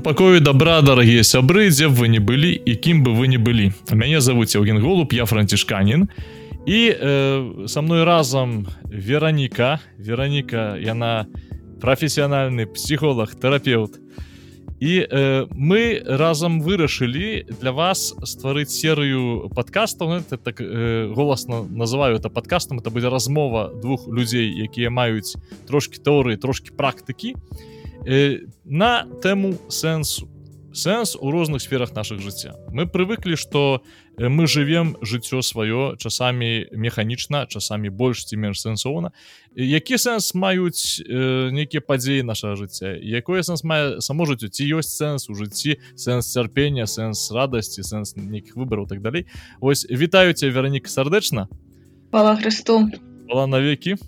Супакою 0.00 0.40
добра 0.40 0.80
дарагія 0.80 1.20
сябры 1.20 1.68
дзе 1.68 1.92
б 1.92 2.00
вы 2.00 2.08
не 2.08 2.24
былі 2.24 2.56
і 2.56 2.72
кім 2.72 3.04
бы 3.04 3.12
вы 3.12 3.28
не 3.28 3.36
былі. 3.36 3.76
Мяне 3.92 4.24
зовут 4.24 4.48
Евген 4.56 4.80
голуб 4.80 5.12
я 5.12 5.28
францішканін. 5.28 6.08
І 6.64 6.88
э, 6.88 7.68
со 7.68 7.82
мной 7.82 8.04
разам 8.04 8.64
вераніка. 8.88 9.76
Вераніка 9.98 10.80
яна 10.80 11.26
прафесіянальны 11.84 12.64
псіхолог 12.64 13.36
тэрапеўт. 13.36 14.00
І 14.80 15.04
э, 15.04 15.44
мы 15.52 16.00
разам 16.08 16.64
вырашылі 16.64 17.44
для 17.60 17.70
вас 17.76 18.16
стварыць 18.24 18.72
серыю 18.72 19.52
подкастаў 19.52 20.24
это 20.24 20.40
так 20.40 20.64
э, 20.64 21.12
голасна 21.12 21.60
называю 21.68 22.16
это 22.16 22.32
подкастам 22.32 22.80
это 22.80 22.88
будзе 22.88 23.12
размова 23.12 23.68
двух 23.68 24.08
людзей 24.08 24.48
якія 24.48 24.88
маюць 24.88 25.36
трошки 25.68 26.00
тэорыі 26.00 26.40
трошки 26.40 26.72
практыкі. 26.72 27.36
і 27.36 27.79
э, 28.06 28.46
на 28.64 29.06
тэму 29.22 29.58
сэнсу 29.68 30.28
сэнс 30.72 31.16
у 31.16 31.30
розных 31.30 31.62
сферах 31.62 31.94
наших 31.94 32.20
жыцця 32.20 32.54
мы 32.70 32.86
привыклі 32.86 33.36
что 33.36 33.82
мы 34.16 34.46
живвем 34.46 34.96
жыццё 35.02 35.42
сваё 35.42 35.96
часамі 35.96 36.66
механічна 36.72 37.46
часамі 37.46 37.90
больш 37.90 38.24
ці 38.24 38.36
менш 38.36 38.60
сэнсоўна 38.62 39.12
які 39.56 39.98
сэнс 39.98 40.34
маюць 40.34 41.02
э, 41.02 41.50
нейкія 41.50 41.82
падзеі 41.82 42.22
нашага 42.22 42.54
жыцця? 42.54 42.94
Якое 42.94 43.42
сэнс 43.42 43.64
мае 43.64 44.00
само 44.00 44.26
жыццё? 44.26 44.46
Ці 44.46 44.62
ёсць 44.78 44.94
сэнс 44.94 45.26
у 45.26 45.34
жыцці 45.34 45.82
сэнс 45.98 46.30
цярпення 46.30 46.86
сэнс 46.86 47.34
радасці 47.34 47.82
сэнс 47.82 48.14
нейкіх 48.14 48.54
выбораў 48.54 48.86
так 48.86 49.02
далей? 49.02 49.26
Ось 49.60 49.86
вітаю 49.90 50.34
ця 50.34 50.50
вераніка 50.50 50.86
сардэчна. 50.86 51.48
Пала 52.10 52.36
Христу 52.36 52.86
была 53.26 53.46
навекі 53.46 53.98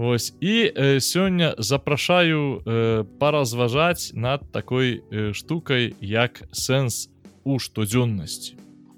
Вось. 0.00 0.34
І 0.40 0.72
э, 0.76 1.00
сёння 1.00 1.54
запрашаю 1.58 2.62
э, 2.64 3.04
паразважаць 3.18 4.12
над 4.14 4.40
такой 4.52 5.02
э, 5.12 5.34
штукай 5.34 5.92
як 6.00 6.40
сэнс 6.52 7.10
у 7.44 7.58
штодзённасці 7.58 8.56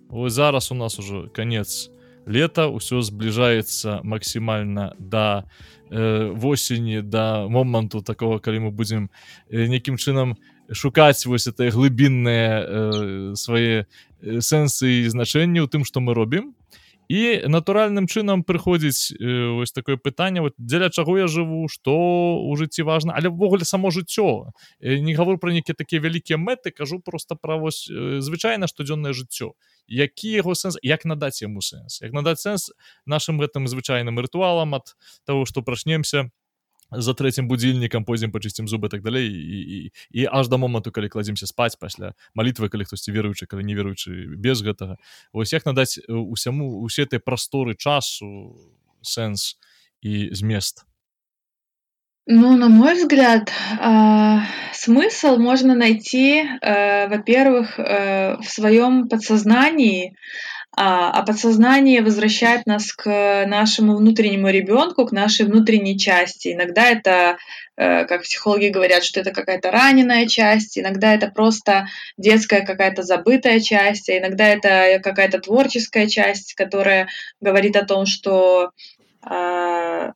Вось 0.09 0.33
зараз 0.33 0.71
у 0.71 0.75
нас 0.75 0.99
уже 0.99 1.27
конец 1.35 1.91
лета 2.27 2.71
ўсё 2.71 3.03
збліжаецца 3.03 4.07
максімальна 4.07 4.95
да 4.99 5.43
э, 5.91 6.31
восені 6.31 7.03
да 7.03 7.49
моманту 7.51 8.01
такого 8.03 8.39
калі 8.39 8.59
мы 8.59 8.71
будзем 8.71 9.11
э, 9.51 9.67
нейкім 9.67 9.99
чынам 9.99 10.39
шукаць 10.71 11.27
вось 11.27 11.51
это 11.51 11.67
глыбінныя 11.67 12.63
э, 12.63 13.35
свае 13.35 13.91
сэнсы 14.23 15.03
і 15.03 15.11
значэнні 15.11 15.59
ў 15.59 15.67
тым 15.67 15.83
што 15.83 15.99
мы 15.99 16.15
робім. 16.15 16.55
і 16.55 16.63
натуральным 17.11 18.07
чынам 18.07 18.45
прыходзіць 18.45 19.13
э, 19.13 19.49
ось 19.61 19.73
такое 19.73 19.97
пытанне 19.97 20.41
вот 20.41 20.55
дзеля 20.59 20.91
чаго 20.91 21.19
я 21.19 21.27
жыву 21.27 21.69
что 21.69 21.95
у 22.41 22.57
жыцці 22.57 22.83
важно 22.83 23.13
але 23.17 23.29
ввогуле 23.29 23.65
само 23.65 23.91
жыццё. 23.91 24.53
Э, 24.81 24.99
не 24.99 25.15
гавор 25.15 25.39
про 25.39 25.53
нейкія 25.53 25.75
такія 25.75 26.01
вялікія 26.01 26.39
мэты 26.39 26.71
кажу 26.71 27.01
просто 27.01 27.37
пра 27.37 27.57
вось 27.57 27.91
э, 27.91 28.21
звычайна 28.21 28.67
штодзённае 28.67 29.13
жыццё. 29.13 29.53
Які 29.89 30.31
яго 30.31 30.55
сэнс 30.55 30.79
як 30.83 31.05
надаць 31.05 31.43
яму 31.43 31.61
сэнс? 31.61 32.01
Як 32.03 32.13
надаць 32.13 32.41
сэнс 32.41 32.71
нашим 33.07 33.41
гэтым 33.41 33.67
звычайным 33.67 34.19
рытуалам 34.19 34.75
ад 34.75 34.97
того 35.27 35.45
что 35.45 35.63
прачнемся 35.63 36.31
за 36.93 37.15
трэцім 37.15 37.49
будильнікам 37.49 38.05
пойдзем 38.05 38.33
пачысцім 38.33 38.69
зубы 38.69 38.89
так 38.89 39.03
далей 39.03 39.29
і, 39.29 39.59
і, 39.61 39.79
і 40.13 40.29
аж 40.31 40.49
да 40.49 40.57
моманту 40.57 40.93
калі 40.93 41.09
кладземся 41.09 41.47
спаць 41.47 41.77
пасля 41.77 42.15
малітвы 42.35 42.69
калі 42.69 42.85
хтосьці 42.85 43.13
веруючы 43.13 43.47
калі 43.47 43.65
не 43.65 43.75
веруючы 43.75 44.37
без 44.37 44.63
гэтага 44.63 45.01
вось 45.33 45.53
як 45.53 45.67
надаць 45.67 45.99
усяму 46.09 46.83
усе 46.85 47.09
этой 47.09 47.19
прасторы 47.19 47.75
часу 47.75 48.57
сэнс 49.03 49.57
і 50.03 50.29
змест? 50.33 50.87
Ну, 52.27 52.57
на 52.57 52.69
мой 52.69 52.95
взгляд, 52.95 53.51
э, 53.51 54.39
смысл 54.73 55.39
можно 55.39 55.75
найти, 55.75 56.45
э, 56.45 57.09
во-первых, 57.09 57.79
э, 57.79 58.37
в 58.37 58.45
своем 58.45 59.09
подсознании, 59.09 60.15
а, 60.75 61.11
а 61.11 61.23
подсознание 61.23 62.01
возвращает 62.01 62.65
нас 62.67 62.93
к 62.93 63.45
нашему 63.47 63.95
внутреннему 63.95 64.49
ребенку, 64.49 65.05
к 65.05 65.13
нашей 65.13 65.45
внутренней 65.45 65.99
части. 65.99 66.55
Иногда 66.55 66.89
это, 66.89 67.37
э, 67.77 68.07
как 68.07 68.23
психологи 68.23 68.69
говорят, 68.69 69.05
что 69.05 69.21
это 69.21 69.33
какая-то 69.33 69.71
раненая 69.71 70.27
часть, 70.27 70.79
иногда 70.79 71.13
это 71.13 71.29
просто 71.29 71.89
детская 72.17 72.63
какая-то 72.65 73.03
забытая 73.03 73.61
часть, 73.61 74.09
а 74.09 74.17
иногда 74.17 74.47
это 74.49 74.99
какая-то 75.03 75.41
творческая 75.41 76.07
часть, 76.07 76.55
которая 76.55 77.09
говорит 77.41 77.77
о 77.77 77.85
том, 77.85 78.07
что 78.07 78.71
а, 79.21 80.13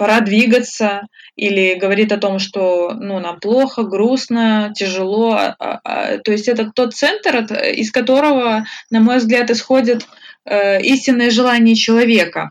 пора 0.00 0.20
двигаться, 0.20 1.02
или 1.36 1.74
говорит 1.74 2.10
о 2.10 2.16
том, 2.16 2.38
что 2.38 2.94
ну, 2.94 3.20
нам 3.20 3.38
плохо, 3.38 3.82
грустно, 3.82 4.72
тяжело. 4.74 5.32
А, 5.32 5.54
а, 5.58 5.80
а, 5.84 6.18
то 6.18 6.32
есть 6.32 6.48
это 6.48 6.72
тот 6.74 6.94
центр, 6.94 7.36
из 7.64 7.92
которого, 7.92 8.64
на 8.88 9.00
мой 9.00 9.18
взгляд, 9.18 9.50
исходит 9.50 10.06
э, 10.46 10.80
истинное 10.80 11.30
желание 11.30 11.74
человека. 11.74 12.48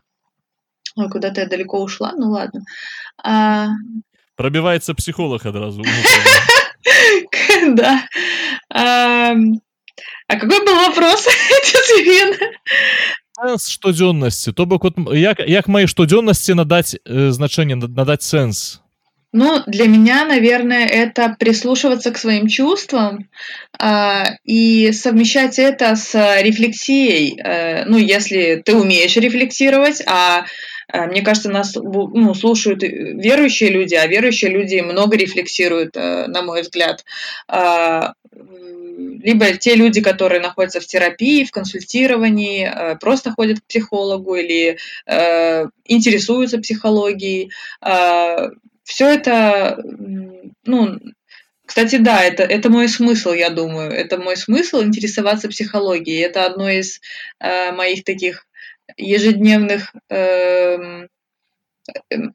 Ой, 0.94 1.10
куда-то 1.10 1.40
я 1.40 1.48
далеко 1.48 1.82
ушла, 1.82 2.12
ну 2.16 2.30
ладно. 2.30 2.60
А... 3.20 3.70
Пробивается 4.36 4.94
психолог 4.94 5.44
одразу. 5.44 5.82
Да. 7.74 8.06
А 8.72 9.34
какой 10.28 10.64
был 10.64 10.76
вопрос? 10.76 11.26
сэнс 13.40 13.68
штодзённасці? 13.70 14.52
То 14.52 14.66
бок 14.66 14.84
як 15.14 15.40
як 15.40 15.68
мои 15.68 15.86
штодзённасці 15.86 16.54
надаць 16.54 16.96
э, 16.96 17.30
значэнне 17.32 17.76
надаць 17.76 18.22
сэнс? 18.22 18.80
Ну 19.32 19.62
для 19.66 19.86
меня 19.86 20.24
наверное 20.24 20.86
это 20.86 21.36
прислушиваться 21.38 22.10
к 22.10 22.18
своим 22.18 22.48
чувствам 22.48 23.28
э, 23.78 24.24
и 24.44 24.92
совмещать 24.92 25.58
это 25.58 25.96
с 25.96 26.14
рефлексией. 26.42 27.40
Э, 27.40 27.84
ну 27.86 27.96
если 27.96 28.62
ты 28.64 28.74
умеешь 28.74 29.16
рефлексировать 29.16 30.02
а 30.06 30.44
э, 30.92 31.06
мне 31.06 31.22
кажется, 31.22 31.48
нас 31.48 31.76
ну, 31.76 32.34
слушают 32.34 32.82
верующие 32.82 33.70
люди, 33.70 33.94
а 33.94 34.06
верующие 34.06 34.50
люди 34.50 34.80
много 34.80 35.16
рефлексируют, 35.16 35.96
э, 35.96 36.26
на 36.26 36.42
мой 36.42 36.62
взгляд. 36.62 37.04
Либо 39.22 39.52
те 39.56 39.74
люди, 39.74 40.00
которые 40.00 40.40
находятся 40.40 40.80
в 40.80 40.86
терапии, 40.86 41.44
в 41.44 41.50
консультировании, 41.50 42.66
э, 42.66 42.96
просто 42.96 43.32
ходят 43.32 43.60
к 43.60 43.64
психологу 43.64 44.34
или 44.34 44.78
э, 45.06 45.66
интересуются 45.84 46.58
психологией. 46.58 47.50
Э, 47.82 48.50
все 48.84 49.06
это, 49.06 49.82
ну, 50.64 50.98
кстати, 51.66 51.98
да, 51.98 52.24
это, 52.24 52.42
это 52.42 52.68
мой 52.68 52.88
смысл, 52.88 53.32
я 53.32 53.50
думаю. 53.50 53.92
Это 53.92 54.18
мой 54.18 54.36
смысл 54.36 54.82
интересоваться 54.82 55.48
психологией. 55.48 56.20
Это 56.20 56.44
одно 56.44 56.68
из 56.68 57.00
э, 57.38 57.70
моих 57.70 58.02
таких 58.02 58.46
ежедневных 58.96 59.94
э, 60.08 61.06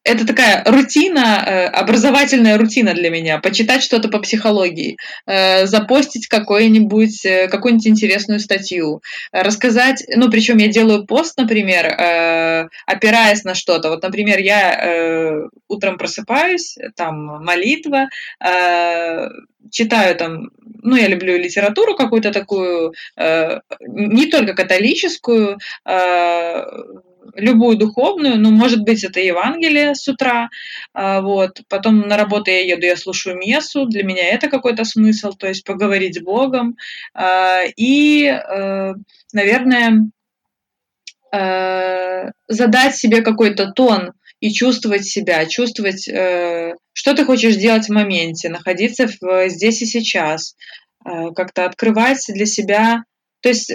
это 0.04 0.26
такая 0.26 0.64
рутина, 0.66 1.44
э, 1.46 1.66
образовательная 1.68 2.58
рутина 2.58 2.94
для 2.94 3.10
меня. 3.10 3.40
Почитать 3.40 3.84
что-то 3.84 4.10
по 4.10 4.20
психологии, 4.20 4.98
э, 5.26 5.66
запостить 5.66 6.28
э, 6.28 6.30
какую-нибудь 6.30 7.88
интересную 7.88 8.40
статью, 8.40 9.02
рассказать, 9.32 10.04
ну, 10.16 10.30
причем 10.30 10.58
я 10.58 10.68
делаю 10.68 11.06
пост, 11.06 11.38
например, 11.38 11.86
опираясь 12.86 13.44
на 13.44 13.56
что-то. 13.56 13.90
Вот, 13.90 14.04
например, 14.04 14.40
я 14.40 15.50
утром 15.68 15.98
просыпаюсь, 15.98 16.78
там 16.96 17.44
молитва, 17.44 18.10
читаю 19.72 20.16
там, 20.16 20.50
ну, 20.82 20.96
я 20.96 21.08
люблю 21.08 21.38
литературу 21.38 21.96
какую-то 21.96 22.32
такую, 22.32 22.94
не 23.18 24.26
только 24.28 24.54
католическую, 24.54 25.60
любую 27.36 27.78
духовную, 27.78 28.40
ну, 28.40 28.52
может 28.52 28.82
быть, 28.82 29.04
это 29.04 29.20
Евангелие 29.20 29.96
с 29.96 30.08
утра, 30.08 30.50
а, 30.94 31.22
вот, 31.22 31.62
потом 31.70 32.02
на 32.02 32.18
работу 32.18 32.52
я 32.52 32.62
еду, 32.62 32.86
я 32.86 32.96
слушаю 32.98 33.38
мессу, 33.38 33.86
для 33.86 34.04
меня 34.04 34.30
это 34.30 34.50
какой-то 34.50 34.84
смысл, 34.86 35.32
то 35.32 35.48
есть 35.48 35.64
поговорить 35.64 36.16
с 36.16 36.22
Богом, 36.22 36.78
а, 37.14 37.62
и, 37.76 38.26
э, 38.26 38.94
наверное, 39.34 40.10
э, 41.32 42.32
задать 42.48 42.96
себе 42.96 43.22
какой-то 43.22 43.72
тон 43.72 44.14
и 44.40 44.52
чувствовать 44.52 45.06
себя, 45.06 45.46
чувствовать, 45.46 46.08
э, 46.08 46.76
что 46.94 47.14
ты 47.14 47.26
хочешь 47.26 47.56
делать 47.56 47.88
в 47.88 47.94
моменте, 47.94 48.50
находиться 48.50 49.08
здесь 49.50 49.82
и 49.82 49.86
сейчас, 49.86 50.56
как-то 51.36 51.66
открывать 51.66 52.26
для 52.30 52.48
себя, 52.48 53.04
то 53.42 53.50
есть 53.50 53.72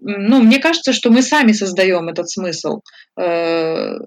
ну, 0.00 0.40
мне 0.42 0.58
кажется, 0.58 0.92
что 0.92 1.10
мы 1.10 1.22
сами 1.22 1.52
создаем 1.52 2.08
этот 2.08 2.30
смысл. 2.30 2.80
Э, 3.18 3.98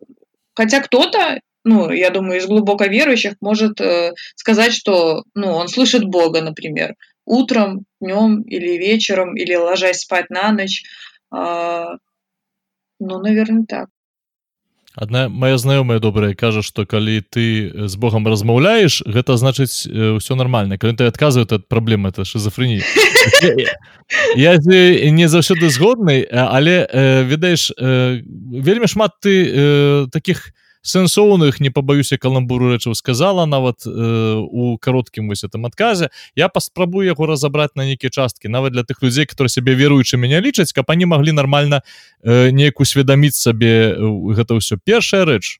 хотя 0.54 0.82
кто-то, 0.82 1.40
ну, 1.64 1.92
я 1.92 2.10
думаю, 2.10 2.40
из 2.40 2.48
глубоко 2.48 2.86
верующих 2.86 3.36
может 3.42 3.80
э, 3.82 4.14
сказать, 4.36 4.74
что, 4.74 5.24
ну, 5.34 5.52
он 5.52 5.68
слышит 5.68 6.04
Бога, 6.06 6.42
например, 6.42 6.96
утром, 7.26 7.86
днем 8.00 8.42
или 8.44 8.78
вечером, 8.78 9.36
или 9.36 9.56
ложась 9.56 10.00
спать 10.00 10.30
на 10.30 10.52
ночь. 10.52 10.84
А, 11.32 11.96
ну, 13.00 13.20
наверное, 13.20 13.66
так. 13.68 13.90
Адна 14.96 15.30
моя 15.30 15.58
знаёмая 15.58 16.00
добрая 16.00 16.34
кажа 16.34 16.62
что 16.62 16.86
калі 16.86 17.22
ты 17.22 17.72
з 17.88 17.96
Богом 17.96 18.28
размаўляеш 18.28 19.04
гэта 19.06 19.38
значыць 19.38 19.88
ўсё 19.88 20.36
нормально 20.36 20.78
калі 20.78 20.96
ты 20.96 21.06
адказвает 21.06 21.52
от 21.52 21.68
праблемы 21.68 22.10
это 22.10 22.26
шизофренія. 22.26 22.84
Я 24.36 24.56
не 24.58 25.28
заўсёды 25.28 25.70
згодны 25.70 26.28
але 26.32 26.88
ведаеш 27.28 27.72
вельмі 27.80 28.88
шмат 28.88 29.12
ты 29.22 30.08
таких 30.12 30.52
сэнсоўных 30.86 31.60
не 31.60 31.74
пабаюся 31.74 32.18
каламбуру 32.22 32.70
рэчаў 32.70 32.94
сказала 32.94 33.46
нават 33.46 33.86
э, 33.86 33.90
у 34.38 34.78
кароткім 34.78 35.28
вось 35.28 35.44
этом 35.44 35.66
адказе. 35.66 36.10
Я 36.36 36.48
паспрабую 36.48 37.08
яго 37.08 37.26
разабраць 37.26 37.74
на 37.76 37.86
нейкія 37.86 38.10
часткі 38.10 38.48
нават 38.48 38.74
для 38.74 38.84
тых 38.84 39.02
людзей 39.02 39.26
которые 39.26 39.50
сябе 39.50 39.74
веруючы 39.74 40.18
мяне 40.18 40.40
лічаць 40.42 40.74
каб 40.74 40.86
они 40.92 41.06
маглі 41.06 41.32
нармальна 41.32 41.82
э, 42.22 42.52
неяк 42.52 42.80
усведаміць 42.80 43.36
сабе 43.36 43.98
гэта 43.98 44.54
ўсё. 44.54 44.78
Першая 44.78 45.26
рэч 45.26 45.58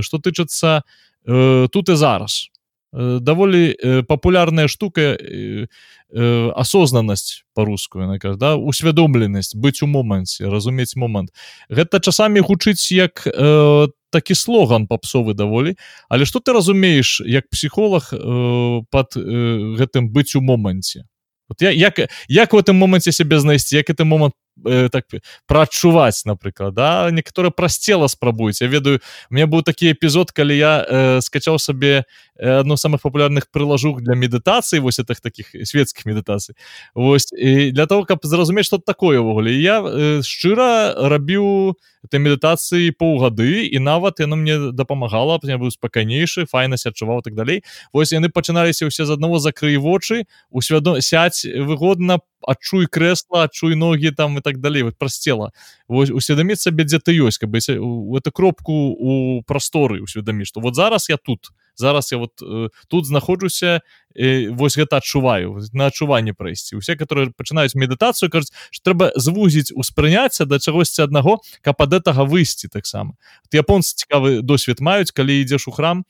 что 0.00 0.18
тычыцца 0.18 0.82
э, 1.26 1.68
тут 1.72 1.88
і 1.88 1.96
зараз. 1.96 2.50
Э, 2.94 3.18
даволі 3.20 3.74
э, 3.74 4.02
папулярная 4.02 4.68
штука 4.68 5.00
э, 5.00 5.66
э, 6.14 6.50
асознанасць 6.54 7.42
по-руску 7.54 7.98
да 8.38 8.56
усвядомленасць 8.56 9.54
быць 9.54 9.82
у 9.82 9.86
моманце 9.86 10.50
разумець 10.50 10.96
момант. 10.96 11.30
Гэта 11.68 11.98
часамі 11.98 12.40
гучыць 12.40 12.92
як 12.94 13.26
там 13.26 13.34
э, 13.34 13.99
такі 14.10 14.34
слоган 14.34 14.86
папсовы 14.86 15.34
даволі. 15.34 15.76
Але 16.08 16.24
что 16.24 16.40
ты 16.40 16.52
разумееш 16.52 17.22
як 17.26 17.48
псіхолог 17.48 18.12
э, 18.12 18.82
под 18.90 19.16
э, 19.16 19.76
гэтым 19.78 20.10
быць 20.10 20.36
у 20.36 20.40
моманце? 20.40 21.04
Вот 21.48 21.62
я 21.62 21.70
як 21.70 22.10
як 22.28 22.52
в 22.52 22.56
этом 22.56 22.76
моманце 22.76 23.12
себе 23.12 23.40
знайсці 23.40 23.76
як 23.76 23.90
это 23.90 24.04
момант 24.04 24.34
э, 24.66 24.88
так 24.88 25.06
прачуваць 25.46 26.24
напрыклад 26.24 26.74
да? 26.74 27.10
Некаторы 27.10 27.50
праз 27.50 27.78
цела 27.78 28.08
спрабуюць 28.08 28.60
я 28.60 28.68
ведаю 28.68 29.00
мне 29.30 29.46
быў 29.46 29.62
такі 29.62 29.92
эпізод 29.92 30.32
калі 30.32 30.56
я 30.56 30.84
э, 30.84 31.20
скачаў 31.20 31.58
сабе 31.58 32.04
одно 32.40 32.76
самых 32.76 33.02
папулярных 33.02 33.50
прылажух 33.50 34.00
для 34.00 34.14
медытацыі 34.14 34.80
вось 34.80 34.98
этих 34.98 35.20
таких 35.20 35.52
светскіх 35.52 36.06
медытацый 36.06 36.56
Вось 36.94 37.32
і 37.32 37.70
для 37.70 37.86
того 37.86 38.04
каб 38.04 38.18
зразумець 38.22 38.66
что 38.66 38.78
такое 38.78 39.20
ўвогуле 39.20 39.52
я 39.52 39.80
э, 39.80 40.22
шчыра 40.22 40.94
рабіў 40.96 41.76
этой 42.04 42.20
медытацыі 42.20 42.96
паўгады 42.96 43.68
і 43.68 43.78
нават 43.78 44.20
яно 44.20 44.36
мне 44.36 44.72
дапамагала 44.72 45.38
мне 45.42 45.56
быў 45.60 45.70
спакайнейшы 45.70 46.46
файнасць 46.48 46.86
адчуваў 46.88 47.22
так 47.22 47.34
далей. 47.34 47.62
Вось 47.92 48.12
яны 48.12 48.32
пачыналіся 48.32 48.88
ўсе 48.88 49.04
з 49.04 49.16
аднаго 49.16 49.38
закрый 49.38 49.76
вочы 49.76 50.24
усвядом 50.50 51.00
сядь 51.00 51.44
выгодна 51.44 52.18
по 52.18 52.29
адчуй 52.46 52.86
крэсла 52.86 53.44
адчуй 53.48 53.76
ногі 53.76 54.10
там 54.10 54.38
і 54.38 54.40
так 54.40 54.58
далей 54.58 54.82
вот 54.82 54.98
праз 54.98 55.18
цела 55.18 55.52
усведаміць 55.88 56.60
сабе 56.60 56.84
дзе 56.84 56.98
ты 56.98 57.16
ёсць 57.16 57.38
каб 57.38 57.56
у 57.56 58.16
эту 58.16 58.32
кропку 58.32 58.72
у 58.72 59.42
прасторы 59.42 60.00
усведамі 60.00 60.44
што 60.44 60.60
вот 60.60 60.74
зараз 60.74 61.08
я 61.08 61.16
тут 61.16 61.52
зараз 61.80 62.12
я 62.12 62.18
вот 62.18 62.42
э, 62.42 62.68
тут 62.88 63.06
знаходжуся 63.06 63.80
э, 64.14 64.50
вось 64.50 64.76
гэта 64.76 64.96
адчуваю 64.96 65.58
на 65.72 65.86
адчуванне 65.86 66.34
прайсці. 66.34 66.76
Усе 66.76 66.96
которые 66.96 67.32
пачынаюць 67.32 67.74
медытацыю 67.74 68.30
кажуць 68.30 68.52
што 68.70 68.92
трэба 68.92 69.12
звузіць 69.16 69.72
успрыняцця 69.72 70.44
да 70.44 70.58
чагосьці 70.58 71.02
аднаго 71.02 71.40
каб 71.62 71.80
ад 71.82 71.90
гэтага 71.90 72.28
выйсці 72.28 72.68
таксама. 72.68 73.16
Японцы 73.52 73.96
цікавы 73.96 74.42
досвед 74.42 74.80
маюць 74.80 75.10
калі 75.10 75.40
ідзеш 75.40 75.68
у 75.68 75.72
храм 75.72 76.04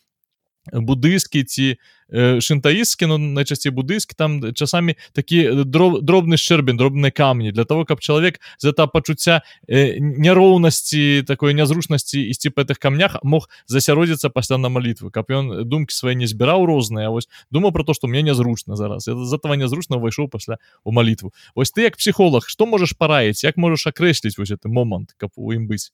будыскі 0.68 1.42
ці 1.44 1.76
э, 2.12 2.40
шынтаісткі 2.40 3.08
ну 3.08 3.16
найчасцей 3.18 3.72
будыскі 3.72 4.12
там 4.16 4.52
часамі 4.52 4.94
такі 5.12 5.64
дроб, 5.64 6.04
дробны 6.04 6.36
шчэрбін 6.36 6.76
дробныя 6.76 7.10
камні 7.10 7.52
для 7.52 7.64
того 7.64 7.84
каб 7.84 8.00
чалавек 8.00 8.40
з 8.58 8.68
это 8.68 8.86
пачуцця 8.86 9.40
э, 9.68 9.96
няроўнасці 9.98 11.24
такой 11.26 11.54
нязручнасці 11.54 12.20
ісці 12.20 12.52
па 12.52 12.62
гэтых 12.62 12.76
камнях 12.76 13.16
мог 13.22 13.48
засяродзіцца 13.66 14.28
пасля 14.28 14.58
на 14.58 14.68
малітвы 14.68 15.10
каб 15.10 15.32
ён 15.32 15.64
думкі 15.64 15.94
свае 15.94 16.14
не 16.14 16.28
збіраў 16.28 16.68
розныя. 16.68 17.08
Вось 17.08 17.28
думаў 17.50 17.72
про 17.72 17.84
то 17.84 17.94
что 17.94 18.06
мне 18.06 18.22
нязручна 18.22 18.76
зараз. 18.76 19.08
З 19.08 19.32
этого 19.32 19.56
нязручна 19.56 19.96
ўвайшоў 19.96 20.28
пасля 20.28 20.60
у 20.84 20.92
малітву. 20.92 21.32
Вось 21.56 21.72
ты 21.72 21.88
як 21.88 21.96
псіхолог 21.96 22.44
што 22.48 22.66
можаш 22.66 22.92
параіць 22.92 23.44
як 23.44 23.56
можаш 23.56 23.88
акрэсліць 23.88 24.36
вось 24.36 24.52
гэты 24.52 24.68
момант 24.68 25.16
каб 25.16 25.32
у 25.36 25.52
ім 25.56 25.66
быць 25.66 25.90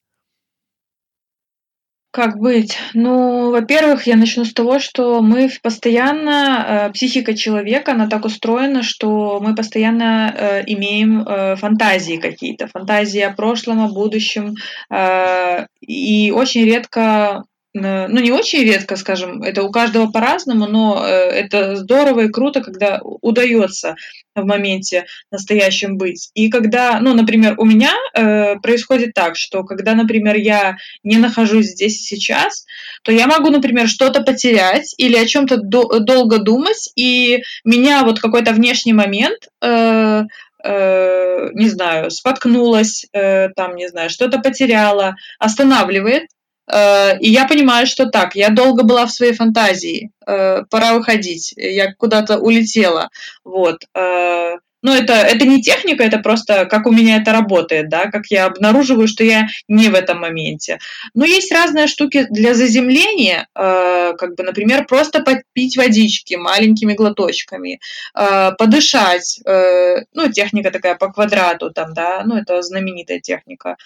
Как 2.17 2.39
быть? 2.39 2.79
Ну, 2.95 3.51
во-первых, 3.51 4.07
я 4.07 4.17
начну 4.17 4.47
с 4.47 4.55
того, 4.55 4.79
что 4.79 5.21
мы 5.21 5.51
постоянно, 5.63 6.87
э, 6.89 6.93
психика 6.95 7.37
человека, 7.37 7.93
она 7.93 8.09
так 8.09 8.25
устроена, 8.25 8.83
что 8.83 9.39
мы 9.39 9.55
постоянно 9.55 10.35
э, 10.35 10.63
имеем 10.65 11.21
э, 11.21 11.57
фантазии 11.57 12.17
какие-то, 12.17 12.69
фантазии 12.69 13.21
о 13.21 13.35
прошлом, 13.35 13.85
о 13.85 13.89
будущем, 13.89 14.55
э, 14.89 15.67
и 15.83 16.33
очень 16.35 16.65
редко 16.65 17.45
ну, 17.79 18.21
не 18.21 18.33
очень 18.33 18.63
редко, 18.65 18.97
скажем, 18.97 19.43
это 19.43 19.63
у 19.63 19.71
каждого 19.71 20.11
по-разному, 20.11 20.67
но 20.67 21.05
э, 21.07 21.11
это 21.11 21.77
здорово 21.77 22.21
и 22.21 22.29
круто, 22.29 22.63
когда 22.63 23.01
удается 23.03 23.97
в 24.35 24.45
моменте 24.45 25.07
настоящем 25.31 25.99
быть. 25.99 26.31
И 26.35 26.49
когда, 26.49 27.01
ну, 27.01 27.13
например, 27.13 27.55
у 27.59 27.65
меня 27.65 27.93
э, 28.15 28.57
происходит 28.61 29.13
так, 29.15 29.37
что 29.37 29.63
когда, 29.65 29.95
например, 29.95 30.37
я 30.37 30.79
не 31.05 31.19
нахожусь 31.19 31.67
здесь 31.67 32.01
и 32.01 32.17
сейчас, 32.17 32.67
то 33.03 33.13
я 33.13 33.27
могу, 33.27 33.51
например, 33.51 33.89
что-то 33.89 34.23
потерять 34.23 34.95
или 34.97 35.17
о 35.17 35.27
чем-то 35.27 35.59
до- 35.59 36.01
долго 36.01 36.39
думать, 36.39 36.91
и 36.97 37.43
меня 37.65 38.05
вот 38.05 38.21
какой-то 38.21 38.53
внешний 38.53 38.95
момент 38.95 39.49
э, 39.61 40.23
не 40.65 41.69
знаю, 41.69 42.11
споткнулась, 42.11 43.07
там, 43.13 43.77
не 43.77 43.89
знаю, 43.89 44.11
что-то 44.11 44.41
потеряла, 44.41 45.15
останавливает, 45.39 46.25
Э, 46.25 46.36
и 46.69 47.31
я 47.31 47.47
понимаю, 47.47 47.87
что 47.87 48.07
так, 48.07 48.35
я 48.35 48.51
долго 48.51 48.83
была 48.83 49.07
в 49.07 49.13
своей 49.13 49.33
фантазии, 49.35 50.11
э, 50.27 50.65
пора 50.69 50.95
выходить, 50.95 51.55
я 51.57 51.95
куда-то 51.95 52.39
улетела, 52.39 53.11
вот. 53.45 53.85
Э, 53.95 54.57
но 54.83 54.95
это, 54.95 55.15
это 55.15 55.47
не 55.47 55.63
техника, 55.63 56.05
это 56.05 56.19
просто 56.19 56.67
как 56.67 56.87
у 56.87 56.93
меня 56.93 57.17
это 57.17 57.33
работает, 57.33 57.89
да, 57.89 58.11
как 58.11 58.27
я 58.29 58.47
обнаруживаю, 58.47 59.09
что 59.09 59.25
я 59.25 59.49
не 59.67 59.89
в 59.89 59.95
этом 59.95 60.21
моменте. 60.21 60.79
Но 61.13 61.25
есть 61.25 61.51
разные 61.51 61.89
штуки 61.89 62.27
для 62.31 62.55
заземления, 62.55 63.49
как 63.55 64.37
бы, 64.37 64.45
например, 64.45 64.87
просто 64.87 65.23
попить 65.23 65.77
водички 65.77 66.35
маленькими 66.35 66.93
глоточками, 66.93 67.81
подышать, 68.15 69.41
ну, 69.45 70.31
техника 70.31 70.71
такая 70.71 70.95
по 70.95 71.11
квадрату 71.11 71.73
там, 71.73 71.93
да, 71.93 72.23
ну, 72.25 72.37
это 72.37 72.63
знаменитая 72.63 73.19
техника, 73.19 73.77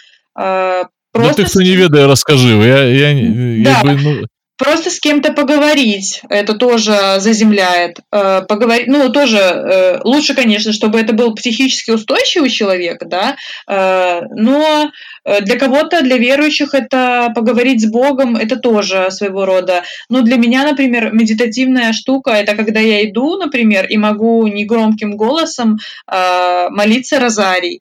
Просто... 1.12 1.42
Ну, 1.42 1.44
ты, 1.44 1.50
кто 1.50 1.62
не 1.62 1.76
ведая, 1.76 2.06
расскажи. 2.06 2.48
Я, 2.48 2.84
я, 2.84 3.14
да. 3.64 3.80
я 3.84 3.98
ну... 4.02 4.26
Просто 4.60 4.90
с 4.90 5.00
кем-то 5.00 5.32
поговорить, 5.32 6.20
это 6.28 6.52
тоже 6.52 6.94
заземляет. 7.16 8.00
Э, 8.12 8.42
поговорить, 8.46 8.88
ну, 8.88 9.08
тоже 9.08 9.38
э, 9.38 10.00
лучше, 10.04 10.34
конечно, 10.34 10.74
чтобы 10.74 11.00
это 11.00 11.14
был 11.14 11.34
психически 11.34 11.92
устойчивый 11.92 12.50
человек, 12.50 13.02
да, 13.06 13.36
э, 13.66 14.20
но 14.36 14.90
для 15.24 15.58
кого-то, 15.58 16.02
для 16.02 16.18
верующих, 16.18 16.74
это 16.74 17.32
поговорить 17.34 17.80
с 17.80 17.90
Богом, 17.90 18.36
это 18.36 18.56
тоже 18.56 19.10
своего 19.10 19.46
рода. 19.46 19.82
Но 20.10 20.20
для 20.20 20.36
меня, 20.36 20.64
например, 20.64 21.10
медитативная 21.12 21.94
штука, 21.94 22.32
это 22.32 22.54
когда 22.54 22.80
я 22.80 23.02
иду, 23.08 23.38
например, 23.38 23.86
и 23.86 23.96
могу 23.96 24.46
негромким 24.46 25.16
голосом 25.16 25.78
молиться 26.06 27.18
розарий 27.18 27.80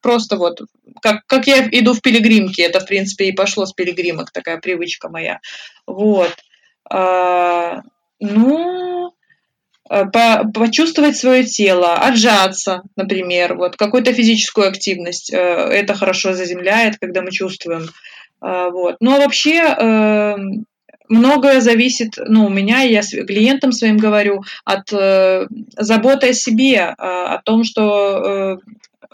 просто 0.00 0.36
вот 0.36 0.60
как, 1.00 1.26
как 1.26 1.46
я 1.46 1.66
иду 1.70 1.94
в 1.94 2.00
пилигримке, 2.00 2.62
это, 2.62 2.80
в 2.80 2.86
принципе, 2.86 3.26
и 3.26 3.32
пошло 3.32 3.66
с 3.66 3.72
пилигримок, 3.72 4.30
такая 4.30 4.58
привычка 4.58 5.08
моя. 5.08 5.40
Вот. 5.86 6.34
А, 6.90 7.82
ну, 8.20 9.12
э, 9.90 10.04
по, 10.06 10.44
почувствовать 10.54 11.16
свое 11.16 11.44
тело, 11.44 11.94
отжаться, 11.94 12.82
например, 12.96 13.56
вот 13.56 13.76
какую-то 13.76 14.12
физическую 14.12 14.68
активность. 14.68 15.32
Э, 15.32 15.36
это 15.36 15.94
хорошо 15.94 16.34
заземляет, 16.34 16.98
когда 16.98 17.22
мы 17.22 17.30
чувствуем. 17.30 17.88
Вот. 18.40 18.98
Но 19.00 19.18
вообще 19.18 19.56
эм, 19.56 20.64
многое 21.08 21.60
зависит, 21.60 22.14
ну, 22.18 22.46
у 22.46 22.48
меня, 22.48 22.82
я 22.82 23.02
с 23.02 23.10
клиентам 23.10 23.72
своим 23.72 23.96
говорю, 23.96 24.42
от 24.64 24.92
э, 24.92 25.46
заботы 25.76 26.28
о 26.28 26.34
себе, 26.34 26.76
э, 26.76 26.92
о 26.98 27.40
том, 27.44 27.64
что 27.64 28.60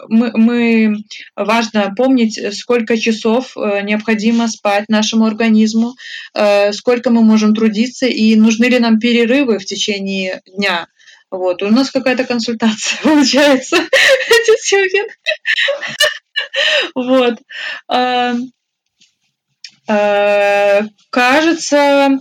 мы, 0.07 0.31
мы 0.33 0.97
важно 1.35 1.93
помнить, 1.95 2.39
сколько 2.57 2.97
часов 2.97 3.55
э, 3.55 3.81
необходимо 3.81 4.47
спать 4.47 4.89
нашему 4.89 5.25
организму, 5.25 5.95
э, 6.33 6.73
сколько 6.73 7.09
мы 7.09 7.23
можем 7.23 7.53
трудиться 7.53 8.05
и 8.05 8.35
нужны 8.35 8.65
ли 8.65 8.79
нам 8.79 8.99
перерывы 8.99 9.59
в 9.59 9.65
течение 9.65 10.41
дня. 10.45 10.87
Вот, 11.31 11.63
у 11.63 11.69
нас 11.69 11.91
какая-то 11.91 12.23
консультация 12.23 12.99
получается. 13.03 13.77
Вот. 16.95 17.35
Э, 19.87 20.81
кажется, 21.11 22.19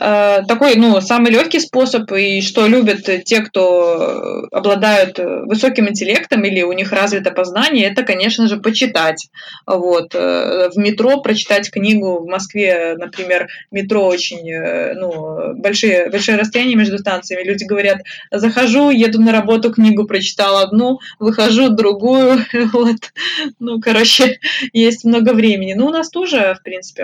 э, 0.00 0.42
такой, 0.48 0.74
ну, 0.74 1.00
самый 1.00 1.30
легкий 1.30 1.60
способ, 1.60 2.10
и 2.12 2.40
что 2.42 2.66
любят 2.66 3.08
те, 3.24 3.40
кто 3.40 4.46
обладают 4.50 5.18
высоким 5.18 5.88
интеллектом 5.88 6.44
или 6.44 6.62
у 6.62 6.72
них 6.72 6.90
развито 6.92 7.30
познание, 7.30 7.90
это, 7.90 8.02
конечно 8.02 8.48
же, 8.48 8.56
почитать. 8.56 9.28
Вот. 9.66 10.14
В 10.14 10.72
метро 10.76 11.20
прочитать 11.20 11.70
книгу. 11.70 12.18
В 12.20 12.26
Москве, 12.26 12.96
например, 12.98 13.48
метро 13.70 14.06
очень, 14.06 14.52
ну, 14.94 15.54
большие, 15.54 16.10
большие 16.10 16.36
расстояния 16.36 16.76
между 16.76 16.98
станциями. 16.98 17.46
Люди 17.46 17.64
говорят, 17.64 17.98
захожу, 18.30 18.90
еду 18.90 19.20
на 19.20 19.32
работу, 19.32 19.72
книгу 19.72 20.06
прочитал 20.06 20.58
одну, 20.58 20.98
выхожу, 21.18 21.68
другую. 21.68 22.44
Вот. 22.72 23.12
Ну, 23.60 23.80
короче, 23.80 24.38
есть 24.72 25.04
много 25.04 25.32
времени. 25.32 25.74
Ну, 25.74 25.86
у 25.86 25.90
нас 25.90 26.10
тоже, 26.10 26.56
в 26.58 26.62
принципе, 26.62 27.03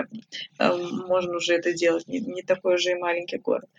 можно 0.59 1.37
уже 1.37 1.53
это 1.53 1.73
делать. 1.73 2.07
Не, 2.07 2.19
не 2.19 2.43
такой 2.43 2.75
уже 2.75 2.91
и 2.91 2.95
маленький 2.95 3.37
город. 3.37 3.69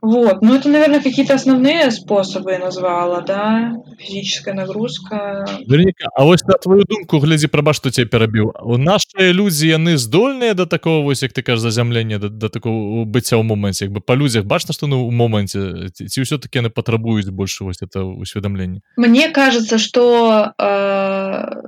Вот, 0.00 0.42
ну 0.42 0.54
это, 0.54 0.68
наверное, 0.68 1.02
какие-то 1.02 1.34
основные 1.34 1.90
способы 1.90 2.52
я 2.52 2.60
назвала, 2.60 3.20
да, 3.20 3.72
физическая 3.98 4.54
нагрузка. 4.54 5.44
Верніка, 5.66 6.06
а 6.14 6.24
вось 6.24 6.44
на 6.44 6.54
твою 6.54 6.84
думку 6.84 7.18
глядзі 7.18 7.48
праба 7.50 7.74
што 7.74 7.90
цябе 7.90 8.06
перабіў 8.06 8.54
наши 8.78 9.32
людзі 9.34 9.66
яны 9.74 9.98
здольныя 9.98 10.54
да 10.54 10.66
такого 10.66 11.02
вось 11.02 11.22
як 11.22 11.32
ты 11.32 11.42
кажаш 11.42 11.60
зазямлення 11.60 12.18
да, 12.18 12.28
да 12.28 12.48
такого 12.48 13.04
быцця 13.04 13.34
ў 13.34 13.42
моманце 13.42 13.90
як 13.90 13.92
бы 13.92 14.00
па 14.00 14.14
людзях 14.14 14.46
бачна 14.46 14.70
што 14.72 14.86
ну 14.86 15.02
у 15.02 15.10
моманце 15.10 15.90
ці 15.90 16.20
ўсё-таки 16.22 16.62
яны 16.62 16.70
патрабуюць 16.70 17.34
больше 17.34 17.64
вось 17.64 17.82
это 17.82 18.06
усведомление 18.06 18.82
Мне 18.96 19.30
кажется 19.30 19.78
что 19.78 20.54
э, 20.58 21.58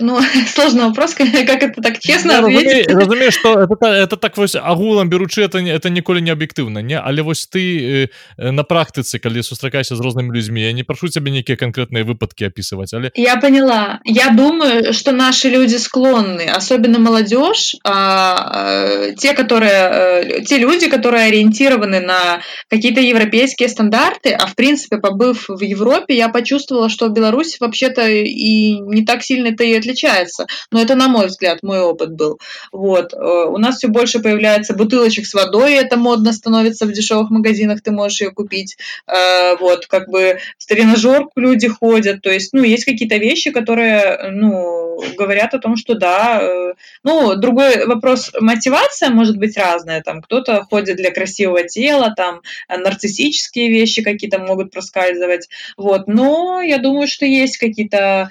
ну, 0.00 0.20
сложный 0.54 0.84
вопрос, 0.84 1.14
как 1.14 1.28
это 1.62 1.80
так 1.80 1.98
честно 2.00 2.32
я 2.32 2.38
ответить. 2.40 2.92
Разумею, 2.92 3.32
что 3.32 3.60
это, 3.60 3.86
это 3.86 4.16
так 4.16 4.36
вось 4.36 4.56
агулам 4.56 5.08
беручы 5.08 5.42
это, 5.42 5.58
это 5.58 5.90
ніколі 5.90 6.20
не 6.22 6.32
аб'ектыўна 6.32 6.82
не 6.82 6.98
але 6.98 7.22
вось 7.22 7.46
ты 7.46 8.08
э, 8.38 8.50
на 8.50 8.62
практыцы 8.62 9.18
калі 9.18 9.42
сустракайся 9.42 9.96
з 9.96 10.00
рознымі 10.00 10.34
людзьмі 10.34 10.62
я 10.62 10.72
не 10.72 10.84
прашу 10.84 11.08
цябе 11.08 11.30
нейкія 11.30 11.56
конкретныя 11.56 12.04
выпадки 12.04 12.46
опісываць 12.46 12.94
але 12.94 13.10
я 13.14 13.36
поняла 13.36 14.00
я 14.04 14.30
думаю 14.30 14.92
что 14.92 15.12
наши 15.12 15.48
люди 15.48 15.78
склонны 15.78 16.50
особенно 16.50 16.98
молодежь 16.98 17.76
а, 17.84 19.12
те 19.18 19.34
которые 19.34 20.42
те 20.44 20.58
люди 20.58 20.88
которые 20.88 21.28
ориентированы 21.28 22.00
на 22.00 22.40
какие-то 22.68 23.00
европейские 23.00 23.68
стандарты 23.68 24.32
а 24.32 24.46
в 24.46 24.54
принципе 24.54 24.98
побыв 24.98 25.46
в 25.48 25.62
Европе 25.62 26.16
я 26.16 26.28
почувствовала 26.28 26.88
что 26.88 27.08
Беларусь 27.08 27.60
вообще-то 27.60 28.08
и 28.08 28.78
не 28.80 29.04
так 29.04 29.22
сильно 29.22 29.48
и 29.48 29.56
отличается. 29.84 30.46
Но 30.70 30.80
это, 30.80 30.94
на 30.94 31.08
мой 31.08 31.26
взгляд, 31.26 31.62
мой 31.62 31.80
опыт 31.80 32.12
был. 32.12 32.38
Вот. 32.72 33.12
Э, 33.12 33.16
у 33.16 33.58
нас 33.58 33.76
все 33.76 33.88
больше 33.88 34.20
появляется 34.20 34.74
бутылочек 34.74 35.26
с 35.26 35.34
водой, 35.34 35.74
это 35.74 35.96
модно 35.96 36.32
становится 36.32 36.86
в 36.86 36.92
дешевых 36.92 37.30
магазинах, 37.30 37.82
ты 37.82 37.90
можешь 37.90 38.20
ее 38.22 38.30
купить. 38.30 38.76
Э, 39.06 39.56
вот, 39.56 39.86
как 39.86 40.08
бы 40.08 40.38
в 40.58 40.66
тренажерку 40.66 41.40
люди 41.40 41.68
ходят. 41.68 42.22
То 42.22 42.30
есть, 42.30 42.52
ну, 42.52 42.62
есть 42.62 42.84
какие-то 42.84 43.16
вещи, 43.16 43.50
которые, 43.50 44.30
ну, 44.30 45.00
говорят 45.16 45.54
о 45.54 45.58
том, 45.58 45.76
что 45.76 45.94
да. 45.94 46.40
Э, 46.42 46.74
ну, 47.02 47.34
другой 47.36 47.86
вопрос, 47.86 48.32
мотивация 48.40 49.10
может 49.10 49.36
быть 49.36 49.56
разная. 49.56 50.02
Там 50.02 50.22
кто-то 50.22 50.64
ходит 50.64 50.96
для 50.96 51.10
красивого 51.10 51.64
тела, 51.64 52.14
там 52.16 52.40
нарциссические 52.68 53.70
вещи 53.70 54.02
какие-то 54.02 54.38
могут 54.38 54.72
проскальзывать. 54.72 55.48
Вот. 55.76 56.06
Но 56.06 56.60
я 56.62 56.78
думаю, 56.78 57.06
что 57.06 57.26
есть 57.26 57.58
какие-то 57.58 58.30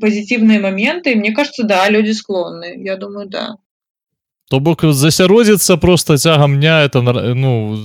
позитивные 0.00 0.60
моменты. 0.60 1.14
Мне 1.14 1.32
кажется, 1.32 1.64
да, 1.64 1.88
люди 1.88 2.12
склонны. 2.12 2.76
Я 2.84 2.96
думаю, 2.96 3.28
да. 3.28 3.56
То 4.50 4.60
бок 4.60 4.80
засяродзіцца 4.82 5.76
просто 5.76 6.16
цягам 6.16 6.56
дня 6.56 6.80
это 6.82 7.02
ну 7.34 7.76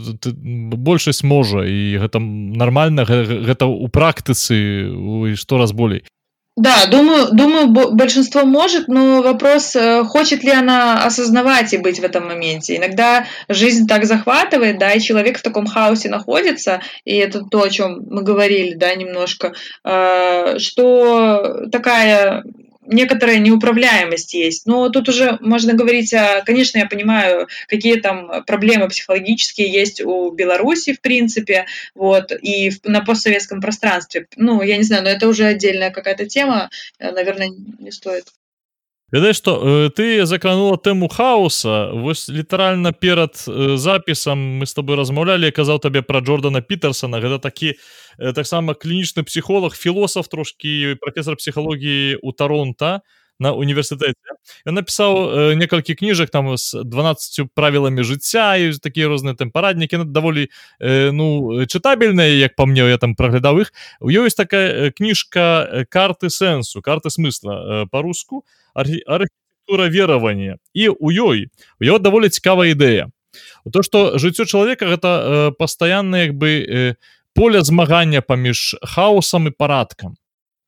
большасць 0.79 1.23
можа 1.23 1.67
і 1.67 1.99
гэта 1.99 2.19
нармальна 2.23 3.03
гэта 3.03 3.67
ў 3.67 3.91
практыцы 3.91 5.35
што 5.35 5.59
раз 5.59 5.75
болей 5.75 6.07
Да, 6.55 6.85
думаю, 6.85 7.29
думаю, 7.31 7.67
большинство 7.95 8.45
может, 8.45 8.87
но 8.87 9.23
вопрос, 9.23 9.75
э, 9.75 10.03
хочет 10.03 10.43
ли 10.43 10.51
она 10.51 11.03
осознавать 11.03 11.73
и 11.73 11.77
быть 11.77 11.99
в 11.99 12.03
этом 12.03 12.27
моменте. 12.27 12.77
Иногда 12.77 13.25
жизнь 13.49 13.87
так 13.87 14.05
захватывает, 14.05 14.77
да, 14.77 14.93
и 14.93 14.99
человек 14.99 15.39
в 15.39 15.41
таком 15.41 15.65
хаосе 15.65 16.09
находится, 16.09 16.81
и 17.05 17.15
это 17.15 17.41
то, 17.41 17.63
о 17.63 17.69
чем 17.71 18.03
мы 18.07 18.21
говорили, 18.21 18.75
да, 18.75 18.93
немножко, 18.93 19.53
э, 19.83 20.59
что 20.59 21.65
такая 21.71 22.43
некоторая 22.85 23.39
неуправляемость 23.39 24.33
есть. 24.33 24.65
Но 24.65 24.89
тут 24.89 25.09
уже 25.09 25.37
можно 25.41 25.73
говорить, 25.73 26.13
о, 26.13 26.41
конечно, 26.45 26.77
я 26.77 26.85
понимаю, 26.85 27.47
какие 27.67 27.95
там 27.95 28.43
проблемы 28.45 28.87
психологические 28.89 29.71
есть 29.71 30.01
у 30.01 30.31
Беларуси, 30.31 30.93
в 30.93 31.01
принципе, 31.01 31.65
вот, 31.95 32.31
и 32.31 32.71
на 32.83 33.01
постсоветском 33.01 33.61
пространстве. 33.61 34.27
Ну, 34.35 34.61
я 34.61 34.77
не 34.77 34.83
знаю, 34.83 35.03
но 35.03 35.09
это 35.09 35.27
уже 35.27 35.45
отдельная 35.45 35.91
какая-то 35.91 36.25
тема, 36.25 36.69
э, 36.99 37.11
наверное, 37.11 37.49
не 37.79 37.91
стоит. 37.91 38.25
Ведаеш 39.13 39.35
что 39.37 39.61
э, 39.61 39.89
ты 39.89 40.25
закранула 40.25 40.77
тэму 40.77 41.07
хаоса 41.07 41.91
вось 41.93 42.29
літаральна 42.29 42.91
перад 42.91 43.45
э, 43.47 43.77
запісам 43.77 44.39
мы 44.59 44.65
с 44.65 44.73
тобой 44.73 44.97
размаўлялі 44.97 45.51
казаў 45.51 45.79
табе 45.79 46.01
пра 46.01 46.19
Джордана 46.19 46.61
Пітерсона 46.61 47.21
гэта 47.21 47.37
такі 47.37 47.77
э, 48.17 48.33
таксама 48.33 48.73
клінічны 48.73 49.21
псіхолог 49.23 49.77
філосаф 49.77 50.27
трошкі 50.27 50.97
профессор 50.99 51.37
псіхалогіі 51.37 52.25
у 52.25 52.31
Таронта 52.31 53.01
на 53.43 53.51
універсітэце 53.51 54.39
ён 54.63 54.79
напісаў 54.79 55.11
э, 55.11 55.55
некалькі 55.59 55.95
кніжак 55.99 56.31
там 56.31 56.55
з 56.55 56.83
12 56.87 57.51
правіламі 57.51 58.07
жыцця 58.07 58.55
і 58.55 58.71
такія 58.79 59.11
розныя 59.11 59.35
тэмпараднікі 59.35 60.03
на 60.03 60.07
даволі 60.07 60.47
э, 60.79 61.11
ну 61.11 61.65
чытабельныя 61.67 62.39
як 62.39 62.55
па 62.55 62.65
мне 62.65 62.87
я 62.87 62.97
там 62.97 63.15
праглядаў 63.19 63.67
іх 63.67 63.73
у 63.99 64.07
ёсць 64.07 64.39
такая 64.39 64.91
кніжка 64.95 65.85
карты 65.91 66.31
сэнсу 66.31 66.79
карты 66.79 67.11
смысла 67.11 67.53
э, 67.59 67.85
по-руску 67.91 68.45
а 68.73 68.81
архітектура 68.81 69.89
веравання 69.89 70.57
і 70.73 70.89
у 70.89 71.11
ёй 71.11 71.51
у 71.79 71.83
его 71.83 71.99
даволі 71.99 72.29
цікавая 72.29 72.71
ідэя 72.71 73.11
то 73.71 73.83
что 73.83 74.17
жыццё 74.17 74.45
чалавека 74.45 74.85
гэта 74.85 75.09
э, 75.09 75.51
пастаянна 75.51 76.23
як 76.23 76.33
бы 76.33 76.49
э, 76.63 76.95
поле 77.33 77.61
змагання 77.61 78.21
паміж 78.21 78.75
хаосам 78.83 79.47
і 79.47 79.51
парадкам 79.51 80.15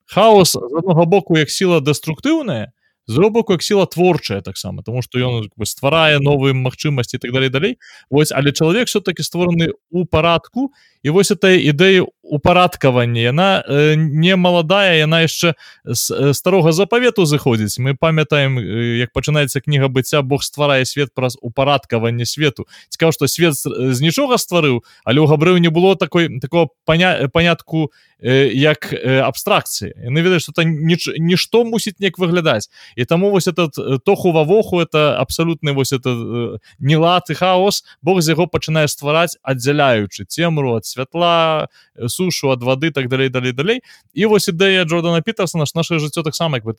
хаос 0.05 0.51
з 0.51 0.73
аднаго 0.77 1.05
боку 1.05 1.37
як 1.37 1.49
сіла 1.49 1.81
дэструктыўная 1.81 2.71
зробаку 3.07 3.53
як 3.53 3.63
сіла 3.63 3.85
творчая 3.85 4.41
таксама 4.41 4.83
тому 4.83 5.01
что 5.01 5.19
ён 5.19 5.49
стварае 5.63 6.19
новыя 6.19 6.53
магчымасці 6.53 7.17
так 7.17 7.31
далей 7.31 7.49
далей 7.49 7.77
вось 8.09 8.31
але 8.31 8.51
чалавек 8.51 8.87
все-таки 8.87 9.23
створаны 9.23 9.73
у 9.91 10.05
парадку 10.05 10.71
і 11.03 11.09
вось 11.09 11.31
этой 11.31 11.61
ідэі 11.61 12.05
упарадкаванне. 12.25 13.21
Яна 13.21 13.63
э, 13.67 13.95
не 13.95 14.35
маладая 14.35 14.97
яна 14.97 15.21
яшчэ 15.21 15.53
з 15.85 16.11
э, 16.11 16.33
старога 16.33 16.71
запавету 16.71 17.25
зыходзіць. 17.25 17.77
Мы 17.79 17.93
памятаем 17.93 18.57
э, 18.57 18.97
як 19.05 19.13
пачынаецца 19.13 19.61
кніга 19.61 19.87
быцця 19.87 20.21
Бог 20.21 20.43
стварае 20.43 20.85
свет 20.85 21.13
праз 21.13 21.37
упарадкаванне 21.41 22.25
свету 22.25 22.65
цікаў 22.89 23.13
што 23.13 23.27
свет 23.27 23.53
з 23.55 23.97
нічога 24.01 24.41
стварыў 24.41 24.81
але 25.05 25.21
ў 25.21 25.27
габрыў 25.29 25.61
не 25.61 25.69
было 25.69 25.95
такой 25.95 26.39
такого 26.39 26.69
паня 26.85 27.29
панятку 27.29 27.91
э, 28.19 28.49
як 28.53 28.93
э, 28.93 29.21
абстракцыі. 29.21 29.93
Яны 29.93 30.21
ведаюць 30.25 30.43
что 30.49 30.63
ніч 30.63 31.13
нішто 31.17 31.65
мусіць 31.65 31.99
неяк 31.99 32.17
выглядаць. 32.17 32.69
І 32.95 33.05
таму 33.05 33.29
вось 33.29 33.47
этот 33.47 33.77
тоху 34.03 34.31
вавоху 34.31 34.81
это 34.81 35.21
абсалютны 35.21 35.73
вось 35.73 35.93
это 35.93 36.09
э, 36.09 36.57
не 36.79 36.97
лад 36.97 37.29
і 37.29 37.33
хаос 37.33 37.83
Бог 38.01 38.21
з 38.21 38.33
яго 38.33 38.47
пачынае 38.47 38.87
ствараць 38.87 39.37
аддзяляючы 39.43 40.25
цемру 40.25 40.75
ад 40.75 40.85
святла 40.85 41.67
сушу 42.15 42.51
ад 42.55 42.63
вады 42.63 42.91
так 42.91 43.09
далей 43.11 43.29
далей 43.29 43.51
далей. 43.51 43.81
І 44.13 44.25
вось 44.31 44.47
ідэя 44.47 44.85
Джордана 44.85 45.21
Пітерсона 45.21 45.65
ж 45.65 45.75
наше 45.75 45.99
жыццё 45.99 46.23
таксама 46.23 46.57
як 46.57 46.65
бы 46.65 46.73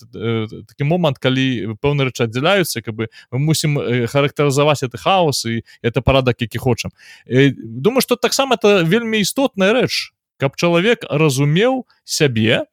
такі 0.65 0.85
момант 0.85 1.19
калі 1.19 1.77
пэўны 1.83 2.09
рэчы 2.09 2.25
аддзяляюцца 2.25 2.81
как 2.81 2.95
бы 2.95 3.09
мы 3.31 3.39
мусім 3.53 3.77
характарызаваць 4.09 4.83
это 4.83 4.97
хаос 4.97 5.45
і 5.45 5.63
это 5.83 6.01
парадак 6.01 6.41
які 6.41 6.59
хочам 6.59 6.91
думаю 7.57 8.01
что 8.01 8.17
таксама 8.17 8.57
это 8.57 8.83
вельмі 8.83 9.21
істотная 9.21 9.73
рэч 9.73 10.13
каб 10.39 10.57
чалавек 10.57 11.05
разумеў 11.11 11.85
сябе 12.05 12.65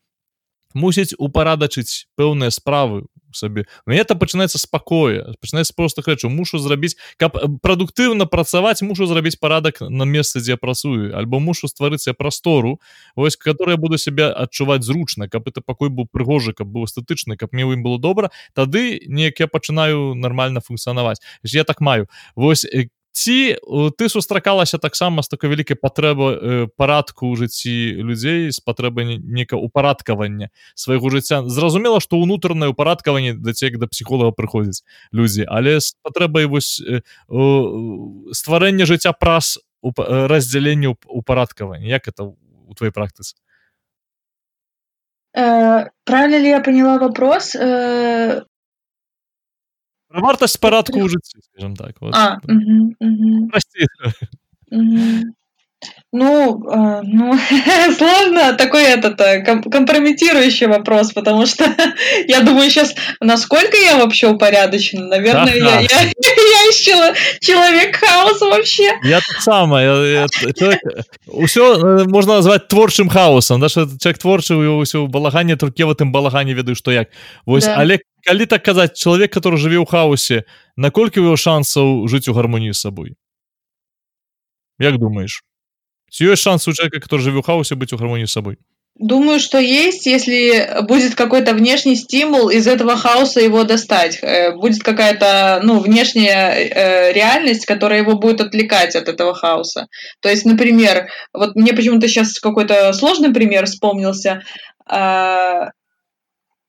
мусіць 0.73 1.13
упарадачыць 1.17 2.07
пэўныя 2.15 2.51
справы 2.51 3.05
сабе. 3.35 3.65
Мне 3.85 3.99
это 3.99 4.15
пачынаецца 4.15 4.59
спакоя 4.59 5.33
пачынаецца 5.41 5.73
простых 5.75 6.07
рэчаў. 6.07 6.29
Мушу 6.29 6.59
зрабіць 6.59 6.95
каб 7.17 7.37
прадуктыўна 7.61 8.25
працаваць 8.25 8.81
мушу 8.81 9.05
зрабіць 9.05 9.39
парадак 9.39 9.81
на 9.81 10.05
месцы 10.05 10.39
дзе 10.39 10.57
працую 10.57 11.15
альбо 11.17 11.39
мушу 11.39 11.67
стварыць 11.67 12.05
я 12.07 12.13
прастору 12.13 12.79
вось 13.15 13.35
которая 13.35 13.77
буду 13.77 13.97
себя 13.97 14.31
адчуваць 14.31 14.83
зручна 14.83 15.27
каб 15.27 15.47
это 15.47 15.61
пакой 15.61 15.89
быў 15.89 16.07
прыгожы 16.11 16.53
каб 16.53 16.67
быў 16.67 16.85
эстэтычны 16.85 17.37
каб 17.37 17.53
мне 17.53 17.63
ім 17.63 17.83
было 17.83 17.99
добра 17.99 18.31
тады 18.53 19.01
неяк 19.07 19.39
я 19.39 19.47
пачынаю 19.47 20.15
нормально 20.15 20.61
функцыянаваць. 20.61 21.21
Я 21.43 21.63
так 21.63 21.81
маю. 21.81 22.07
Вось 22.35 22.65
ці 23.13 23.55
ты 23.97 24.09
сустракалася 24.09 24.81
таксама 24.81 25.21
з 25.21 25.29
такой 25.29 25.53
вялікай 25.53 25.77
патрэбы 25.77 26.27
э, 26.33 26.67
парадку 26.75 27.29
ў 27.29 27.45
жыцці 27.45 28.01
людзей 28.01 28.49
з 28.49 28.59
патрэбай 28.59 29.21
нека 29.21 29.55
упарадкавання 29.55 30.49
свайго 30.73 31.13
жыцця. 31.13 31.45
Зразумела 31.45 32.01
што 32.01 32.17
ўнутранае 32.17 32.73
упарадкаванне 32.73 33.37
да 33.37 33.53
цек 33.53 33.77
да 33.77 33.85
псіхолага 33.85 34.33
прыходзяць 34.33 34.81
людзі 35.13 35.45
але 35.45 35.77
з 35.77 35.93
патрэбай 36.01 36.49
вось 36.49 36.81
э, 36.81 37.05
стварэння 38.33 38.89
жыцця 38.89 39.13
праз 39.13 39.61
раздзяленню 39.83 40.97
упарадкавання. 41.05 41.85
Як 41.85 42.07
это 42.07 42.33
у 42.67 42.73
твоей 42.73 42.91
практыцы? 42.91 43.35
Э, 45.35 45.89
правильно 46.05 46.37
ли 46.37 46.49
я 46.49 46.61
поняла 46.61 46.97
вопрос? 46.97 47.55
Э, 47.55 48.43
вартасць 50.13 50.57
парадку 50.57 51.01
ў 51.01 51.09
жыцці 51.09 51.41
скажем 51.41 51.75
так 51.75 51.97
вот. 52.01 52.13
а, 52.15 52.37
угу, 52.45 52.93
угу. 52.99 53.49
Угу. 54.71 55.33
Ну, 56.11 56.63
э, 56.69 57.01
ну 57.03 57.37
сложно 57.97 58.53
такой 58.53 58.83
этот 58.83 59.19
э, 59.19 59.41
компрометирующий 59.41 60.67
вопрос, 60.67 61.11
потому 61.11 61.45
что 61.45 61.65
я 62.27 62.41
думаю 62.41 62.69
сейчас, 62.69 62.95
насколько 63.19 63.75
я 63.77 63.97
вообще 63.97 64.27
упорядочен, 64.27 65.07
наверное, 65.07 65.55
я, 65.55 65.79
я, 65.79 66.01
я 66.01 66.11
еще 66.73 67.13
человек 67.39 67.95
хаоса 67.95 68.45
вообще. 68.45 68.99
Я 69.03 69.19
так 69.19 69.41
человек, 70.55 70.81
все 71.47 71.77
э, 71.77 72.03
можно 72.05 72.35
назвать 72.35 72.67
творчым 72.67 73.09
хаосом, 73.09 73.59
да, 73.61 73.69
что 73.69 73.87
человек 73.99 74.17
творчий, 74.17 74.53
у 74.53 74.63
него 74.63 74.83
все 74.83 75.05
в 75.05 75.09
балагане, 75.09 75.55
только 75.55 75.85
в 75.85 75.91
этом 75.91 76.11
балагане 76.11 76.53
ведаю, 76.53 76.75
что 76.75 76.91
як. 76.91 77.09
Вось, 77.45 77.65
да. 77.65 77.75
але 77.77 77.99
калі 78.25 78.45
так 78.45 78.63
казаць, 78.63 78.97
человек, 78.97 79.33
который 79.33 79.57
жыве 79.57 79.77
ў 79.77 79.85
хаосе, 79.85 80.43
наколькі 80.77 81.19
его 81.19 81.35
шансаў 81.35 82.07
жыць 82.07 82.27
у 82.27 82.33
гармонии 82.33 82.71
с 82.71 82.79
собой? 82.79 83.15
Як 84.79 84.97
думаешь? 84.97 85.43
Есть 86.19 86.41
шанс 86.41 86.67
у 86.67 86.73
человека, 86.73 86.99
который 86.99 87.21
живет 87.21 87.43
в 87.43 87.45
хаосе, 87.45 87.75
быть 87.75 87.91
в 87.91 87.97
гармонии 87.97 88.25
с 88.25 88.31
собой? 88.31 88.57
Думаю, 88.95 89.39
что 89.39 89.57
есть, 89.57 90.05
если 90.05 90.81
будет 90.83 91.15
какой-то 91.15 91.53
внешний 91.55 91.95
стимул 91.95 92.49
из 92.49 92.67
этого 92.67 92.95
хаоса 92.95 93.41
его 93.41 93.63
достать. 93.63 94.19
Э, 94.21 94.55
будет 94.55 94.83
какая-то 94.83 95.61
ну, 95.63 95.79
внешняя 95.79 96.51
э, 96.53 97.11
реальность, 97.11 97.65
которая 97.65 97.99
его 97.99 98.15
будет 98.15 98.39
отвлекать 98.39 98.95
от 98.95 99.09
этого 99.09 99.33
хаоса. 99.33 99.87
То 100.19 100.29
есть, 100.29 100.45
например, 100.45 101.07
вот 101.33 101.55
мне 101.55 101.73
почему-то 101.73 102.07
сейчас 102.07 102.39
какой-то 102.39 102.93
сложный 102.93 103.33
пример 103.33 103.65
вспомнился. 103.65 104.43
Э, 104.87 105.71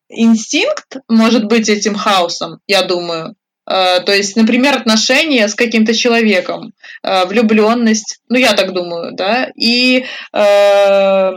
инстинкт 0.09 0.97
может 1.09 1.45
быть 1.45 1.69
этим 1.69 1.95
хаосом, 1.95 2.61
я 2.67 2.83
думаю. 2.85 3.35
Э, 3.67 4.01
то 4.01 4.13
есть, 4.13 4.37
например, 4.37 4.77
отношения 4.77 5.49
с 5.49 5.55
каким-то 5.55 5.95
человеком, 5.95 6.73
э, 7.03 7.27
влюбленность, 7.27 8.21
ну 8.29 8.39
я 8.39 8.55
так 8.55 8.73
думаю, 8.73 9.13
да, 9.15 9.51
и, 9.57 10.05
э, 10.33 11.33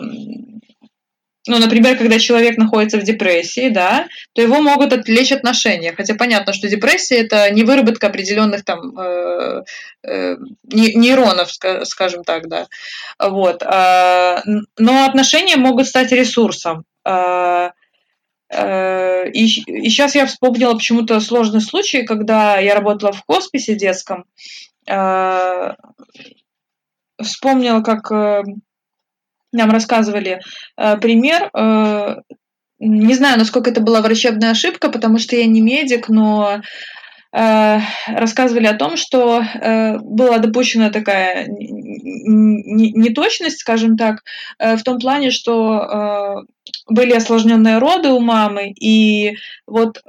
ну, 1.47 1.59
например, 1.59 1.97
когда 1.97 2.19
человек 2.19 2.57
находится 2.57 2.97
в 2.97 3.03
депрессии, 3.03 3.69
да, 3.69 4.07
то 4.33 4.41
его 4.41 4.61
могут 4.61 4.93
отвлечь 4.93 5.31
отношения, 5.31 5.93
хотя 5.93 6.15
понятно, 6.15 6.53
что 6.53 6.67
депрессия 6.67 7.17
это 7.17 7.49
не 7.51 7.63
выработка 7.63 8.07
определенных 8.07 8.63
там 8.63 8.93
нейронов, 10.03 11.49
скажем 11.87 12.23
так, 12.23 12.47
да, 12.47 12.67
вот, 13.19 13.61
но 13.63 15.05
отношения 15.05 15.57
могут 15.57 15.87
стать 15.87 16.11
ресурсом. 16.11 16.85
Э, 18.49 19.29
и, 19.29 19.45
и 19.45 19.89
сейчас 19.89 20.15
я 20.15 20.25
вспомнила 20.25 20.73
почему-то 20.73 21.19
сложный 21.19 21.61
случай, 21.61 22.03
когда 22.03 22.57
я 22.59 22.75
работала 22.75 23.11
в 23.11 23.23
хосписе 23.25 23.75
детском. 23.75 24.25
Э, 24.87 25.73
вспомнила, 27.21 27.81
как 27.81 28.11
э, 28.11 28.43
нам 29.57 29.71
рассказывали 29.71 30.41
пример. 30.75 31.49
Не 32.79 33.13
знаю, 33.15 33.39
насколько 33.39 33.71
это 33.71 33.81
была 33.81 34.01
врачебная 34.01 34.51
ошибка, 34.51 34.89
потому 34.89 35.17
что 35.17 35.35
я 35.35 35.45
не 35.47 35.61
медик, 35.61 36.09
но 36.09 36.61
Э, 37.33 37.79
рассказывали 38.07 38.67
о 38.67 38.73
том, 38.73 38.95
что 38.95 39.41
э, 39.41 39.97
была 39.99 40.39
допущена 40.39 40.89
такая 40.89 41.45
неточность, 42.25 43.59
скажем 43.59 43.97
так, 43.97 44.23
э, 44.59 44.77
в 44.77 44.83
том 44.83 44.97
плане, 44.99 45.31
что 45.31 46.45
были 46.89 47.13
осложненные 47.13 47.77
роды 47.77 48.09
у 48.09 48.19
мамы, 48.19 48.71
и 48.71 49.37
вот 49.65 50.01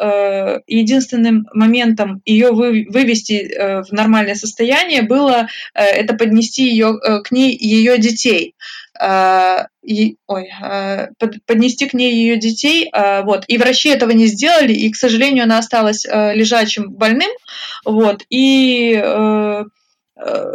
единственным 0.67 1.47
моментом 1.53 2.21
ее 2.25 2.51
вывести 2.51 3.83
в 3.89 3.93
нормальное 3.93 4.35
состояние 4.35 5.03
было 5.03 5.47
это 5.73 6.15
поднести 6.15 6.69
ее 6.69 6.99
к 7.23 7.31
ней 7.31 7.57
ее 7.57 7.99
детей. 7.99 8.55
Э, 9.01 9.67
и, 9.83 10.17
ой, 10.27 10.49
э, 10.63 11.09
под, 11.19 11.45
поднести 11.47 11.89
к 11.89 11.95
ней 11.95 12.13
ее 12.13 12.37
детей, 12.37 12.91
э, 12.93 13.23
вот, 13.23 13.45
и 13.49 13.59
врачи 13.59 13.89
этого 13.89 14.11
не 14.11 14.27
сделали, 14.27 14.73
и, 14.73 14.91
к 14.91 14.97
сожалению, 14.97 15.45
она 15.45 15.59
осталась 15.59 16.05
лежачим 16.05 16.91
больным, 16.91 17.31
вот, 17.85 18.23
и 18.29 19.01
Э, 19.03 19.65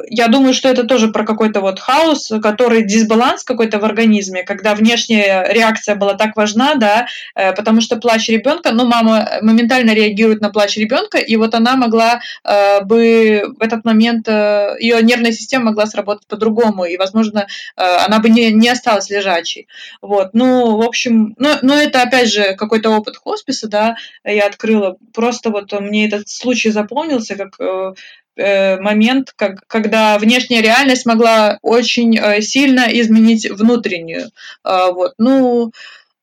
я 0.09 0.27
думаю, 0.27 0.53
что 0.53 0.69
это 0.69 0.83
тоже 0.83 1.07
про 1.07 1.25
какой-то 1.25 1.61
вот 1.61 1.79
хаос, 1.79 2.31
который 2.41 2.83
дисбаланс 2.83 3.43
какой-то 3.43 3.79
в 3.79 3.85
организме, 3.85 4.43
когда 4.43 4.75
внешняя 4.75 5.47
реакция 5.49 5.95
была 5.95 6.13
так 6.13 6.35
важна, 6.35 6.75
да, 6.75 7.07
э, 7.35 7.53
потому 7.53 7.81
что 7.81 7.95
плач 7.97 8.29
ребенка, 8.29 8.71
ну, 8.71 8.85
мама 8.85 9.39
моментально 9.41 9.91
реагирует 9.91 10.41
на 10.41 10.49
плач 10.49 10.77
ребенка, 10.77 11.17
и 11.17 11.35
вот 11.37 11.55
она 11.55 11.75
могла 11.75 12.19
э, 12.43 12.81
бы 12.83 13.43
в 13.57 13.61
этот 13.61 13.85
момент, 13.85 14.27
ее 14.27 15.01
нервная 15.01 15.31
система 15.31 15.65
могла 15.65 15.85
сработать 15.85 16.27
по-другому, 16.27 16.85
и, 16.85 16.97
возможно, 16.97 17.47
она 17.75 18.19
бы 18.19 18.29
не, 18.29 18.51
не 18.51 18.69
осталась 18.69 19.09
лежачей. 19.09 19.67
Вот, 20.01 20.33
ну, 20.33 20.77
в 20.77 20.81
общем, 20.81 21.35
ну, 21.37 21.49
ну, 21.61 21.73
это, 21.73 22.01
опять 22.01 22.31
же, 22.31 22.55
какой-то 22.55 22.89
опыт 22.89 23.17
хосписа, 23.17 23.67
да, 23.67 23.95
я 24.23 24.45
открыла. 24.45 24.97
Просто 25.13 25.49
вот 25.49 25.71
мне 25.79 26.07
этот 26.07 26.27
случай 26.29 26.69
запомнился, 26.69 27.35
как 27.35 27.53
Э, 27.63 27.93
момент, 28.37 29.33
как, 29.35 29.67
когда 29.67 30.17
внешняя 30.17 30.61
реальность 30.61 31.05
могла 31.05 31.59
очень 31.61 32.17
э, 32.17 32.41
сильно 32.41 32.87
изменить 32.89 33.49
внутреннюю. 33.49 34.29
Э, 34.63 34.91
вот. 34.91 35.13
Ну, 35.17 35.71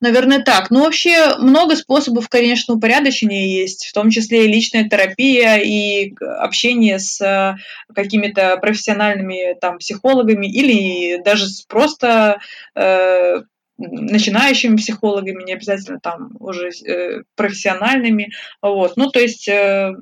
наверное, 0.01 0.43
так. 0.43 0.71
Ну, 0.71 0.83
вообще, 0.83 1.37
много 1.39 1.77
способов, 1.77 2.29
конечно, 2.29 2.75
упорядочения 2.75 3.47
есть, 3.47 3.87
в 3.87 3.93
том 3.93 4.11
числе 4.11 4.47
и 4.47 4.53
личная 4.53 4.89
терапия, 4.89 5.59
и 5.59 6.15
общение 6.39 6.99
с 6.99 7.57
какими-то 7.95 8.57
профессиональными 8.57 9.57
там, 9.61 9.79
психологами 9.79 10.47
или 10.47 11.23
даже 11.23 11.47
просто 11.69 12.41
э, 12.75 13.43
начинающими 13.81 14.77
психологами, 14.77 15.45
не 15.45 15.55
обязательно 15.55 16.01
там 16.01 16.33
уже 16.39 16.69
э, 16.69 17.23
профессиональными. 17.35 18.31
Вот. 18.63 18.97
Ну, 18.97 19.11
то 19.11 19.21
есть 19.21 19.49
э, 19.49 19.95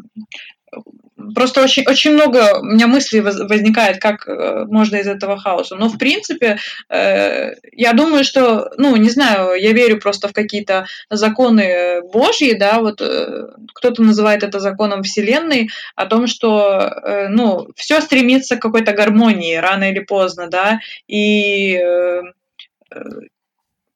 Просто 1.34 1.62
очень, 1.62 1.84
очень 1.86 2.12
много 2.12 2.58
у 2.60 2.64
меня 2.64 2.86
мыслей 2.86 3.20
возникает, 3.20 4.00
как 4.00 4.26
э, 4.28 4.64
можно 4.68 4.96
из 4.96 5.06
этого 5.06 5.38
хаоса. 5.38 5.76
Но, 5.76 5.88
в 5.88 5.98
принципе, 5.98 6.58
э, 6.88 7.54
я 7.72 7.92
думаю, 7.92 8.24
что, 8.24 8.70
ну, 8.76 8.96
не 8.96 9.10
знаю, 9.10 9.60
я 9.60 9.72
верю 9.72 10.00
просто 10.00 10.28
в 10.28 10.32
какие-то 10.32 10.86
законы 11.10 12.02
Божьи, 12.12 12.54
да, 12.54 12.80
вот 12.80 13.00
э, 13.00 13.46
кто-то 13.74 14.02
называет 14.02 14.42
это 14.42 14.60
законом 14.60 15.02
Вселенной, 15.02 15.70
о 15.96 16.06
том, 16.06 16.26
что, 16.26 17.26
ну, 17.28 17.68
все 17.76 18.00
стремится 18.00 18.56
к 18.56 18.62
какой-то 18.62 18.92
гармонии 18.92 19.56
рано 19.56 19.90
или 19.90 20.00
поздно, 20.00 20.48
да, 20.48 20.80
и 21.06 21.80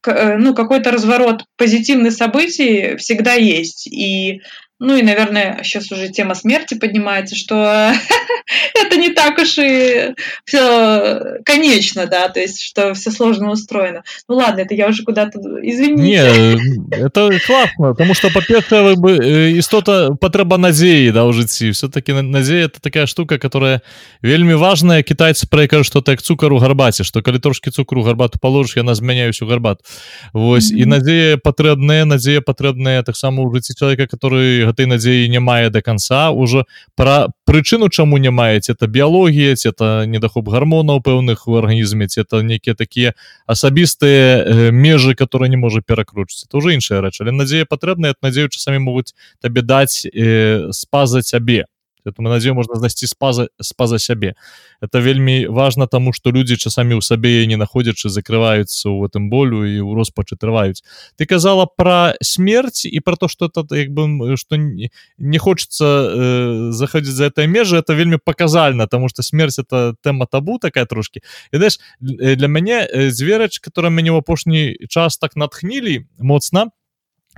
ну, 0.05 0.55
какой-то 0.55 0.91
разворот 0.91 1.45
позитивных 1.57 2.13
событий 2.13 2.97
всегда 2.97 3.35
есть. 3.35 3.87
И 3.87 4.43
ну 4.83 4.97
и, 4.97 5.03
наверное, 5.03 5.61
сейчас 5.63 5.93
уже 5.93 6.09
тема 6.09 6.35
смерти 6.35 6.75
поднимается, 6.75 7.37
что 7.37 7.55
это 8.75 8.97
не 8.97 9.11
так 9.11 9.39
уж 9.39 9.57
и 9.59 10.13
все 10.45 11.39
конечно, 11.45 12.07
да, 12.07 12.29
то 12.29 12.41
есть 12.41 12.61
что 12.61 12.93
все 12.95 13.13
сложно 13.13 13.53
устроено. 13.53 14.03
Ну 14.29 14.35
ладно, 14.35 14.63
это 14.63 14.75
я 14.75 14.89
уже 14.89 15.05
куда-то, 15.05 15.39
извините. 15.63 16.03
Не, 16.03 16.97
это 16.97 17.31
классно, 17.47 17.91
потому 17.93 18.15
что, 18.15 18.31
по-перше, 18.31 18.97
бы 18.97 19.19
истота 19.59 20.11
потреба 20.21 20.59
надеи, 20.59 21.11
да, 21.11 21.25
у 21.25 21.33
житті. 21.33 21.71
Все-таки 21.71 22.13
надея 22.13 22.65
это 22.65 22.81
такая 22.81 23.07
штука, 23.07 23.39
которая 23.39 23.83
вельми 24.21 24.55
важная. 24.55 25.05
Китайцы 25.05 25.49
про 25.49 25.69
кажут, 25.69 25.87
что 25.87 26.01
это 26.01 26.13
как 26.17 26.23
цукор 26.23 26.53
у 26.53 26.59
гарбате, 26.59 27.05
что 27.05 27.23
коли 27.23 27.39
трошки 27.39 27.71
цукру 27.71 28.03
гарбату 28.03 28.41
положишь, 28.41 28.77
я 28.77 28.95
змяняю 28.95 29.33
всю 29.33 29.47
гарбату. 29.47 29.85
Вось, 30.33 30.73
mm 30.73 30.77
-hmm. 30.77 30.83
и 30.83 30.87
надея 30.87 31.37
потребная, 31.37 32.05
надея 32.05 32.41
потребная 32.41 33.03
так 33.03 33.17
само 33.17 33.43
у 33.43 33.55
житті 33.55 33.75
человека, 33.75 34.17
который 34.17 34.72
гэтай 34.73 34.89
надзеі 34.89 35.29
не 35.29 35.41
мае 35.41 35.71
до 35.71 35.83
конца 35.85 36.31
уже 36.33 36.65
пра 36.97 37.29
прычыну 37.45 37.89
чаму 37.89 38.19
не 38.19 38.31
маеце 38.31 38.73
это 38.73 38.89
біялогія 38.89 39.55
это 39.55 40.09
недахоп 40.09 40.49
гармонаў 40.49 41.05
пэўных 41.05 41.47
у 41.47 41.57
арганізме 41.61 42.09
это 42.09 42.43
некія 42.43 42.75
такія 42.75 43.15
асабістыя 43.47 44.43
э, 44.43 44.71
межы 44.73 45.15
которые 45.15 45.49
не 45.49 45.57
можа 45.57 45.81
перакручыць 45.81 46.49
это 46.49 46.57
уже 46.57 46.75
іншая 46.75 47.01
рэч. 47.01 47.21
Але 47.21 47.33
надзея 47.33 47.65
патрэбная 47.65 48.15
надзею 48.23 48.49
часамі 48.49 48.79
могуць 48.79 49.15
табе 49.41 49.63
даць 49.63 50.07
э, 50.07 50.73
спаза 50.73 51.23
цябе 51.23 51.67
этому 52.07 52.29
надзею 52.29 52.55
можна 52.55 52.77
знайсці 52.77 53.07
спаза 53.07 53.49
спаза 53.61 53.99
сябе 53.99 54.35
это 54.81 55.01
вельмі 55.01 55.47
важно 55.47 55.87
тому 55.87 56.13
что 56.13 56.31
люди 56.31 56.57
часамі 56.57 56.99
ў 56.99 57.03
сабе 57.03 57.47
не 57.47 57.57
находзячы 57.57 58.09
закрываюцца 58.09 58.91
ў 58.91 59.07
гэтым 59.07 59.31
болю 59.31 59.63
і 59.63 59.79
ў 59.81 59.95
роспачы 59.95 60.37
трываюць. 60.37 60.83
Ты 61.17 61.27
казала 61.27 61.67
про 61.67 62.15
смерць 62.21 62.85
і 62.85 63.01
про 63.01 63.17
то 63.17 63.29
что 63.29 63.47
это 63.47 63.63
як 63.77 63.91
бы 63.91 64.37
что 64.37 64.57
не, 64.57 64.91
не 65.19 65.39
хочется 65.39 65.85
э, 65.87 66.73
заходить 66.73 67.15
за 67.15 67.31
этой 67.31 67.47
межы 67.47 67.77
это 67.77 67.95
вельмі 67.95 68.19
показальна 68.19 68.87
тому 68.87 69.09
что 69.09 69.23
смерть 69.23 69.59
это 69.59 69.95
тэма 70.03 70.27
табу 70.27 70.59
такая 70.59 70.85
трошки. 70.85 71.21
І 71.53 71.57
знаешь 71.57 71.79
для 72.01 72.49
мяне 72.49 72.89
зверач 73.11 73.59
которая 73.59 73.91
мяне 73.91 74.11
в 74.11 74.17
апошні 74.17 74.77
час 74.89 75.19
так 75.19 75.37
натхнілі 75.37 76.07
моцна 76.19 76.71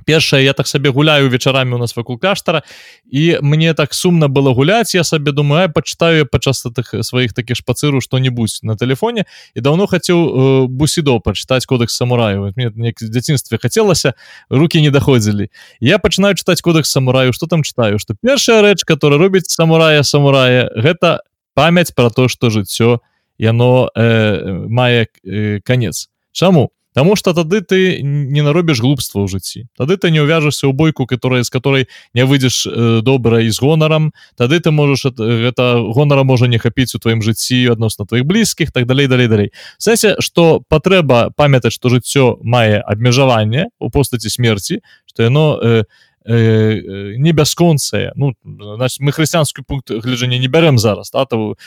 першае 0.04 0.44
я 0.44 0.52
так 0.52 0.66
сабе 0.68 0.90
гуляю 0.90 1.28
вечарамі 1.28 1.74
у 1.74 1.78
нас 1.78 1.96
вакол 1.96 2.18
каштара 2.18 2.62
і 3.10 3.38
мне 3.42 3.74
так 3.74 3.94
сумна 3.94 4.28
было 4.28 4.54
гуляць 4.54 4.94
я 4.94 5.04
сабе 5.04 5.32
думаю 5.32 5.72
пачытаю 5.72 6.26
падчас 6.26 6.62
тых 6.62 6.94
сваіх 7.02 7.32
такіх 7.32 7.56
шпацыру 7.56 8.00
что-нибудь 8.00 8.60
на 8.62 8.76
телефоне 8.76 9.24
і 9.54 9.60
давно 9.60 9.86
хацеў 9.86 10.18
э, 10.18 10.66
бусідо 10.66 11.20
пачытаць 11.20 11.66
кодекс 11.66 11.96
самураю 11.96 12.52
мне 12.56 12.92
дзяцінстве 13.00 13.58
хацелася 13.58 14.14
руки 14.50 14.80
не 14.80 14.90
даходзілі. 14.90 15.48
Я 15.80 15.98
пачынаю 15.98 16.34
чытаць 16.34 16.60
кодекс 16.60 16.90
самураю 16.90 17.32
что 17.32 17.46
там 17.46 17.62
чытаю? 17.62 17.98
Что 17.98 18.14
першая 18.14 18.62
рэч 18.62 18.84
которая 18.84 19.18
робіць 19.18 19.50
самурая 19.50 20.02
самурая 20.02 20.70
гэта 20.76 21.20
памяць 21.54 21.92
про 21.92 22.10
то 22.10 22.28
что 22.28 22.50
жыццё 22.50 23.00
яно 23.38 23.90
э, 23.94 24.66
мае 24.68 25.08
э, 25.24 25.60
конец 25.60 26.08
чаму 26.32 26.70
Таму 26.94 27.16
что 27.16 27.34
тады 27.34 27.60
ты 27.60 28.02
не 28.02 28.42
наробіш 28.42 28.78
глупства 28.78 29.26
ў 29.26 29.26
жыцці 29.26 29.66
тады 29.74 29.98
ты 29.98 30.14
не 30.14 30.22
ўвяжешься 30.22 30.70
ў 30.70 30.72
бойку 30.72 31.10
которая 31.10 31.42
з 31.42 31.50
которой 31.50 31.90
не 32.14 32.22
выйдзеш 32.22 32.70
э, 32.70 33.02
добра 33.02 33.42
і 33.42 33.50
з 33.50 33.58
гонарам 33.58 34.14
тады 34.38 34.62
ты 34.62 34.70
можаш 34.70 35.10
гэта 35.18 35.82
гонара 35.90 36.22
можа 36.22 36.46
не 36.46 36.62
хапіць 36.62 36.94
у 36.94 37.02
тваім 37.02 37.18
жыцці 37.18 37.74
адносна 37.74 38.06
твоих 38.06 38.22
блізкіх 38.24 38.70
так 38.70 38.86
далей 38.86 39.10
далей 39.10 39.26
далей. 39.26 39.50
Сэнсе 39.78 40.22
что 40.22 40.62
патрэба 40.70 41.34
памятаць 41.34 41.74
что 41.74 41.90
жыццё 41.90 42.38
мае 42.46 42.78
абмежаванне 42.78 43.74
у 43.82 43.90
постаці 43.90 44.30
смерти 44.30 44.78
что 45.10 45.26
яно 45.26 45.58
э, 45.58 45.82
э, 46.30 47.18
не 47.18 47.32
бясконцае 47.32 48.14
ну 48.14 48.38
значит 48.46 49.02
мы 49.02 49.10
хрысціянскі 49.10 49.66
пункт 49.66 49.90
гляджання 49.90 50.38
не 50.38 50.46
бярем 50.46 50.78
зараз 50.78 51.10
та, 51.10 51.26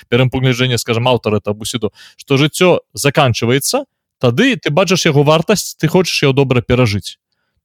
бярем 0.10 0.30
пагляджэнне 0.32 0.78
скажем 0.78 1.08
аўтар 1.08 1.36
это 1.36 1.52
бусіду 1.52 1.92
что 2.16 2.38
жыццё 2.38 2.80
заканчивается 2.94 3.84
тады 4.20 4.56
ты 4.58 4.70
бачыш 4.70 5.06
яго 5.06 5.24
вартасць 5.24 5.76
ты 5.76 5.88
хочаш 5.88 6.24
яго 6.24 6.34
добра 6.34 6.62
перажыць. 6.62 7.18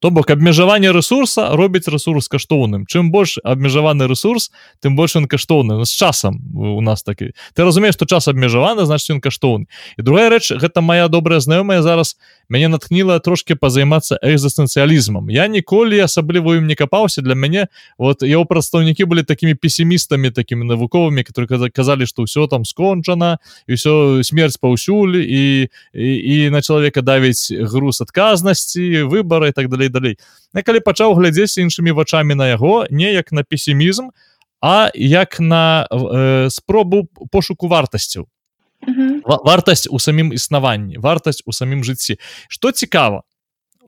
То 0.03 0.11
бок 0.11 0.31
абмежаванне 0.31 0.91
ресурса 0.93 1.55
робіць 1.55 1.87
ресурс 1.87 2.27
каштоўным. 2.27 2.87
Чым 2.91 3.13
больш 3.15 3.39
абмежаваны 3.45 4.09
ресурс 4.11 4.51
тым 4.83 4.97
больш 4.99 5.15
ён 5.15 5.31
каштоўны. 5.31 5.85
З 5.87 5.95
часам 5.95 6.43
у 6.59 6.83
нас 6.83 7.07
такі. 7.07 7.31
Ты 7.55 7.63
разумееш 7.63 7.95
што 7.95 8.11
час 8.11 8.27
абмежаваны 8.27 8.83
значит 8.83 9.15
ён 9.15 9.21
каштоўны. 9.23 9.71
І 9.95 10.03
другая 10.03 10.27
рэч 10.35 10.59
гэта 10.59 10.83
моя 10.83 11.07
добрая 11.07 11.39
знаёмая 11.39 11.87
зараз 11.87 12.19
мяне 12.53 12.69
натхніла 12.69 13.17
трошки 13.25 13.57
пазаймацца 13.57 14.19
экзістэнцыялізмам 14.21 15.33
я 15.33 15.49
ніколі 15.49 16.05
асабліва 16.05 16.61
ім 16.61 16.69
не 16.69 16.77
капаўся 16.77 17.25
для 17.25 17.35
мяне 17.35 17.67
вот 17.97 18.21
яго 18.23 18.45
прадстаўнікі 18.45 19.09
былі 19.09 19.25
такімі 19.25 19.57
песімістамі 19.57 20.31
такімі 20.31 20.69
навуковымі 20.69 21.25
которые 21.25 21.73
казалі 21.73 22.05
што 22.05 22.29
ўсё 22.29 22.45
там 22.53 22.69
скончана 22.69 23.41
і 23.65 23.81
ўсё 23.81 24.21
смерць 24.21 24.61
паўсюль 24.61 25.17
і 25.17 25.73
і, 25.97 26.09
і 26.13 26.37
на 26.53 26.61
чалавека 26.61 27.01
давіць 27.01 27.49
груз 27.73 28.05
адказнасці 28.05 29.09
выбора 29.09 29.49
і 29.49 29.57
так 29.57 29.73
далей 29.73 29.89
далей 29.89 30.21
Я 30.53 30.61
калі 30.61 30.85
пачаў 30.85 31.17
глядзець 31.17 31.57
іншымі 31.57 31.97
вачамі 31.97 32.37
на 32.37 32.53
яго 32.53 32.85
не 32.91 33.13
як 33.17 33.33
на 33.33 33.43
песімізм 33.43 34.13
а 34.61 34.91
як 34.95 35.41
на 35.41 35.89
э, 35.91 36.51
спробу 36.51 37.09
пошуку 37.31 37.67
вартасцяў 37.69 38.29
вартасць 39.25 39.89
у 39.91 39.99
самім 39.99 40.33
існаванні 40.33 40.99
вартасць 40.99 41.43
у 41.47 41.53
самім 41.53 41.85
жыцці 41.85 42.19
что 42.49 42.73
цікава 42.73 43.23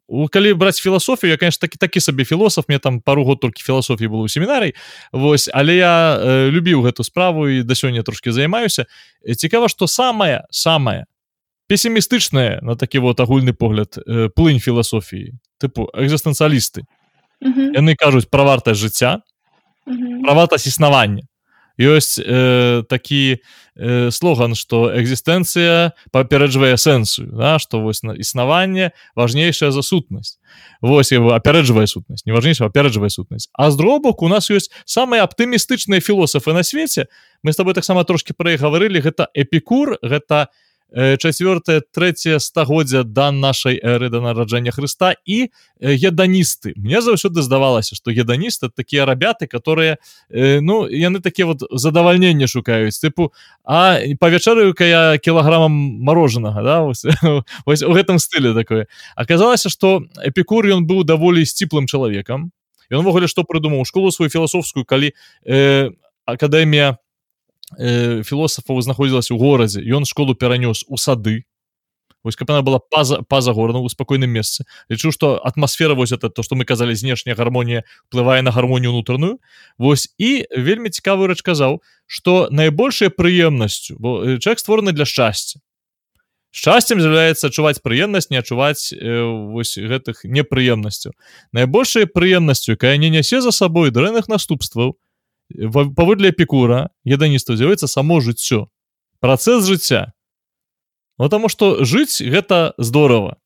у 0.06 0.28
калі 0.28 0.54
браць 0.54 0.80
філасофію 0.80 1.30
я 1.30 1.36
конечно 1.36 1.60
такі 1.60 1.78
такі 1.78 2.00
сабе 2.00 2.24
філосаф 2.24 2.64
мне 2.68 2.78
там 2.78 3.00
пару 3.00 3.24
год 3.24 3.40
толькі 3.40 3.62
філасофіі 3.62 4.08
было 4.08 4.24
ў 4.24 4.28
семінарый 4.28 4.74
Вось 5.12 5.48
але 5.52 5.76
я 5.76 6.18
э, 6.20 6.50
любіў 6.50 6.84
гэту 6.84 7.04
справу 7.04 7.48
і 7.48 7.62
да 7.62 7.74
сёння 7.74 8.02
трошки 8.02 8.32
займаюся. 8.32 8.86
Цікава 9.36 9.68
что 9.68 9.86
самое 9.86 10.44
самое 10.50 11.06
песімістычная 11.66 12.60
на 12.62 12.76
такі 12.76 12.98
вот 12.98 13.20
агульны 13.20 13.52
погляд 13.52 13.96
э, 13.96 14.28
плынь 14.28 14.60
філасофіі 14.60 15.32
тыпу 15.60 15.88
экзістэнцыялісты 15.96 16.84
яны 17.40 17.96
кажуць 17.96 18.28
пра 18.28 18.44
вартасць 18.44 18.78
жыцця 18.80 19.24
пра 19.84 20.32
вартасць 20.36 20.68
існавання 20.68 21.24
ёсць 21.78 22.18
э, 22.18 22.82
такі 22.88 23.38
э, 23.76 24.10
слоган 24.10 24.54
что 24.54 24.92
экзістэнцыя 24.94 25.92
папереджвае 26.12 26.76
сэнсу 26.76 27.26
да, 27.26 27.58
что 27.58 27.80
вось 27.80 28.02
на 28.02 28.12
існаванне 28.12 28.92
важнейшая 29.14 29.70
за 29.70 29.82
сутнасць 29.82 30.38
Вось 30.80 31.12
его 31.12 31.34
апярэджвае 31.34 31.86
сутнасць 31.86 32.26
неважнейшая 32.26 32.68
апярэджвае 32.68 33.10
сутнасць. 33.10 33.48
А 33.52 33.70
з 33.70 33.76
дробок 33.76 34.22
у 34.22 34.28
нас 34.28 34.50
ёсць 34.50 34.70
самыя 34.84 35.24
аптымістычныя 35.24 36.00
філосафы 36.00 36.52
на 36.52 36.62
свеце. 36.62 37.08
Мы 37.42 37.52
с 37.52 37.56
тобой 37.56 37.74
таксама 37.74 38.04
трошки 38.04 38.32
пра 38.36 38.54
іх 38.54 38.60
гаварылі. 38.60 39.00
Гэта 39.00 39.26
эпікур 39.34 39.98
гэта 40.02 40.48
не 40.48 40.63
чавёртае 40.94 41.82
трэцяе 41.82 42.38
стагоддзя 42.38 43.02
да 43.02 43.30
нашай 43.44 43.78
эры 43.82 44.10
да 44.10 44.20
нараджэння 44.20 44.70
Хрыста 44.70 45.14
і 45.26 45.50
еданісты 45.80 46.74
мне 46.76 47.00
заўсёды 47.02 47.42
здавалася 47.42 47.98
што 47.98 48.10
еданісты 48.10 48.70
такія 48.70 49.04
рабяты 49.04 49.46
которые 49.46 49.98
ну 50.30 50.86
яны 50.86 51.20
такія 51.20 51.46
вот 51.46 51.62
задавальненне 51.70 52.46
шукаюць 52.46 52.98
тыпу 53.02 53.32
а 53.64 53.98
павячарыю-ка 54.20 54.84
я 54.84 55.18
кілаграмам 55.18 55.72
морожанага 55.72 56.62
да 56.62 56.82
вось, 56.82 57.04
вось 57.66 57.82
у 57.82 57.92
гэтым 57.92 58.18
стылі 58.18 58.54
такое 58.54 58.86
аказалася 59.16 59.68
што 59.68 60.06
эпікур 60.22 60.66
ён 60.70 60.86
быў 60.86 61.02
даволі 61.04 61.44
сціплым 61.44 61.86
чалавекам 61.86 62.52
ён 62.90 63.02
увогуле 63.02 63.26
што 63.26 63.42
прыдумаў 63.42 63.84
школу 63.84 64.12
сваю 64.12 64.30
філасофскую 64.30 64.84
калі 64.84 65.10
э, 65.42 65.90
акадэмія 66.24 66.98
э, 67.78 68.22
філосафаў 68.22 68.80
знаходзілася 68.82 69.34
ў 69.34 69.38
горадзе 69.38 69.80
ён 69.84 70.04
школу 70.04 70.34
перанёс 70.34 70.84
у 70.88 70.96
сады. 70.96 71.44
Вось 72.24 72.36
каб 72.36 72.50
она 72.50 72.62
была 72.62 72.78
паза 72.78 73.22
паза 73.22 73.52
горна 73.52 73.78
у 73.78 73.88
спакойным 73.88 74.30
месцы. 74.30 74.64
Лічу 74.88 75.12
што 75.12 75.36
атмасфера 75.44 75.94
вось 75.94 76.12
это 76.12 76.30
то 76.30 76.42
што 76.42 76.56
мы 76.56 76.64
казалі 76.64 76.96
знешняя 76.96 77.36
гармонія 77.36 77.84
плывае 78.10 78.40
на 78.42 78.50
гармонію 78.50 78.92
унутраную 78.92 79.38
Вось 79.78 80.08
і 80.18 80.48
вельмі 80.56 80.88
цікавы 80.88 81.28
рэч 81.28 81.44
казаў 81.44 81.82
што 82.06 82.48
найбольшая 82.50 83.10
прыемнасцю 83.10 83.96
бо 84.00 84.38
чалавек 84.40 84.58
створаны 84.58 84.92
для 84.92 85.04
шчасця. 85.04 85.60
Шчасцем 86.50 87.00
з'яўляецца 87.02 87.50
адчуваць 87.50 87.82
прыемнасць 87.84 88.30
не 88.30 88.38
адчуваць 88.40 88.94
э, 88.94 89.20
вось 89.52 89.76
гэтых 89.76 90.24
непрыемнасцю 90.24 91.12
найбольшай 91.52 92.06
прыемнасцю 92.06 92.72
якая 92.72 92.96
не 92.96 93.10
нясе 93.10 93.44
за 93.44 93.52
сабой 93.52 93.90
дрэнных 93.90 94.32
наступстваў 94.32 94.96
паводле 95.96 96.30
эпікура 96.30 96.90
еданіста 97.04 97.56
з'явіцца 97.56 97.86
само 97.86 98.20
жыццё. 98.20 98.66
Працэс 99.20 99.64
жыцця. 99.64 100.12
Ну 101.18 101.28
таму 101.28 101.48
што 101.48 101.84
жыць 101.84 102.18
гэта 102.20 102.74
здорово 102.78 103.38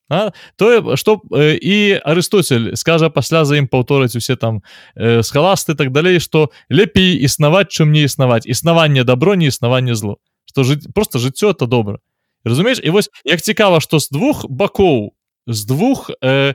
тое 0.57 0.97
што 0.97 1.21
э, 1.33 1.59
і 1.61 2.01
Арыстоцель 2.01 2.77
скажа 2.77 3.11
пасля 3.11 3.45
за 3.45 3.61
ім 3.61 3.69
паўтораць 3.69 4.17
усе 4.17 4.37
там 4.37 4.63
э, 4.97 5.23
схаласты 5.23 5.75
так 5.75 5.93
далей 5.93 6.19
што 6.19 6.49
лепей 6.71 7.21
існаваць 7.21 7.69
чым 7.69 7.93
не 7.93 8.09
існаваць. 8.09 8.47
Існаванне 8.47 9.05
дабро 9.05 9.35
не 9.35 9.53
існаванне 9.53 9.95
зло 9.95 10.17
што 10.49 10.65
жыць 10.65 10.89
просто 10.95 11.19
жыццё 11.19 11.53
это 11.53 11.67
добра. 11.67 11.99
Разумееш? 12.45 12.81
І 12.83 12.91
вось 12.91 13.11
як 13.25 13.43
цікава 13.43 13.81
што 13.81 14.01
з 14.01 14.09
двух 14.09 14.49
бакоў 14.49 15.13
з 15.47 15.65
двух 15.65 16.11
э, 16.25 16.55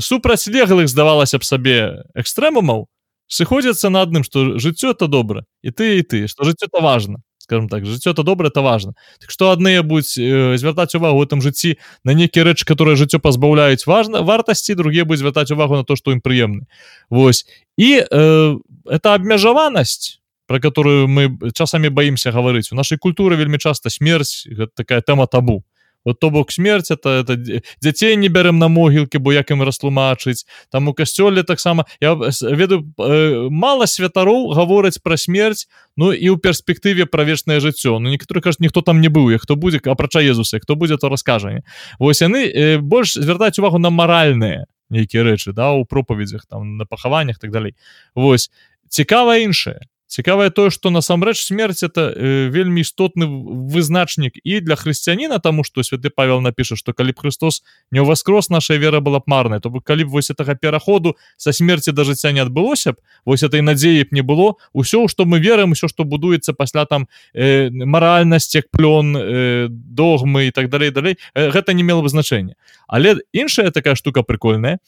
супрацьлеглых 0.00 0.88
здавалася 0.88 1.38
б 1.38 1.44
сабе 1.44 2.02
экстрэмумаў 2.18 2.90
сыходзяцца 3.28 3.90
на 3.90 4.02
адным 4.02 4.24
что 4.24 4.58
жыццё 4.58 4.90
это 4.90 5.08
добра 5.08 5.44
і 5.62 5.70
ты 5.70 5.98
і 5.98 6.02
ты 6.02 6.26
что 6.28 6.44
жыццё 6.44 6.66
это 6.66 6.82
важно 6.82 7.22
скажем 7.38 7.68
так 7.68 7.86
жыццё 7.86 8.10
это 8.10 8.22
добра 8.22 8.48
это 8.48 8.60
важно 8.60 8.94
так 9.20 9.30
что 9.30 9.50
адныя 9.50 9.82
будь 9.82 10.18
э, 10.18 10.56
звяртаць 10.56 10.94
увагу 10.94 11.22
этом 11.22 11.42
жыцці 11.42 11.78
на 12.04 12.14
нейкія 12.14 12.44
рэчы 12.44 12.64
которые 12.66 12.96
жыццё 12.96 13.18
пазбаўляюць 13.18 13.86
важно 13.86 14.22
вартасці 14.22 14.74
другие 14.74 15.04
будь 15.04 15.18
звяртаць 15.18 15.50
увагу 15.50 15.76
на 15.76 15.84
то 15.84 15.96
что 15.96 16.12
ім 16.12 16.20
прыемны. 16.20 16.66
Вось. 17.10 17.46
І 17.78 18.02
э, 18.10 18.58
это 18.84 19.14
абмежаванасць 19.14 20.20
про 20.46 20.60
которую 20.60 21.08
мы 21.08 21.50
часамі 21.54 21.88
баимся 21.88 22.30
гаварыць. 22.30 22.70
У 22.72 22.76
нашай 22.76 22.98
культуры 22.98 23.36
вельмі 23.36 23.58
часто 23.58 23.90
смерць 23.90 24.46
гэта 24.46 24.70
такая 24.74 25.00
тэма 25.00 25.26
табу 25.26 25.64
вот 26.06 26.20
то 26.20 26.30
бок 26.30 26.52
смерть 26.52 26.90
это 26.90 27.20
это 27.20 27.36
дзяцей 27.82 28.16
не 28.16 28.28
бярем 28.28 28.58
на 28.58 28.68
могілкі 28.68 29.18
бо 29.18 29.32
як 29.32 29.50
ім 29.50 29.62
растлумачыць. 29.62 30.46
Там 30.70 30.88
у 30.88 30.94
касцёле 30.94 31.42
таксама 31.42 31.84
я 32.00 32.14
ведаю 32.14 32.86
э, 32.98 33.48
мало 33.50 33.86
святароў 33.86 34.54
гавораць 34.54 35.02
пра 35.02 35.16
смерць 35.16 35.66
Ну 35.96 36.12
і 36.12 36.28
ў 36.30 36.38
перспектыве 36.38 37.06
пра 37.06 37.24
вечнае 37.24 37.58
жыццё. 37.60 37.98
Ну 37.98 38.08
некаторы 38.08 38.40
кажуць 38.40 38.60
ніхто 38.60 38.80
там 38.80 39.00
не 39.00 39.08
быў 39.08 39.36
хто 39.38 39.56
будзе 39.56 39.80
апрача 39.84 40.20
Езуса 40.22 40.60
хто 40.60 40.76
будзе 40.76 40.96
то 40.96 41.08
раскажанне 41.08 41.62
Вось 41.98 42.22
яны 42.22 42.46
э, 42.46 42.78
больш 42.78 43.18
звяртаць 43.18 43.58
увагу 43.58 43.78
на 43.78 43.90
маральныя 43.90 44.64
нейкія 44.90 45.24
рэчы 45.24 45.52
да 45.52 45.72
у 45.72 45.84
пропаведзях 45.84 46.46
там 46.46 46.76
на 46.76 46.86
пахаваннях 46.86 47.38
так 47.38 47.50
далей. 47.50 47.74
Вось 48.14 48.50
цікава 48.88 49.36
іншае 49.36 49.80
цікавае 50.16 50.48
тое 50.48 50.72
што 50.72 50.88
насамрэч 50.88 51.36
смерць 51.44 51.84
это 51.84 52.08
э, 52.08 52.48
вельмі 52.48 52.80
істотны 52.80 53.28
вызначнік 53.68 54.40
і 54.40 54.60
для 54.64 54.76
хрысціяніна 54.80 55.38
таму 55.44 55.60
што 55.60 55.84
святы 55.84 56.08
павел 56.08 56.40
напіша 56.40 56.76
што 56.80 56.96
калі 56.96 57.12
б 57.12 57.20
Христос 57.20 57.60
не 57.92 58.00
ўваскрос 58.00 58.48
наша 58.48 58.80
вера 58.80 59.04
была 59.04 59.20
б 59.20 59.28
марная 59.28 59.60
то 59.60 59.68
бы 59.68 59.84
калі 59.84 60.08
б 60.08 60.16
вось 60.16 60.32
гэтага 60.32 60.56
пераходу 60.56 61.16
са 61.36 61.52
смерці 61.52 61.92
да 61.92 62.08
жыцця 62.08 62.32
не 62.32 62.40
адбылося 62.40 62.96
б 62.96 63.04
вось 63.28 63.44
этой 63.44 63.60
надзеі 63.60 64.08
б 64.08 64.16
не 64.16 64.24
было 64.24 64.56
ўсё 64.72 65.04
што 65.12 65.28
мы 65.28 65.36
верым 65.36 65.76
усё 65.76 65.88
што 65.92 66.08
будуецца 66.08 66.56
пасля 66.56 66.88
там 66.88 67.08
э, 67.36 67.68
маральнасць 67.68 68.56
як 68.56 68.72
плён 68.72 69.12
э, 69.16 69.68
догмы 69.68 70.48
і 70.48 70.50
так 70.50 70.72
далей 70.72 70.90
далей 70.90 71.20
э, 71.34 71.50
гэта 71.52 71.76
не 71.76 71.82
мела 71.82 72.00
бы 72.00 72.08
значэння. 72.08 72.56
Але 72.88 73.20
іншая 73.32 73.70
такая 73.70 73.94
штука 73.94 74.22
прикольная 74.22 74.80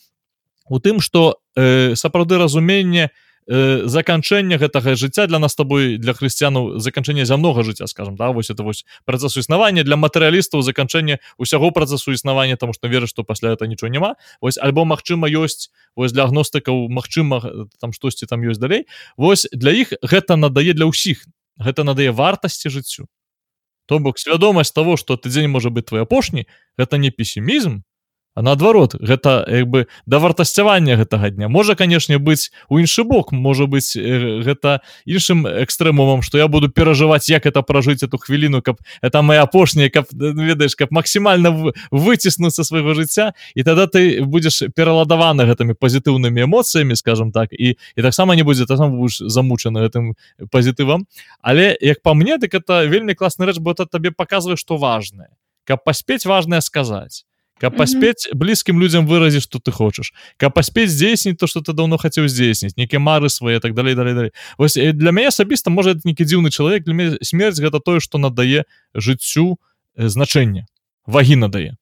у 0.68 0.80
тым 0.80 1.00
что 1.00 1.40
э, 1.56 1.94
сапраўды 1.94 2.38
разуменне 2.38 3.10
э, 3.48 3.82
заканчэння 3.88 4.58
гэтага 4.58 4.94
жыцця 4.94 5.26
для 5.26 5.38
нас 5.38 5.54
тобой 5.54 5.96
для 5.96 6.12
хрысціянаў 6.12 6.78
заканчэння 6.78 7.24
зямнога 7.24 7.64
жыцця 7.64 7.86
скажем 7.86 8.16
да? 8.16 8.30
Вось 8.30 8.50
это 8.50 8.62
вось 8.62 8.84
працэсу 9.04 9.40
існавання. 9.40 9.82
Для 9.84 9.96
матэрыялістаў 9.96 10.62
заканчэння 10.62 11.18
усяго 11.38 11.70
працэсу 11.70 12.12
існавання 12.12 12.56
там 12.56 12.72
што 12.72 12.88
веры 12.88 13.06
што 13.06 13.24
пасля 13.24 13.52
это 13.52 13.66
нічого 13.66 13.90
няма. 13.90 14.14
Вось 14.40 14.58
альбо 14.58 14.84
Мачыма 14.84 15.28
ёсць 15.28 15.72
вось 15.96 16.12
для 16.12 16.24
агностыкаў 16.24 16.88
Мачыма 16.88 17.68
там 17.80 17.92
штосьці 17.92 18.26
там 18.26 18.44
ёсць 18.44 18.60
далей. 18.60 18.84
Вось 19.16 19.48
для 19.52 19.72
іх 19.72 19.92
гэта 20.02 20.36
надае 20.36 20.76
для 20.76 20.86
ўсіх 20.86 21.24
гэта 21.58 21.82
надае 21.84 22.12
вартасці 22.12 22.68
жыццю. 22.68 23.08
То 23.88 23.98
бок 23.98 24.18
свядомасць 24.18 24.72
того 24.72 24.96
что 24.96 25.16
ты 25.16 25.32
дзень 25.32 25.48
можа 25.48 25.70
быть 25.70 25.86
твой 25.88 26.04
апошні 26.04 26.44
гэта 26.76 27.00
не 27.00 27.10
песімізм 27.10 27.87
а 28.38 28.42
наадварот 28.42 28.94
гэта 28.94 29.42
як 29.50 29.66
бы 29.66 29.86
да 30.06 30.22
вартасцявання 30.22 30.94
гэтага 30.94 31.30
дня. 31.34 31.48
Можа 31.50 31.74
канешне 31.74 32.22
быць 32.22 32.54
у 32.70 32.78
іншы 32.78 33.02
бок 33.02 33.32
можа 33.34 33.66
быць 33.66 33.98
э, 33.98 34.38
гэта 34.46 34.78
іншым 35.10 35.42
экстрэмумам 35.42 36.22
што 36.22 36.38
я 36.38 36.46
буду 36.46 36.70
перажываць 36.70 37.26
як 37.26 37.50
это 37.50 37.66
пражыць 37.66 38.06
эту 38.06 38.14
хвіліну 38.14 38.62
каб 38.62 38.78
это 39.02 39.22
моя 39.22 39.42
апошняя 39.42 39.90
каб 39.90 40.06
ну, 40.14 40.38
ведаеш 40.38 40.78
каб 40.78 40.94
максімальна 40.94 41.74
выціснуцца 41.90 42.62
свайго 42.62 42.94
жыцця 42.94 43.34
і 43.58 43.66
тогда 43.66 43.90
ты 43.90 44.22
будзеш 44.22 44.70
пераладаваны 44.70 45.42
гэтымі 45.42 45.74
пазітыўнымі 45.74 46.46
эмоцыямі 46.46 46.94
скажем 46.94 47.34
так 47.34 47.50
і 47.50 47.74
і 47.74 48.00
таксама 48.02 48.38
не 48.38 48.46
будзе 48.46 48.70
там 48.70 49.02
будешь 49.02 49.18
замучаны 49.18 49.82
гэтым 49.82 50.14
пазітывам. 50.54 51.10
Але 51.42 51.74
як 51.80 52.02
по 52.02 52.14
мне 52.14 52.38
дык 52.38 52.54
это 52.54 52.86
вельмі 52.86 53.18
класны 53.18 53.50
рэч 53.50 53.58
бо 53.58 53.74
это 53.74 53.86
табе 53.86 54.14
показывае 54.14 54.54
што 54.54 54.78
важное 54.78 55.34
каб 55.64 55.82
паспець 55.82 56.22
важное 56.22 56.60
сказаць 56.60 57.27
каб 57.60 57.76
паспець 57.76 58.28
блізкім 58.34 58.80
людзям 58.80 59.06
выразіць 59.06 59.42
што 59.42 59.58
ты 59.58 59.70
хочаш 59.70 60.12
каб 60.36 60.54
паспець 60.54 60.90
здзейсніць 60.90 61.38
то 61.38 61.46
што 61.46 61.60
ты 61.60 61.72
даўно 61.72 61.98
хацеў 61.98 62.28
здзейсніць 62.28 62.76
нейкія 62.76 63.00
мары 63.00 63.28
свае 63.28 63.60
так 63.60 63.74
далей 63.74 63.94
далей 63.94 64.14
далей 64.14 64.32
вось 64.58 64.78
для 64.78 65.10
мяне 65.10 65.28
асабіста 65.34 65.70
можа 65.70 65.98
нейкі 66.04 66.24
дзіўны 66.24 66.50
чалавек 66.50 66.84
для 66.84 66.94
мяне 66.94 67.18
смерць 67.22 67.60
гэта 67.60 67.80
тое 67.80 68.00
што 68.00 68.18
надае 68.18 68.64
жыццю 68.94 69.58
значэнне 69.98 70.66
вагі 71.06 71.36
надае. 71.36 71.76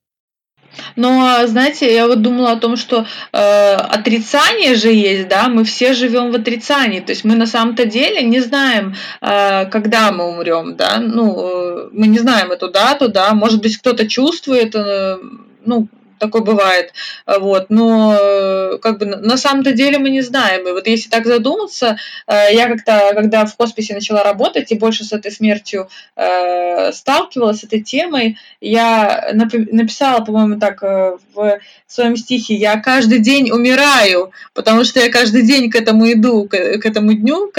Но, 0.97 1.47
знаете, 1.47 1.93
я 1.95 2.07
вот 2.07 2.23
думала 2.23 2.53
о 2.53 2.57
том, 2.57 2.77
что 2.77 3.07
э, 3.33 3.75
отрицание 3.75 4.75
же 4.75 4.93
есть, 4.93 5.29
да, 5.29 5.49
мы 5.49 5.65
все 5.65 5.95
живем 5.95 6.33
в 6.33 6.35
отрицании, 6.35 7.01
то 7.01 7.13
есть 7.13 7.25
мы 7.25 7.35
на 7.35 7.47
самом-то 7.47 7.87
деле 7.87 8.23
не 8.23 8.41
знаем, 8.41 8.95
э, 9.23 9.67
когда 9.67 10.13
мы 10.13 10.29
умрем, 10.29 10.77
да, 10.77 10.99
ну, 11.01 11.35
э, 11.39 11.89
мы 11.93 12.07
не 12.09 12.19
знаем 12.19 12.53
эту 12.53 12.71
дату, 12.71 13.09
да, 13.09 13.35
может 13.35 13.63
быть, 13.63 13.79
кто-то 13.79 14.07
чувствует, 14.07 14.75
э, 14.75 15.19
ну, 15.67 15.89
такое 16.19 16.43
бывает, 16.43 16.93
вот, 17.27 17.67
но 17.69 18.17
э, 18.19 18.79
как 18.79 18.99
бы 18.99 19.07
на 19.07 19.37
самом-то 19.37 19.73
деле 19.73 19.99
мы 19.99 20.11
не 20.11 20.23
знаем, 20.23 20.67
и 20.67 20.73
вот 20.73 20.87
если 20.87 21.09
так 21.09 21.27
задуматься, 21.27 21.97
э, 22.27 22.55
я 22.55 22.69
как-то, 22.69 23.13
когда 23.15 23.45
в 23.47 23.57
хосписе 23.57 23.95
начала 23.95 24.23
работать 24.23 24.71
и 24.73 24.79
больше 24.79 25.05
с 25.05 25.13
этой 25.13 25.31
смертью 25.31 25.89
э, 26.17 26.93
сталкивалась, 26.93 27.61
с 27.61 27.65
этой 27.65 27.83
темой, 27.83 28.39
я 28.61 29.31
написала, 29.33 30.25
по-моему, 30.25 30.59
так 30.59 30.83
в 30.83 31.61
своем 31.87 32.17
стихе, 32.17 32.55
я 32.55 32.81
каждый 32.81 33.21
день 33.21 33.51
умираю, 33.51 34.33
потому 34.55 34.85
что 34.85 35.01
я 35.01 35.11
каждый 35.11 35.43
день 35.43 35.71
к 35.71 35.77
этому 35.77 36.11
иду, 36.13 36.49
к, 36.49 36.55
этому 36.55 37.13
дню, 37.13 37.53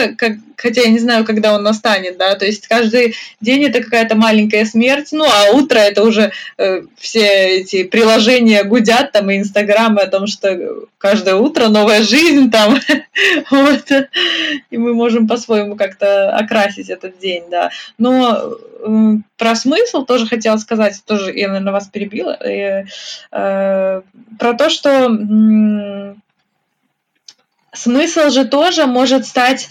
хотя 0.58 0.82
я 0.82 0.90
не 0.90 1.00
знаю, 1.00 1.24
когда 1.24 1.54
он 1.54 1.64
настанет, 1.64 2.18
да, 2.18 2.36
то 2.36 2.46
есть 2.46 2.68
каждый 2.68 3.16
день 3.40 3.64
это 3.66 3.82
какая-то 3.82 4.16
маленькая 4.16 4.66
смерть, 4.66 5.10
ну, 5.12 5.26
а 5.26 5.52
утро 5.52 5.78
это 5.78 6.04
уже 6.04 6.32
э, 6.58 6.82
все 6.98 7.60
эти 7.60 7.84
приложения 7.84 8.47
гудят 8.64 9.12
там 9.12 9.30
и 9.30 9.38
инстаграмы 9.38 10.02
о 10.02 10.08
том, 10.08 10.28
что 10.28 10.86
каждое 10.98 11.36
утро 11.36 11.68
новая 11.68 12.02
жизнь 12.04 12.50
там, 12.52 12.78
вот, 13.52 13.92
и 14.70 14.78
мы 14.78 14.94
можем 14.94 15.28
по-своему 15.28 15.76
как-то 15.76 16.36
окрасить 16.36 16.90
этот 16.90 17.20
день, 17.20 17.44
да, 17.50 17.72
но 17.98 18.58
э, 18.86 19.16
про 19.38 19.56
смысл 19.56 20.06
тоже 20.06 20.28
хотела 20.28 20.58
сказать, 20.58 21.02
тоже 21.06 21.34
я, 21.34 21.48
наверное, 21.48 21.74
вас 21.74 21.88
перебила, 21.88 22.38
э, 22.44 22.86
э, 23.32 24.02
про 24.40 24.54
то, 24.54 24.70
что 24.70 25.10
э, 25.10 26.16
смысл 27.74 28.30
же 28.30 28.46
тоже 28.46 28.86
может 28.86 29.26
стать 29.26 29.70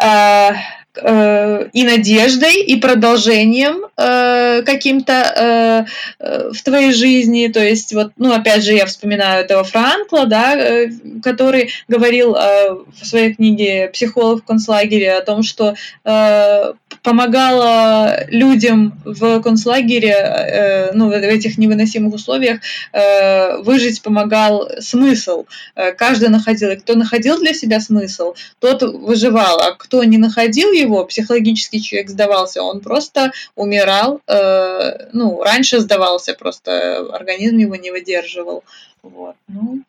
э, 0.00 0.50
и 1.00 1.84
надеждой, 1.84 2.62
и 2.62 2.76
продолжением 2.76 3.84
э, 3.96 4.62
каким-то 4.62 5.12
э, 5.12 5.84
э, 6.18 6.50
в 6.52 6.62
твоей 6.62 6.92
жизни. 6.92 7.48
То 7.48 7.60
есть, 7.60 7.92
вот, 7.92 8.12
ну, 8.16 8.32
опять 8.32 8.64
же, 8.64 8.72
я 8.72 8.86
вспоминаю 8.86 9.44
этого 9.44 9.64
Франкла, 9.64 10.26
да, 10.26 10.56
э, 10.56 10.90
который 11.22 11.70
говорил 11.88 12.34
э, 12.34 12.76
в 13.00 13.06
своей 13.06 13.34
книге 13.34 13.90
«Психолог 13.92 14.42
в 14.42 14.46
концлагере» 14.46 15.14
о 15.14 15.22
том, 15.22 15.42
что 15.42 15.74
э, 16.04 16.72
помогала 17.02 18.26
людям 18.28 19.00
в 19.04 19.40
концлагере, 19.40 20.12
э, 20.12 20.92
ну, 20.92 21.08
в 21.08 21.12
этих 21.12 21.58
невыносимых 21.58 22.14
условиях 22.14 22.60
э, 22.92 23.58
выжить 23.58 24.02
помогал 24.02 24.68
смысл. 24.80 25.46
Э, 25.74 25.92
каждый 25.92 26.28
находил, 26.28 26.70
и 26.70 26.76
кто 26.76 26.94
находил 26.94 27.38
для 27.38 27.54
себя 27.54 27.80
смысл, 27.80 28.34
тот 28.60 28.82
выживал, 28.82 29.60
а 29.60 29.72
кто 29.72 30.04
не 30.04 30.18
находил 30.18 30.72
его, 30.72 30.87
психологически 31.04 31.78
человек 31.78 32.10
сдавался, 32.10 32.62
он 32.62 32.80
просто 32.80 33.32
умирал, 33.54 34.20
э, 34.26 35.08
ну, 35.12 35.42
раньше 35.42 35.80
сдавался, 35.80 36.34
просто 36.34 36.98
организм 37.12 37.58
его 37.58 37.76
не 37.76 37.90
выдерживал. 37.90 38.64
Вот, 39.02 39.36
ну. 39.48 39.82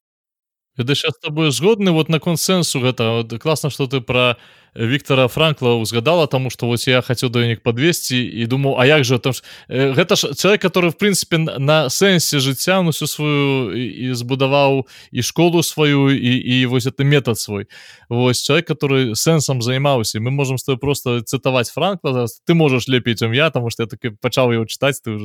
Я 0.78 0.96
сейчас 0.96 1.16
с 1.16 1.20
тобой 1.20 1.52
згодны 1.52 1.92
вот 1.92 2.08
на 2.08 2.20
консенсу 2.20 2.80
гэта 2.80 3.12
вот, 3.12 3.42
класна 3.42 3.70
что 3.70 3.88
ты 3.88 4.00
про 4.00 4.38
Віктора 4.76 5.28
Франкла 5.28 5.76
узгадала 5.76 6.28
тому 6.28 6.50
что 6.50 6.68
вось 6.68 6.88
я 6.88 7.02
хацеў 7.02 7.30
да 7.30 7.48
них 7.48 7.64
подвесці 7.64 8.18
і 8.18 8.46
думаў 8.46 8.76
А 8.80 8.86
як 8.86 9.04
же? 9.04 9.20
Там 9.20 9.34
ж 9.34 9.44
гэта 9.70 10.16
ж 10.16 10.36
человек 10.36 10.62
который 10.62 10.92
в 10.92 10.98
прынцыпе 10.98 11.38
на 11.38 11.90
сэнсе 11.90 12.40
жыцця 12.40 12.82
ну 12.82 12.92
всю 12.92 13.08
сваю 13.08 13.74
і 13.74 14.14
збудаваў 14.14 14.88
і 15.12 15.22
школу 15.22 15.64
сваю 15.64 16.12
і 16.12 16.36
і 16.38 16.66
вось 16.66 16.86
это 16.86 17.04
метод 17.04 17.40
свой 17.40 17.68
Вось 18.10 18.42
человек 18.42 18.68
который 18.68 19.16
сэнсам 19.16 19.62
займаўся 19.62 20.20
мы 20.20 20.32
можем 20.32 20.58
с 20.58 20.64
тобой 20.64 20.80
просто 20.80 21.22
цытаваць 21.22 21.72
Франкла 21.72 22.14
зараз. 22.14 22.42
Ты 22.46 22.54
можешь 22.54 22.88
лепей 22.88 23.16
чым 23.16 23.32
я 23.32 23.50
тому 23.50 23.70
что 23.70 23.84
я 23.84 23.88
таки 23.88 24.10
пачаў 24.10 24.52
его 24.52 24.66
чытаць 24.66 25.02
ты 25.02 25.18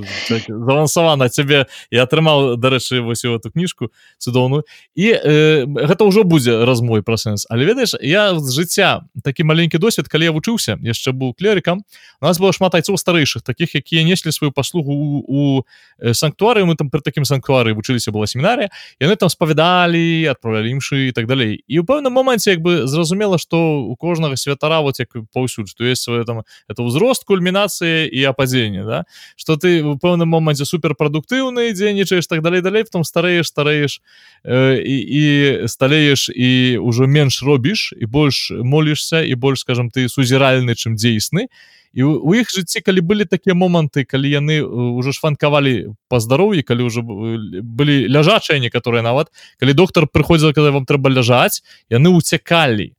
завансавана 0.48 1.28
цябе 1.28 1.66
і 1.90 1.96
атрымаў 1.96 2.56
дарэчы 2.56 3.00
вось 3.00 3.24
эту 3.24 3.50
кніжку 3.50 3.90
цудоўную 4.18 4.64
і 4.94 5.06
э, 5.12 5.66
гэта 5.66 6.04
ўжо 6.04 6.24
будзе 6.24 6.64
размой 6.64 7.02
про 7.02 7.16
сэнс 7.16 7.46
але 7.50 7.64
ведаеш 7.64 7.94
я 8.00 8.34
з 8.38 8.48
жыцця 8.54 9.04
такі 9.34 9.42
маленькі 9.50 9.82
досвед 9.82 10.06
калі 10.06 10.30
я 10.30 10.32
вучыўся 10.32 10.78
яшчэ 10.78 11.10
быў 11.10 11.34
клерыкам 11.34 11.82
у 12.20 12.24
нас 12.24 12.38
было 12.38 12.54
шмат 12.54 12.78
айцоў 12.78 12.94
старэйшых 12.94 13.42
таких 13.42 13.74
якія 13.74 14.06
неслі 14.06 14.30
сваю 14.30 14.54
паслугу 14.54 14.94
у 15.26 15.66
санктуары 15.98 16.62
мы 16.62 16.78
там 16.78 16.86
пры 16.94 17.02
такім 17.02 17.26
санктуары 17.26 17.74
вучыліся 17.74 18.14
была 18.14 18.30
семінарія 18.30 18.70
яны 19.02 19.18
там 19.18 19.26
спавядалі 19.28 20.30
адправлялі 20.30 20.70
імшы 20.70 21.08
і 21.08 21.12
так 21.12 21.26
далей. 21.26 21.64
І 21.66 21.80
ў 21.80 21.84
пэўным 21.88 22.12
моманце 22.12 22.54
як 22.54 22.60
бы 22.60 22.86
зразумела 22.86 23.38
што 23.38 23.82
у 23.82 23.96
кожнага 23.96 24.36
святара 24.36 24.80
вот 24.84 25.00
як 25.00 25.16
паўсюль 25.32 25.66
што 25.66 25.84
есть 25.84 26.02
свае 26.02 26.24
там 26.24 26.44
это 26.68 26.84
ўзрост 26.84 27.24
кульмінацыі 27.24 28.06
і 28.06 28.20
ападзенне 28.28 28.84
да? 28.84 29.04
Что 29.36 29.56
ты 29.56 29.82
у 29.82 29.96
пэўным 29.96 30.28
моманце 30.28 30.64
суперпрадуктыўны 30.68 31.72
дзейнічаеш 31.72 32.26
так 32.26 32.42
далей 32.42 32.60
далей 32.60 32.84
потом 32.84 33.04
старееш 33.04 33.48
старееш 33.48 34.02
э, 34.44 34.78
і, 34.78 34.96
і 35.00 35.68
сталееш 35.68 36.30
і 36.30 36.78
ўжо 36.78 37.06
менш 37.06 37.42
робіш 37.42 37.94
і 37.96 38.06
больш 38.06 38.52
молішся 38.52 39.23
і 39.26 39.34
больш 39.34 39.64
скажем 39.64 39.90
ты 39.90 40.08
сузіральны 40.08 40.74
чым 40.74 40.96
дзейсны 40.96 41.48
і 41.94 42.02
у 42.02 42.34
іх 42.34 42.50
жыцці 42.50 42.82
калі 42.82 43.00
былі 43.06 43.24
такія 43.24 43.54
моманты 43.54 44.02
калі 44.04 44.26
яны 44.26 44.60
уже 44.62 45.14
шванкавалі 45.14 45.94
па 46.10 46.18
здароўі 46.18 46.66
калі 46.66 46.90
ўжо 46.90 47.02
былі 47.02 48.10
ляжачыя 48.10 48.58
некаторыя 48.58 49.02
нават 49.06 49.30
калі 49.62 49.72
доктор 49.72 50.10
прыходзіла 50.10 50.52
когда 50.52 50.74
вам 50.74 50.84
трэба 50.90 51.14
ляжаць 51.14 51.62
яны 51.88 52.10
уцякалі 52.10 52.92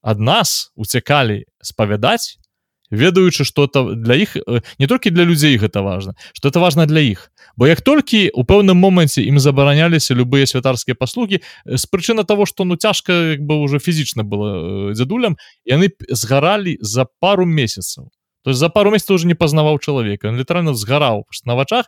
ад 0.00 0.18
нас 0.18 0.72
уцякалі 0.76 1.44
спавядаць 1.60 2.40
ведаючы 2.90 3.44
что 3.44 3.68
это 3.68 3.94
для 3.94 4.14
іх 4.14 4.36
не 4.78 4.86
толькі 4.86 5.10
для 5.10 5.24
людзей 5.24 5.58
гэта 5.58 5.82
важно 5.82 6.16
что 6.32 6.48
это 6.48 6.60
важно 6.60 6.86
для 6.86 7.00
іх 7.00 7.30
бо 7.56 7.66
як 7.66 7.80
толькі 7.80 8.28
у 8.34 8.44
пэўным 8.44 8.76
моманце 8.76 9.24
ім 9.24 9.40
забараняліся 9.40 10.14
любыя 10.14 10.46
святарскія 10.46 10.94
паслугі 10.94 11.40
з 11.64 11.84
прычына 11.88 12.24
того 12.24 12.46
что 12.46 12.64
ну 12.64 12.76
цяжка 12.76 13.36
як 13.36 13.40
бы 13.40 13.56
уже 13.56 13.78
фізічна 13.78 14.22
было 14.22 14.92
дзядулям 14.92 15.36
яны 15.64 15.90
згаралі 16.08 16.78
за 16.80 17.06
пару 17.20 17.46
месяцаў. 17.46 18.12
То 18.44 18.50
есть 18.50 18.60
за 18.60 18.68
пару 18.68 18.90
месяцаў 18.90 19.16
уже 19.16 19.26
не 19.26 19.34
пазнаваў 19.34 19.78
чалавека 19.78 20.30
літаральна 20.30 20.74
згараў 20.74 21.24
на 21.44 21.54
вачах 21.54 21.86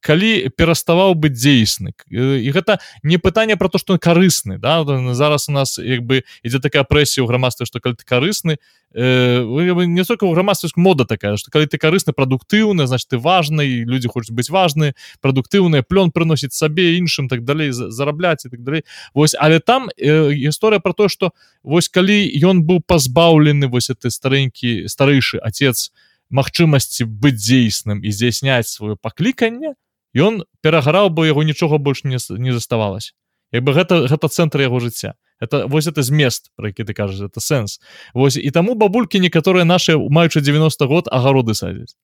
калі 0.00 0.48
пераставаў 0.54 1.18
быць 1.18 1.34
дзейсны. 1.34 1.90
І 2.06 2.50
гэта 2.54 2.78
не 3.02 3.18
пытанне 3.18 3.56
про 3.56 3.68
то 3.68 3.78
что 3.78 3.98
карысны 3.98 4.58
да 4.58 4.86
зараз 5.14 5.48
у 5.48 5.52
нас 5.52 5.78
як 5.78 6.06
бы 6.06 6.22
ідзе 6.42 6.62
такая 6.62 6.84
прэсія 6.84 7.26
ў 7.26 7.28
грамадстве 7.28 7.66
что 7.66 7.80
калі 7.80 7.98
ты 7.98 8.06
карысны 8.06 8.56
э, 8.56 8.58
не 8.94 10.04
только 10.04 10.24
у 10.24 10.32
грамадстве 10.32 10.70
мода 10.76 11.04
такая 11.04 11.36
что 11.36 11.50
калі 11.50 11.66
ты 11.66 11.78
карысны 11.78 12.12
прадуктыўны 12.12 12.86
значит 12.86 13.08
ты 13.08 13.18
важны 13.18 13.84
люди 13.84 14.08
хочуць 14.08 14.32
быць 14.32 14.48
важны 14.50 14.94
прадуктыўныя 15.20 15.82
плён 15.82 16.10
прыносіць 16.10 16.52
сабе 16.52 16.96
іншым 16.96 17.28
так 17.28 17.44
далей 17.44 17.70
зарабляць 17.72 18.46
і 18.46 18.48
так 18.48 18.62
далей 18.62 18.82
Вось 19.14 19.36
але 19.38 19.60
там 19.60 19.90
э, 19.96 20.32
гісторыя 20.32 20.80
про 20.80 20.92
то 20.92 21.08
что 21.08 21.32
вось 21.62 21.88
калі 21.88 22.16
ён 22.42 22.64
быў 22.64 22.80
пазбаўлены 22.86 23.68
вось 23.68 23.90
ты 23.92 24.10
старэнькі 24.10 24.88
старэйшы 24.88 25.38
отец 25.38 25.92
магчымасці 26.30 27.04
быць 27.04 27.36
дзейсным 27.36 28.00
і 28.04 28.10
здзяйсняць 28.10 28.68
сваё 28.68 28.96
пакліканне 28.96 29.74
ён 30.16 30.44
перагараў 30.60 31.10
бы 31.10 31.26
яго 31.26 31.42
нічога 31.42 31.78
больш 31.78 32.04
не, 32.04 32.16
не 32.16 32.52
заставалось 32.52 33.12
як 33.52 33.64
бы 33.64 33.72
гэта 33.72 34.08
гэта 34.08 34.28
цэнтр 34.28 34.64
яго 34.64 34.80
жыцця 34.80 35.14
это 35.40 35.66
вось 35.66 35.86
это 35.86 36.02
змест 36.02 36.50
про 36.56 36.68
які 36.68 36.84
ты 36.84 36.94
кажаш 36.94 37.20
это 37.20 37.40
сэнс 37.40 37.80
Вось 38.14 38.36
і 38.36 38.50
таму 38.50 38.74
бабулькі 38.74 39.20
некаторыя 39.20 39.64
наши 39.64 39.96
маючы 39.96 40.40
90 40.40 40.86
год 40.86 41.08
агароды 41.10 41.54
садзяць 41.54 41.96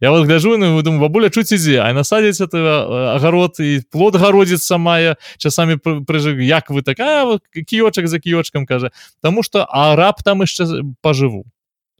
Я 0.00 0.10
вот 0.10 0.26
гляжу 0.26 0.56
на 0.56 0.82
думаю 0.82 1.00
бабуля 1.00 1.30
чуць 1.30 1.52
ідзе 1.52 1.80
а 1.80 1.92
насадзіць 1.92 2.40
это 2.40 3.16
агарод 3.16 3.60
і 3.60 3.82
плод 3.90 4.16
гародзіць 4.16 4.62
самая 4.62 5.16
часамі 5.38 5.76
прыжы 5.76 6.40
як 6.42 6.70
вы 6.70 6.82
такая 6.82 7.24
вот 7.24 7.42
кіёчак 7.52 8.08
за 8.08 8.18
кіёчкам 8.18 8.66
кажа 8.66 8.90
Таму 9.20 9.42
что 9.42 9.66
араб 9.68 10.22
там 10.22 10.40
яшчэ 10.40 10.82
пажыву 11.02 11.44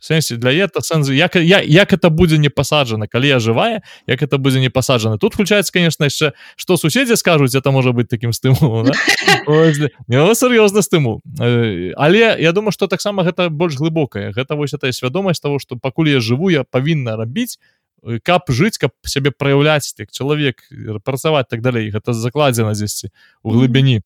сэнсе 0.00 0.36
для 0.36 0.52
это 0.52 0.80
сэнзу 0.80 1.12
як 1.12 1.36
я 1.36 1.60
як 1.60 1.92
это 1.92 2.10
будзе 2.10 2.38
не 2.38 2.48
пасаджана 2.48 3.06
калі 3.06 3.28
я 3.28 3.38
жывая 3.38 3.82
як 4.06 4.22
это 4.22 4.38
будзе 4.38 4.60
не 4.60 4.70
пасаджана 4.70 5.18
тут 5.18 5.34
включается 5.34 5.72
конечно 5.72 6.04
яшчэ 6.04 6.32
что 6.56 6.76
суседзі 6.76 7.16
скажуць 7.16 7.54
это 7.54 7.70
можа 7.70 7.92
быть 7.92 8.08
таким 8.08 8.32
стымулом 8.32 8.86
да? 8.86 10.34
сур'ёзна 10.34 10.82
стымул 10.82 11.20
але 11.38 12.36
я 12.38 12.52
думаю 12.52 12.72
что 12.72 12.86
таксама 12.86 13.22
гэта 13.24 13.50
больш 13.50 13.76
глыбокая 13.76 14.32
гэта 14.32 14.54
вось 14.56 14.74
эта 14.74 14.92
свядомасць 14.92 15.40
того 15.40 15.58
что 15.58 15.76
пакуль 15.76 16.08
я 16.08 16.20
жыву 16.20 16.50
я 16.50 16.64
павінна 16.64 17.16
рабіць 17.16 17.58
каб 18.24 18.48
жыць 18.48 18.78
каб 18.80 18.92
сябе 19.04 19.30
праяўляць 19.30 19.92
так 19.96 20.10
чалавек 20.10 20.64
працаваць 21.04 21.48
так 21.48 21.60
далей. 21.60 21.90
Гэта 21.90 22.12
закладзена 22.12 22.72
дзесьці 22.72 23.12
у 23.42 23.52
глыбіні 23.52 24.00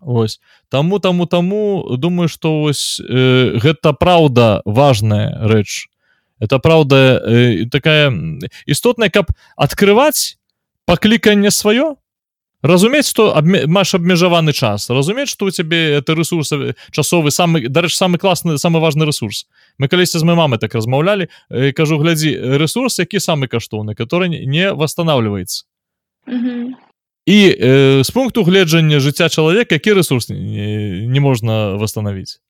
Ось. 0.00 0.40
Таму 0.68 0.98
таму 0.98 1.26
таму 1.26 1.96
думаю 1.96 2.28
что 2.28 2.62
ось 2.62 3.00
э, 3.00 3.58
гэта 3.58 3.92
праўда 3.92 4.62
важная 4.64 5.46
рэч. 5.46 5.88
Это 6.40 6.58
праўда 6.58 7.20
э, 7.20 7.66
такая 7.70 8.12
істотная 8.66 9.10
каб 9.10 9.26
открываць 9.56 10.36
пакліканне 10.86 11.50
сваё. 11.50 11.96
Разумець 12.62 13.08
что 13.08 13.36
абме... 13.36 13.66
маш 13.66 13.94
абмежаваны 13.94 14.52
час. 14.52 14.90
Разумець 14.90 15.28
что 15.28 15.46
у 15.46 15.50
цябе 15.50 16.00
это 16.00 16.14
ресурс 16.14 16.52
часовы 16.90 17.30
самы 17.30 17.68
дарэч 17.68 17.94
самы 17.94 18.16
класны 18.18 18.56
самы 18.56 18.80
важный 18.80 19.06
ресурс 19.06 19.46
мы 19.78 19.88
калісьці 19.88 20.18
з 20.18 20.24
моей 20.24 20.38
мамы 20.38 20.58
так 20.58 20.74
размаўлялі 20.74 21.28
э, 21.50 21.72
кажу 21.72 21.98
глядзі 21.98 22.56
ресурс 22.56 22.98
які 22.98 23.20
самы 23.20 23.48
каштоўны 23.48 23.94
который 23.94 24.44
не 24.46 24.72
восстанавливается 24.72 25.64
mm 26.26 26.40
-hmm 26.44 26.89
і 27.30 27.56
э, 27.60 28.04
з 28.04 28.10
пункту 28.10 28.42
гледжання 28.42 28.98
жыцця 28.98 29.28
чалавека 29.28 29.74
які 29.74 29.92
ресурс 29.92 30.28
не, 30.28 31.06
не 31.06 31.20
можна 31.20 31.76
восстановить. 31.76 32.40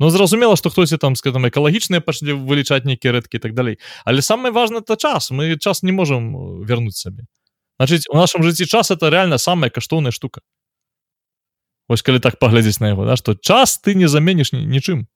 Ну 0.00 0.10
зразумела 0.10 0.56
что 0.56 0.70
хтось 0.70 0.90
там 1.00 1.14
скажем 1.14 1.46
экалагічныя 1.46 2.00
пашлі 2.00 2.32
вылічаць 2.32 2.84
нейкія 2.84 3.12
рэдкі 3.12 3.38
так 3.38 3.54
далей 3.54 3.78
але 4.04 4.22
самое 4.22 4.50
важно 4.50 4.78
это 4.78 4.96
час. 4.96 5.30
Мы 5.30 5.56
час 5.58 5.82
не 5.82 5.92
можем 5.92 6.64
вернуть 6.66 6.96
сабе 6.96 7.30
значитчыць 7.78 8.10
у 8.10 8.16
нашем 8.16 8.42
жыцці 8.42 8.66
час 8.66 8.90
это 8.90 9.10
реально 9.10 9.38
самая 9.38 9.70
каштоўная 9.70 10.10
штука. 10.10 10.40
Вось 11.88 12.02
калі 12.02 12.18
так 12.18 12.38
паглядзець 12.38 12.80
на 12.80 12.88
яго 12.88 13.06
да 13.06 13.16
что 13.16 13.34
час 13.34 13.78
ты 13.78 13.94
не 13.94 14.08
заменіш 14.08 14.52
нічым 14.52 15.06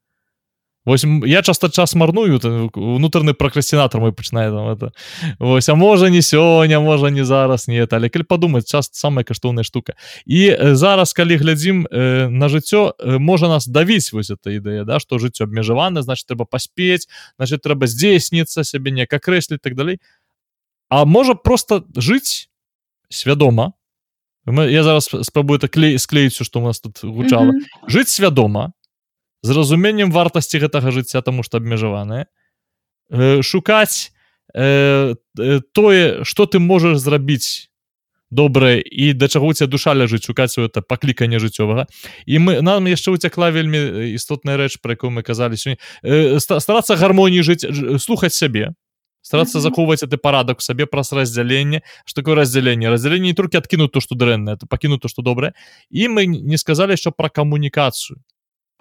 Вось 0.90 1.04
я 1.26 1.42
часто 1.42 1.68
час 1.70 1.94
марную 1.94 2.40
унутраны 2.74 3.30
пракрасцінатор 3.32 4.00
мой 4.00 4.10
пачынае 4.10 4.50
там 4.50 4.66
это. 4.74 4.90
Вось 5.38 5.68
а 5.68 5.74
можа 5.74 6.10
не 6.10 6.18
сёння 6.18 6.80
можа 6.80 7.10
не 7.10 7.24
зараз 7.24 7.68
не 7.68 7.86
але 7.86 8.08
калі 8.10 8.26
падумаць 8.26 8.66
час 8.66 8.90
самая 8.92 9.22
каштоўная 9.22 9.62
штука. 9.62 9.94
І 10.26 10.74
зараз 10.74 11.12
калі 11.12 11.36
глядзім 11.36 11.86
э, 11.86 12.26
на 12.28 12.48
жыццё 12.48 12.98
э, 12.98 13.18
можа 13.18 13.46
нас 13.46 13.68
давіць 13.68 14.10
вось 14.12 14.34
эта 14.34 14.50
ідэя 14.50 14.82
да 14.82 14.98
что 14.98 15.18
жыццё 15.18 15.46
абмежавана 15.46 16.02
значит 16.02 16.26
трэба 16.26 16.44
паспець 16.44 17.06
значит 17.38 17.62
трэба 17.62 17.86
здзейсніцца 17.86 18.64
сябе 18.64 18.90
неяк 18.90 19.14
акрэсліць 19.14 19.62
так 19.62 19.78
далей 19.78 20.00
А 20.90 21.04
можа 21.04 21.34
просто 21.34 21.84
жыць 21.94 22.50
свядома 23.08 23.74
я 24.46 24.82
зараз 24.82 25.06
спрабую 25.22 25.58
так 25.62 25.70
клей 25.70 25.98
склеіць 25.98 26.42
что 26.42 26.60
у 26.60 26.66
нас 26.66 26.80
тут 26.80 26.98
гучала 27.04 27.54
mm 27.54 27.62
-hmm. 27.62 27.86
жыць 27.86 28.10
свядома 28.10 28.72
з 29.42 29.50
разуменнем 29.50 30.12
вартасці 30.12 30.58
гэтага 30.58 30.90
жыцця 30.90 31.22
тому 31.22 31.42
что 31.42 31.58
абмежаванае 31.58 32.26
э, 33.10 33.42
шукаць 33.42 34.12
э, 34.54 35.14
э, 35.38 35.60
тое 35.72 36.24
что 36.24 36.46
ты 36.46 36.58
можаш 36.58 36.98
зрабіць 36.98 37.70
добрае 38.30 38.80
і 38.80 39.12
да 39.12 39.28
чаго 39.28 39.52
ця 39.52 39.66
душа 39.66 39.94
ляжыць 39.94 40.24
шукаць 40.24 40.58
это 40.58 40.82
пакліканне 40.82 41.38
жыццёвага. 41.38 41.86
І 42.26 42.38
мы 42.38 42.62
нам 42.62 42.86
яшчэ 42.86 43.10
уцякла 43.10 43.50
вельмі 43.50 44.14
істотная 44.14 44.56
рэч 44.56 44.78
про 44.78 44.94
якую 44.94 45.10
мы 45.10 45.22
казалі 45.22 45.58
сёння. 45.58 45.78
Э, 46.02 46.38
старацца 46.38 46.94
гармоніі 46.94 47.42
жыць 47.42 47.66
слухаць 47.98 48.34
сябе 48.34 48.74
старацца 49.22 49.58
mm 49.58 49.60
-hmm. 49.60 49.70
захоўваць 49.70 50.02
это 50.02 50.16
парадак 50.16 50.62
сабе 50.62 50.86
праз 50.86 51.12
раздзяленне. 51.12 51.82
Что 52.04 52.22
такое 52.22 52.34
раздзяленне? 52.34 52.88
Раздзяленне 52.88 53.26
не 53.26 53.34
толькі 53.34 53.58
адкіну 53.58 53.88
то 53.88 54.00
что 54.00 54.14
дрэнна 54.14 54.54
это 54.54 54.66
пакіну 54.66 54.98
то 54.98 55.08
что 55.08 55.22
добрае. 55.22 55.52
І 55.90 56.08
мы 56.08 56.26
не 56.26 56.58
сказалі 56.58 56.96
що 56.96 57.12
пра 57.12 57.28
камунікацыю 57.28 58.16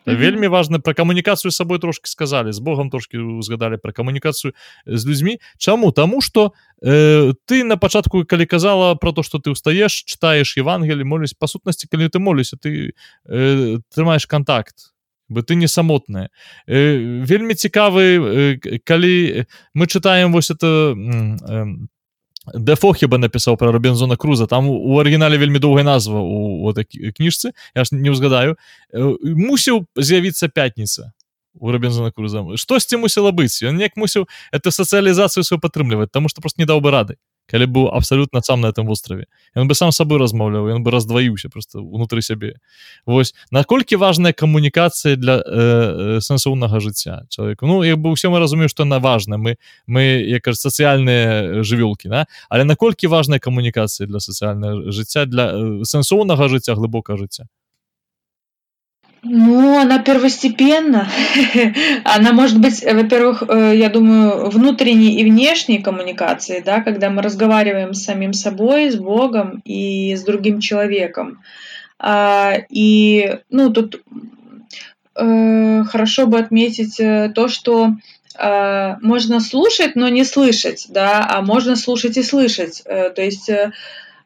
Mm 0.05 0.13
-hmm. 0.13 0.17
вельмі 0.17 0.47
важна 0.47 0.79
пра 0.79 0.93
камунікацыю 0.93 1.51
сабой 1.51 1.79
трошки 1.79 2.07
сказалі 2.07 2.51
з 2.51 2.59
Богом 2.59 2.89
трошки 2.89 3.17
узгадалі 3.17 3.77
пра 3.77 3.91
камунікацыю 3.91 4.53
з 4.85 5.05
людзьмі. 5.05 5.37
Чаму? 5.57 5.91
Таму 5.91 6.21
что 6.21 6.53
э, 6.83 7.33
ты 7.47 7.63
на 7.63 7.77
пачатку 7.77 8.25
калі 8.25 8.45
казала 8.45 8.95
про 8.95 9.11
то 9.11 9.23
что 9.23 9.39
ты 9.39 9.49
устаеш 9.51 10.03
читаеш 10.03 10.57
Евангелі 10.57 11.03
молюсь 11.03 11.33
па 11.33 11.47
сутнасці 11.47 11.87
калі 11.91 12.07
ты 12.07 12.19
молюся 12.19 12.57
ты 12.57 12.91
э, 13.29 13.79
трымаеш 13.95 14.25
контакт 14.25 14.75
бы 15.29 15.43
ты 15.43 15.55
не 15.55 15.67
самотная. 15.67 16.29
Э, 16.67 17.23
вельмі 17.25 17.53
цікавы 17.53 18.57
э, 18.57 18.79
калі 18.83 19.45
мы 19.73 19.87
читаем 19.87 20.33
вось 20.33 20.51
это 20.51 20.95
э, 20.97 21.65
Дэфо 22.53 22.93
хіба 22.93 23.17
напісаў 23.17 23.57
пра 23.57 23.71
Робензона 23.71 24.17
круза. 24.17 24.47
Там 24.47 24.69
у 24.69 24.99
арыгінале 24.99 25.37
вельмі 25.37 25.59
доўгая 25.59 25.83
назва 25.83 26.19
у 26.19 26.73
кніжцы 26.73 27.53
я 27.75 27.83
ж 27.83 27.95
не 27.95 28.09
ўзгадаю 28.09 28.57
мусіў 28.93 29.85
з'явіцца 29.95 30.49
пятніца 30.49 31.13
у 31.53 31.71
Робензона 31.71 32.11
круза. 32.11 32.45
Штосьці 32.55 32.97
мусіла 32.97 33.31
быць 33.31 33.61
ён 33.63 33.77
неяк 33.77 33.97
мусіў 33.97 34.27
эту 34.51 34.71
сацыялізацыю 34.71 35.43
сваю 35.43 35.59
падтрымліваць 35.59 36.11
таму 36.11 36.29
што 36.29 36.41
просто 36.41 36.61
не 36.61 36.65
даў 36.65 36.81
бы 36.81 36.91
рады 36.91 37.17
калі 37.49 37.65
быў 37.65 37.89
абсалютна 37.89 38.41
сам 38.41 38.61
на 38.61 38.69
этом 38.69 38.87
востраве. 38.87 39.25
Ён 39.55 39.67
бы 39.67 39.75
сам 39.75 39.91
сабой 39.91 40.19
размаўляў 40.19 40.69
ён 40.69 40.83
бы 40.85 40.91
раздваіўся 40.91 41.49
просто 41.49 41.81
унутры 41.81 42.21
сябе. 42.21 42.55
Вось 43.05 43.33
наколькі 43.51 43.97
важная 43.97 44.33
камунікацыя 44.33 45.15
для 45.15 45.41
э, 45.41 46.19
сэнсоўнага 46.21 46.79
жыцця 46.79 47.25
чалавека? 47.29 47.65
Ну 47.65 47.83
як 47.83 47.97
бы 47.97 48.13
ўсе 48.13 48.29
мы 48.29 48.39
разумею 48.39 48.69
што 48.69 48.85
на 48.85 48.99
важна 48.99 49.37
мы 49.37 49.57
мы 49.87 50.21
як 50.29 50.45
сацыяльныя 50.47 51.63
жывёлкі 51.63 52.09
да? 52.09 52.25
але 52.49 52.63
наколькі 52.63 53.07
важная 53.07 53.39
камунікацыя 53.39 54.07
для 54.07 54.19
сацыяльнага 54.19 54.91
жыцця 54.91 55.25
для 55.25 55.51
э, 55.51 55.83
сэнсоўнага 55.83 56.47
жыцця 56.47 56.75
глыбока 56.75 57.17
жыцця 57.17 57.49
Ну, 59.21 59.77
она 59.79 59.99
первостепенна. 59.99 61.09
она 62.05 62.31
может 62.31 62.59
быть, 62.59 62.83
во-первых, 62.83 63.43
э, 63.47 63.73
я 63.75 63.89
думаю, 63.89 64.49
внутренней 64.49 65.19
и 65.19 65.25
внешней 65.25 65.79
коммуникации, 65.79 66.61
да, 66.65 66.81
когда 66.81 67.09
мы 67.09 67.21
разговариваем 67.21 67.93
с 67.93 68.03
самим 68.03 68.31
собой, 68.33 68.89
с 68.89 68.95
Богом 68.95 69.61
и 69.65 70.15
с 70.15 70.23
другим 70.23 70.61
человеком. 70.61 71.41
А, 71.99 72.53
и, 72.69 73.39
ну, 73.49 73.71
тут 73.71 74.01
э, 75.15 75.83
хорошо 75.83 76.27
бы 76.27 76.39
отметить 76.39 76.97
э, 76.99 77.29
то, 77.35 77.49
что 77.49 77.95
э, 78.37 78.95
можно 79.01 79.41
слушать, 79.41 79.95
но 79.95 80.07
не 80.07 80.23
слышать, 80.23 80.87
да, 80.89 81.27
а 81.29 81.41
можно 81.41 81.75
слушать 81.75 82.15
и 82.15 82.23
слышать. 82.23 82.81
Э, 82.85 83.09
то 83.09 83.21
есть 83.21 83.49
э, 83.49 83.71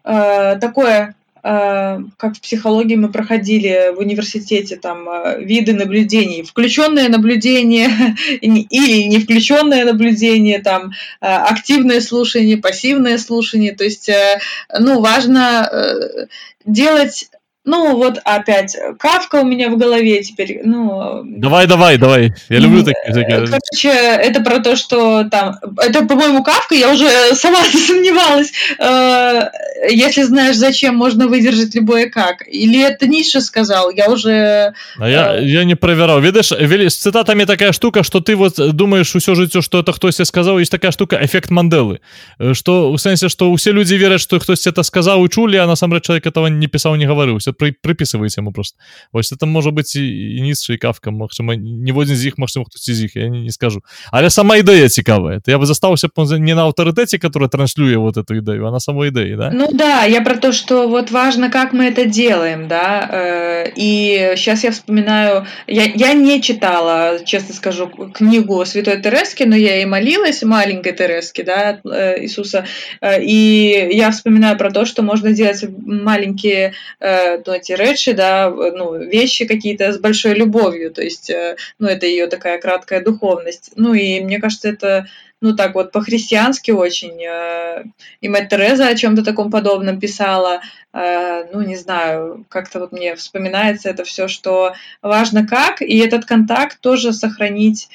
э 0.03 0.57
такое 0.59 1.09
э, 1.09 1.22
как 1.43 2.37
в 2.37 2.41
психологии 2.41 2.95
мы 2.95 3.11
проходили 3.11 3.93
в 3.93 3.99
университете 3.99 4.77
там 4.77 5.09
э, 5.09 5.43
виды 5.43 5.73
наблюдений, 5.73 6.41
включенное 6.41 7.09
наблюдение 7.09 7.89
или 8.41 9.03
не 9.03 9.19
включенное 9.19 9.83
наблюдение, 9.83 10.59
там 10.59 10.91
э, 11.19 11.25
активное 11.27 11.99
слушание, 11.99 12.57
пассивное 12.57 13.17
слушание. 13.17 13.75
То 13.75 13.83
есть, 13.83 14.07
э, 14.07 14.39
ну, 14.79 15.01
важно 15.01 15.69
э, 15.69 16.27
делать 16.65 17.29
ну, 17.65 17.95
вот 17.95 18.19
опять, 18.25 18.77
Кавка 18.99 19.37
у 19.37 19.45
меня 19.45 19.69
в 19.69 19.77
голове 19.77 20.21
теперь, 20.21 20.59
ну... 20.65 21.21
Давай, 21.23 21.65
давай, 21.65 21.97
давай, 21.97 22.33
я 22.49 22.59
люблю 22.59 22.83
такие 22.83 23.13
такие. 23.13 23.47
Короче, 23.47 23.89
это 23.89 24.41
про 24.41 24.59
то, 24.59 24.75
что 24.75 25.23
там... 25.29 25.55
Это, 25.77 26.05
по-моему, 26.05 26.43
Кавка, 26.43 26.75
я 26.75 26.91
уже 26.91 27.07
сама 27.35 27.59
сомневалась. 27.87 28.51
Э, 28.79 29.49
если 29.89 30.23
знаешь, 30.23 30.57
зачем, 30.57 30.95
можно 30.95 31.27
выдержать 31.27 31.73
любое 31.73 32.09
как. 32.09 32.45
Или 32.47 32.81
это 32.81 33.07
Ницше 33.07 33.39
сказал, 33.39 33.89
я 33.91 34.09
уже... 34.09 34.73
А 34.97 35.09
я, 35.09 35.37
э, 35.37 35.45
я 35.45 35.63
не 35.63 35.75
проверял. 35.75 36.19
Видишь, 36.19 36.51
с 36.51 36.97
цитатами 36.97 37.45
такая 37.45 37.71
штука, 37.71 38.03
что 38.03 38.19
ты 38.19 38.35
вот 38.35 38.55
думаешь 38.75 39.13
все 39.13 39.35
жыццё, 39.35 39.61
что 39.61 39.79
это 39.79 39.93
кто 39.93 40.11
тебе 40.11 40.25
сказал, 40.25 40.59
есть 40.59 40.71
такая 40.71 40.91
штука, 40.91 41.17
эффект 41.21 41.49
Манделы. 41.49 42.01
Э, 42.39 42.53
что, 42.53 42.91
в 42.91 42.97
смысле, 42.97 43.29
что 43.29 43.55
все 43.55 43.71
люди 43.71 43.93
верят, 43.93 44.19
что 44.19 44.37
кто-то 44.39 44.69
это 44.69 44.83
сказал 44.83 45.23
и 45.23 45.29
чули, 45.29 45.55
а 45.55 45.65
на 45.65 45.77
самом 45.77 45.93
деле 45.93 46.01
человек 46.01 46.25
этого 46.25 46.47
не 46.47 46.67
писал, 46.67 46.95
не 46.95 47.05
говорил 47.05 47.39
Все 47.52 47.52
при, 47.52 47.72
приписываеце 47.72 48.40
яму 48.40 48.52
просто 48.52 48.78
вось 49.12 49.32
это 49.32 49.46
можа 49.46 49.70
быць 49.70 49.96
і, 49.96 50.04
і 50.36 50.40
ніцша 50.40 50.72
і 50.74 50.78
кавка 50.78 51.10
Мачыма 51.10 51.56
ніводзін 51.56 52.16
з 52.16 52.26
іх 52.32 52.38
магчыма 52.38 52.64
хтось 52.64 52.88
з 52.88 53.04
іх 53.04 53.16
я 53.16 53.28
не, 53.28 53.44
не 53.44 53.52
скажу 53.52 53.82
але 54.12 54.30
сама 54.30 54.56
ідэя 54.56 54.88
цікавая 54.88 55.40
то 55.40 55.50
я 55.50 55.58
бы 55.58 55.66
застаўся 55.66 56.08
не 56.38 56.54
на 56.54 56.64
аўтарытэце 56.64 57.18
который 57.18 57.48
транслюе 57.48 57.98
вот 57.98 58.16
эту 58.16 58.38
ідэю 58.38 58.66
а 58.66 58.70
на 58.70 58.80
самой 58.80 59.08
ідэі 59.08 59.36
да 59.36 59.50
ну 59.52 59.68
да 59.72 60.04
я 60.04 60.20
про 60.22 60.36
то 60.36 60.52
что 60.52 60.88
вот 60.88 61.10
важно 61.10 61.50
как 61.50 61.72
мы 61.72 61.88
это 61.88 62.06
делаем 62.06 62.68
да 62.68 63.08
э, 63.10 63.72
и 63.76 64.34
сейчас 64.36 64.64
я 64.64 64.70
вспоминаю 64.70 65.46
я, 65.66 65.84
я 65.84 66.12
не 66.14 66.40
читала 66.40 67.20
честно 67.24 67.54
скажу 67.54 67.88
книгу 67.88 68.64
святой 68.64 69.00
Терески 69.02 69.44
но 69.44 69.56
я 69.56 69.82
и 69.82 69.84
молилась 69.84 70.42
маленькой 70.42 70.92
Терески 70.92 71.42
да 71.42 71.80
э, 71.84 72.22
Иисуса 72.22 72.66
э, 73.00 73.22
и 73.22 73.88
я 73.92 74.10
вспоминаю 74.10 74.56
про 74.56 74.70
то 74.70 74.84
что 74.84 75.02
можно 75.02 75.32
делать 75.32 75.64
маленькие 75.86 76.74
э, 77.00 77.38
ну, 77.47 77.53
эти 77.53 77.71
рэчы, 77.73 78.13
да, 78.13 78.49
ну, 78.49 78.97
вещи 78.97 79.45
какие-то 79.45 79.91
с 79.91 79.99
большой 79.99 80.33
любовью, 80.33 80.91
то 80.91 81.01
есть, 81.01 81.29
э, 81.29 81.55
ну, 81.79 81.87
это 81.87 82.05
ее 82.05 82.27
такая 82.27 82.59
краткая 82.59 83.01
духовность. 83.03 83.71
Ну, 83.75 83.93
и 83.93 84.21
мне 84.21 84.39
кажется, 84.39 84.69
это, 84.69 85.07
ну, 85.41 85.55
так 85.55 85.75
вот, 85.75 85.91
по-христиански 85.91 86.71
очень. 86.71 87.23
Э, 87.23 87.83
и 88.21 88.29
мать 88.29 88.49
Тереза 88.49 88.87
о 88.87 88.95
чем-то 88.95 89.23
таком 89.23 89.51
подобном 89.51 89.99
писала, 89.99 90.61
э, 90.93 91.45
ну, 91.51 91.61
не 91.61 91.75
знаю, 91.75 92.45
как-то 92.49 92.79
вот 92.79 92.91
мне 92.91 93.15
вспоминается 93.15 93.89
это 93.89 94.03
все, 94.03 94.27
что 94.27 94.73
важно 95.01 95.45
как, 95.45 95.81
и 95.81 95.97
этот 95.99 96.25
контакт 96.25 96.79
тоже 96.79 97.13
сохранить 97.13 97.89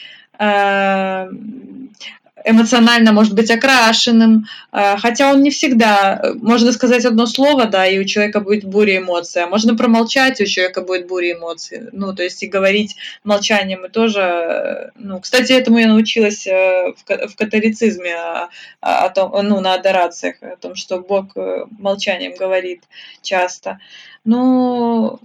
эмоционально 2.45 3.13
может 3.13 3.35
быть 3.35 3.51
окрашенным, 3.51 4.47
а, 4.73 4.97
хотя 4.97 5.33
он 5.33 5.43
не 5.43 5.51
всегда, 5.51 6.35
можно 6.41 6.73
сказать 6.73 7.05
одно 7.05 7.27
слово, 7.27 7.67
да, 7.67 7.87
и 7.87 7.99
у 7.99 8.05
человека 8.05 8.41
будет 8.41 8.65
буря 8.65 8.99
эмоций, 8.99 9.43
а 9.43 9.49
можно 9.49 9.77
промолчать, 9.77 10.41
и 10.41 10.45
у 10.45 10.47
человека 10.47 10.83
будет 10.83 11.07
буря 11.07 11.33
эмоций, 11.33 11.89
ну, 11.93 12.15
то 12.15 12.23
есть 12.23 12.43
и 12.43 12.47
говорить 12.47 12.97
молчанием 13.25 13.85
и 13.85 13.89
тоже, 13.89 14.93
ну, 14.97 15.21
кстати, 15.21 15.53
этому 15.53 15.79
я 15.79 15.89
научилась 15.89 16.47
э, 16.47 16.93
в 17.07 17.37
католицизме, 17.37 18.15
о, 18.15 18.49
о 18.81 19.09
том, 19.11 19.33
ну, 19.47 19.61
на 19.61 19.75
адорациях, 19.75 20.37
о 20.43 20.57
том, 20.57 20.75
что 20.75 21.01
Бог 21.01 21.37
э, 21.37 21.65
молчанием 21.79 22.35
говорит 22.37 22.83
часто. 23.23 23.79
Ну, 24.25 25.19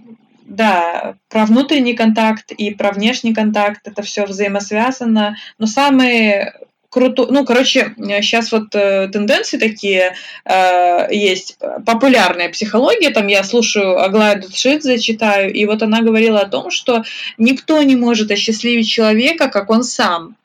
да, 0.46 1.16
про 1.28 1.46
внутренний 1.46 1.94
контакт 1.94 2.52
и 2.52 2.70
про 2.74 2.92
внешний 2.92 3.34
контакт 3.34 3.86
это 3.88 4.02
все 4.02 4.26
взаимосвязано, 4.26 5.36
но 5.58 5.66
самые 5.66 6.54
круто. 6.93 7.27
Ну, 7.29 7.45
короче, 7.45 7.93
сейчас 7.97 8.51
вот 8.51 8.73
э, 8.75 9.07
тенденции 9.09 9.57
такие 9.57 10.15
э, 10.45 11.07
есть. 11.11 11.57
Популярная 11.85 12.49
психология, 12.49 13.11
там 13.11 13.27
я 13.27 13.43
слушаю 13.43 13.99
Аглаю 13.99 14.41
Дудшидзе, 14.41 14.97
читаю, 14.99 15.53
и 15.53 15.65
вот 15.65 15.83
она 15.83 16.01
говорила 16.01 16.41
о 16.41 16.47
том, 16.47 16.71
что 16.71 17.03
никто 17.37 17.81
не 17.83 17.95
может 17.95 18.31
осчастливить 18.31 18.89
человека, 18.89 19.49
как 19.49 19.69
он 19.69 19.83
сам. 19.83 20.35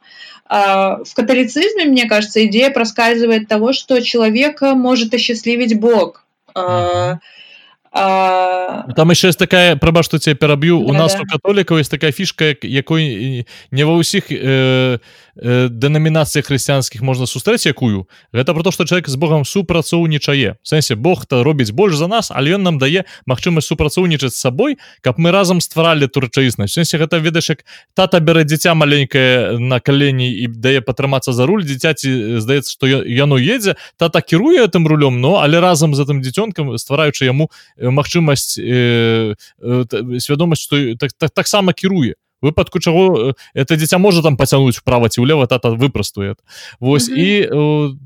Э, 0.51 0.99
в 1.05 1.15
католицизме, 1.15 1.87
мне 1.87 2.07
кажется, 2.07 2.45
идея 2.47 2.71
проскальзывает 2.71 3.49
того, 3.49 3.73
что 3.73 4.01
человека 4.01 4.75
может 4.75 5.15
осчастливить 5.15 5.79
Бог. 5.79 6.25
Э, 6.55 7.17
а... 7.97 8.93
там 8.97 9.11
еще 9.11 9.29
есть 9.29 9.39
такая 9.39 9.77
праба 9.77 10.03
что 10.03 10.19
тебе 10.19 10.35
пераб'ю 10.35 10.81
да, 10.81 10.85
у 10.85 10.93
нас 10.93 11.15
да. 11.15 11.21
у 11.21 11.27
католікаў 11.27 11.79
есть 11.79 11.93
такая 11.93 12.11
фішка 12.11 12.57
якой 12.61 13.47
не 13.71 13.85
ва 13.87 13.95
ўсіх 13.95 14.35
э, 14.35 14.99
э, 15.42 15.68
дэнамінацыях 15.70 16.46
хрысціянскіх 16.46 17.02
можна 17.02 17.26
сустрэць 17.26 17.66
якую? 17.66 18.08
Гэта 18.34 18.54
про 18.54 18.64
то 18.64 18.72
что 18.72 18.86
человек 18.86 19.08
з 19.10 19.16
Богом 19.16 19.46
супрацоўнічае 19.46 20.58
сэнсе 20.64 20.96
Бог 20.96 21.26
то 21.26 21.44
робіць 21.44 21.72
больш 21.72 21.96
за 21.96 22.08
нас 22.08 22.32
але 22.32 22.56
ён 22.56 22.64
нам 22.64 22.78
дае 22.78 23.06
магчымасць 23.26 23.68
супрацоўнічаць 23.68 24.36
з 24.36 24.40
сабой 24.40 24.78
каб 25.02 25.18
мы 25.18 25.32
разам 25.32 25.62
стваралі 25.62 26.08
турчаіснасць 26.08 26.74
сэнсе 26.74 26.98
гэта 26.98 27.20
ведаеш 27.20 27.50
як 27.50 27.66
тата 27.96 28.20
бярэ 28.20 28.44
дзіця 28.44 28.74
маленькае 28.74 29.60
на 29.60 29.80
калені 29.80 30.30
і 30.30 30.48
дае 30.48 30.82
патрымацца 30.82 31.34
за 31.34 31.46
руль 31.46 31.64
дзіцяці 31.64 32.40
здаецца 32.40 32.72
что 32.72 32.88
яно 32.88 33.40
едзе 33.40 33.76
тата 33.98 34.22
кіруе 34.22 34.66
этим 34.66 34.88
рулём 34.88 35.22
но 35.22 35.40
але 35.40 35.60
разам 35.60 35.96
з 35.96 36.04
гэтым 36.04 36.22
дзіцёнкам 36.22 36.78
ствараючы 36.78 37.26
яму 37.26 37.50
магчымасць 37.80 38.60
э, 38.60 39.36
э, 39.62 40.20
свядомасць 40.20 40.64
што 40.64 40.96
так, 40.96 41.14
так, 41.14 41.32
таксама 41.32 41.74
кіруе 41.74 42.16
выпадку 42.42 42.80
чаго 42.80 43.34
это 43.54 43.76
дзіця 43.76 43.98
можа 43.98 44.22
там 44.22 44.38
пацягнуць 44.38 44.80
вправа 44.80 45.10
ці 45.10 45.22
ўлева 45.22 45.48
тата 45.48 45.70
выпрастует 45.70 46.38
Вось 46.80 47.10
mm 47.10 47.16
-hmm. 47.16 47.20
і 47.20 47.50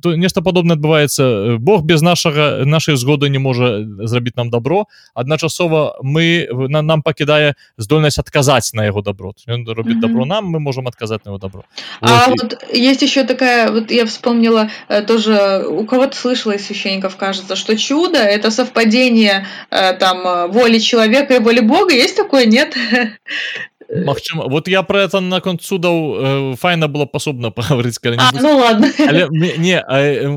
э, 0.09 0.17
нешта 0.17 0.41
падобна 0.41 0.73
адбываецца 0.73 1.57
Бог 1.57 1.81
без 1.81 2.01
нашага 2.01 2.65
нашай 2.65 2.95
згоды 2.95 3.29
не 3.29 3.39
можа 3.39 3.85
зрабіць 4.03 4.37
нам 4.37 4.49
добро. 4.49 4.85
Адначасова 5.13 5.99
мы 6.03 6.47
на 6.69 6.81
нам 6.81 7.01
пакідае 7.01 7.53
здольнасць 7.77 8.19
адказаць 8.19 8.73
на 8.73 8.85
яго 8.85 9.01
добро. 9.01 9.33
Ён 9.47 9.65
робіць 9.67 9.93
mm 9.93 9.97
-hmm. 9.97 10.01
добро 10.01 10.25
нам 10.25 10.55
мы 10.55 10.59
можем 10.59 10.87
адказаць 10.87 11.25
на 11.25 11.29
его 11.31 11.37
добро. 11.37 11.63
А 12.01 12.29
вот, 12.29 12.41
вот 12.43 12.63
и... 12.73 12.89
есть 12.89 13.03
еще 13.03 13.23
такая 13.23 13.71
вот 13.71 13.91
я 13.91 14.05
вспомнила 14.05 14.69
э, 14.89 15.05
тоже 15.05 15.65
у 15.67 15.85
кого-то 15.85 16.15
слышала 16.15 16.55
из 16.55 16.65
священников 16.65 17.15
кажется 17.15 17.55
что 17.55 17.77
чудо 17.77 18.17
это 18.17 18.51
совпадение 18.51 19.45
э, 19.71 19.93
там 19.93 20.51
воли 20.51 20.79
человека 20.79 21.35
и 21.35 21.39
воли 21.39 21.59
Бога. 21.59 21.93
Есть 21.93 22.17
такое? 22.17 22.45
Нет 22.45 22.77
Магчыма 23.89 24.47
вот 24.47 24.67
я 24.67 24.83
про 24.83 25.03
это 25.03 25.19
наконт 25.19 25.61
судаў 25.61 25.95
э, 25.95 26.55
файна 26.55 26.87
было 26.87 27.05
пасобна 27.05 27.51
пагаварыць 27.57 27.99
ну, 28.41 28.57
ладно. 28.57 28.87
Але, 28.99 29.27
не 29.29 29.81
э, 29.81 30.27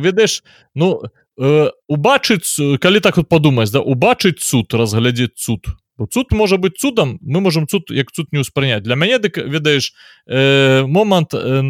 ведаеш 0.00 0.42
ну 0.74 1.02
э, 1.40 1.70
убачыць 1.88 2.78
калі 2.80 3.00
так 3.00 3.16
вот 3.16 3.28
падумаць 3.28 3.70
да 3.70 3.80
убачыць 3.80 4.40
суд 4.40 4.74
разглядзець 4.74 5.36
суд. 5.36 5.66
Цуд 6.06 6.30
можа 6.30 6.56
быть 6.58 6.78
цудам 6.78 7.18
мы 7.22 7.40
можем 7.40 7.66
цуд 7.66 7.90
як 7.90 8.12
цуд 8.12 8.30
не 8.30 8.38
ўспрыняць 8.38 8.82
для 8.86 8.94
мяне 8.94 9.18
дык 9.18 9.38
ведаеш 9.38 9.92
э, 10.26 10.86
момант 10.86 11.34
э, 11.34 11.62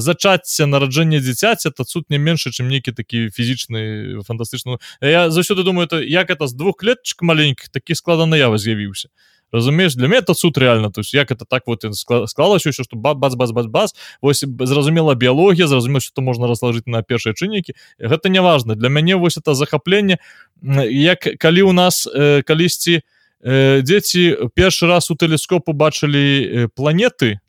зачацця 0.00 0.64
нараджэння 0.64 1.20
дзіцяці 1.20 1.68
это 1.68 1.84
цуд 1.84 2.08
не 2.08 2.16
меншы 2.16 2.56
чым 2.56 2.72
нейкі 2.72 2.96
такі 2.96 3.28
фізічны 3.28 4.24
фантастычны. 4.24 4.80
Я 5.00 5.28
заўсёды 5.28 5.62
думаю 5.62 5.86
это 5.86 6.00
як 6.00 6.30
это 6.30 6.46
з 6.48 6.54
двух 6.56 6.76
клетчик 6.76 7.20
маленькіх 7.20 7.68
такі 7.68 7.94
складана 7.94 8.36
ява 8.36 8.56
з'явіўся 8.56 9.12
разумееш 9.56 9.94
для 9.94 10.08
меня 10.08 10.18
это 10.18 10.34
суд 10.34 10.58
реально 10.58 10.90
то 10.90 11.00
есть 11.00 11.14
як 11.14 11.30
это 11.30 11.44
так 11.48 11.62
вот 11.66 11.84
склалася 11.94 12.70
ўсё 12.70 12.84
что 12.84 12.96
бац 12.96 13.34
бац 13.34 13.50
бац 13.50 13.66
бац. 13.66 13.92
Вось 14.22 14.44
зразумела 14.44 15.14
біялогія 15.14 15.66
зразумеў 15.66 16.00
что 16.00 16.22
можна 16.22 16.46
разложить 16.46 16.86
на 16.86 17.02
першыя 17.02 17.34
чыннікі 17.34 17.74
гэта 17.98 18.28
не 18.28 18.40
важно. 18.40 18.74
Для 18.74 18.88
мяне 18.88 19.16
вось 19.16 19.38
это 19.38 19.54
захапленне 19.54 20.18
як 20.62 21.20
калі 21.38 21.62
у 21.62 21.72
нас 21.72 22.06
э, 22.06 22.42
калісьці 22.42 23.00
э, 23.42 23.82
дзеці 23.82 24.52
першы 24.54 24.86
раз 24.86 25.10
у 25.10 25.14
тэлескоп 25.14 25.68
убачылі 25.68 26.24
э, 26.44 26.68
планеты 26.68 27.40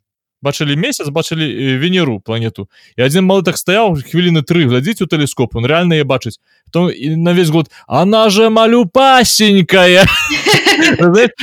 бачылі 0.42 0.76
месяц 0.76 1.08
бачылі 1.08 1.44
э, 1.44 1.78
венеру 1.78 2.20
планету. 2.20 2.68
І 2.96 3.02
один 3.02 3.24
малы 3.24 3.42
так 3.42 3.58
стаяў 3.58 3.98
хвіліны 3.98 4.42
тры 4.42 4.68
глядзіць 4.68 5.02
у 5.02 5.06
тэлескоп 5.06 5.56
он 5.56 5.66
реально 5.66 5.98
бачыць 6.04 6.38
то 6.70 6.90
на 6.90 7.32
весь 7.32 7.50
год 7.50 7.70
она 7.86 8.30
же 8.30 8.50
малю 8.50 8.86
пасенькая 8.86 10.06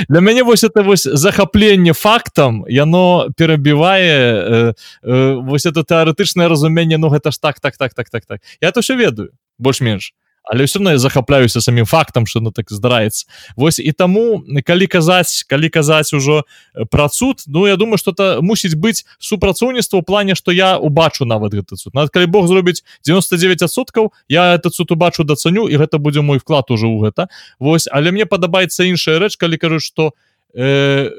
для 0.09 0.21
мяне 0.21 0.43
вось 0.43 0.63
это 0.63 0.83
вось 0.83 1.03
захапленне 1.03 1.93
фактам 1.93 2.65
яно 2.67 3.29
перабівае 3.37 4.13
э, 4.33 4.73
э, 5.03 5.33
вось 5.33 5.65
это 5.65 5.83
тэарэтычнае 5.83 6.47
разуменне 6.47 6.97
ну 6.97 7.09
гэта 7.09 7.31
ж 7.31 7.39
так 7.41 7.59
так 7.59 7.77
так 7.77 7.93
так 7.93 8.09
так 8.09 8.25
так 8.25 8.41
я 8.61 8.71
то 8.71 8.81
все 8.81 8.95
ведаю 8.95 9.31
больш-менш 9.57 10.13
але 10.45 10.65
ўсё 10.65 10.79
равно 10.79 10.91
я 10.91 10.97
захапляюся 10.97 11.61
самім 11.61 11.85
фактам 11.85 12.25
что 12.25 12.39
ну 12.39 12.51
так 12.51 12.69
здараецца. 12.69 13.25
Вось 13.55 13.79
і 13.79 13.91
таму 13.91 14.45
калі 14.65 14.87
казаць 14.87 15.43
калі 15.49 15.69
казаць 15.69 16.13
ужо 16.13 16.45
пра 16.89 17.09
цуд 17.09 17.43
Ну 17.47 17.67
я 17.67 17.75
думаю 17.75 17.97
что 17.97 18.11
то 18.11 18.41
мусіць 18.41 18.75
быць 18.75 19.05
супрацоўніцтва 19.19 19.99
у 19.99 20.03
плане 20.03 20.35
что 20.35 20.51
я 20.51 20.77
убачу 20.77 21.25
нават 21.25 21.53
гэты 21.53 21.77
суд 21.77 21.93
нават 21.93 22.11
калі 22.11 22.25
Бог 22.25 22.47
зробіць 22.47 22.83
99соткаў 23.07 24.13
я 24.29 24.55
этот 24.55 24.73
суд 24.75 24.91
убачу 24.91 25.23
дацаню 25.23 25.67
і 25.67 25.77
гэта 25.77 25.97
будзе 25.97 26.21
мой 26.21 26.37
вклад 26.39 26.69
уже 26.69 26.85
ў 26.85 27.09
гэта. 27.09 27.27
Вось 27.59 27.89
але 27.91 28.11
мне 28.11 28.25
падабаецца 28.25 28.85
іншая 28.85 29.19
рэч 29.19 29.37
калі 29.37 29.57
кажу 29.57 29.79
что 29.79 30.13
э, 30.53 31.09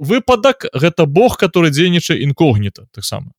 выпадак 0.00 0.66
гэта 0.72 1.06
Бог 1.06 1.36
который 1.36 1.70
дзейнічае 1.70 2.20
інкогніта 2.20 2.86
таксама 2.92 3.32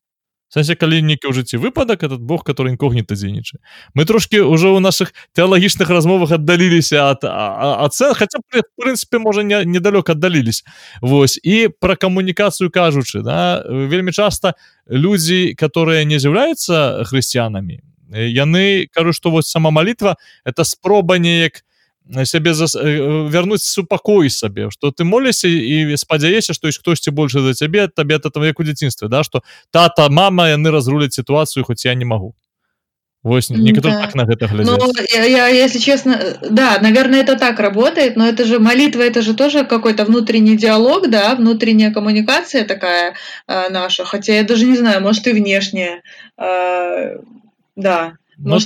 сэнсе 0.52 0.76
калі 0.76 1.00
нейкі 1.02 1.32
ў 1.32 1.34
жыцці 1.34 1.58
выпадак 1.58 2.04
этот 2.04 2.20
Бог 2.20 2.44
который 2.44 2.76
інкогніта 2.76 3.16
дзейнічае. 3.16 3.64
Мы 3.96 4.04
трошки 4.06 4.44
ўжо 4.44 4.76
ў 4.76 4.84
наших 4.84 5.16
тэалагічных 5.32 5.88
размовах 5.88 6.36
аддаліліся 6.36 7.16
ад 7.16 7.24
ацэн 7.24 8.14
хотя 8.14 8.44
в 8.44 8.64
прынцыпе 8.76 9.20
можа 9.24 9.44
не 9.44 9.64
недалёк 9.64 10.12
аддалілись 10.12 10.64
Вось 11.02 11.40
і 11.40 11.72
пра 11.80 11.96
камунікацыю 11.96 12.70
кажучы 12.70 13.24
да 13.24 13.64
вельмі 13.68 14.12
часта 14.12 14.54
людзі 14.88 15.56
которые 15.56 16.04
не 16.06 16.20
з'яўляюцца 16.20 17.08
хрысціянамі 17.08 17.80
яны 18.12 18.92
кажу 18.92 19.14
што 19.16 19.32
вось 19.32 19.48
сама 19.48 19.72
малітва 19.72 20.18
это 20.44 20.64
спроба 20.68 21.18
неяк 21.18 21.64
сябе 22.26 22.54
за 22.54 22.68
вярнуць 23.32 23.64
супакой 23.64 24.30
сабе 24.30 24.70
что 24.72 24.92
ты 24.92 25.04
моліся 25.04 25.48
і 25.48 25.98
спадзяешся 25.98 26.54
што 26.54 26.68
ёсць 26.68 26.80
хтосьці 26.80 27.12
больше 27.12 27.42
за 27.42 27.54
цябе 27.54 27.88
табе 27.88 28.16
это 28.16 28.30
там 28.30 28.44
як 28.44 28.60
у 28.60 28.64
дзяцінстве 28.64 29.08
да 29.08 29.24
что 29.24 29.44
тата 29.72 30.10
мама 30.10 30.50
яны 30.50 30.72
разруляць 30.72 31.14
сітуацыю 31.14 31.64
хоць 31.64 31.86
я 31.86 31.96
не 31.96 32.06
могу 32.06 32.36
Вось 33.24 33.50
да. 33.50 34.02
так 34.02 34.16
на 34.16 34.26
гэта 34.26 34.50
ну, 34.52 34.78
я, 35.14 35.26
я, 35.26 35.48
если 35.48 35.78
честно 35.78 36.20
да 36.50 36.80
наверное 36.82 37.22
это 37.22 37.38
так 37.38 37.60
работает 37.60 38.16
но 38.16 38.28
это 38.28 38.46
же 38.46 38.60
молитва 38.60 39.02
это 39.04 39.22
же 39.22 39.36
тоже 39.36 39.64
какой-то 39.64 40.06
внутренний 40.06 40.58
диалог 40.58 41.08
да 41.08 41.36
внутренняя 41.36 41.94
коммуникация 41.94 42.66
такая 42.66 43.14
э, 43.48 43.70
наша 43.70 44.06
хотя 44.06 44.34
я 44.34 44.44
даже 44.44 44.66
не 44.66 44.76
знаю 44.76 45.02
может 45.02 45.28
и 45.28 45.34
внешняя 45.34 46.02
э, 46.40 47.18
да 47.76 48.14
Ну, 48.44 48.58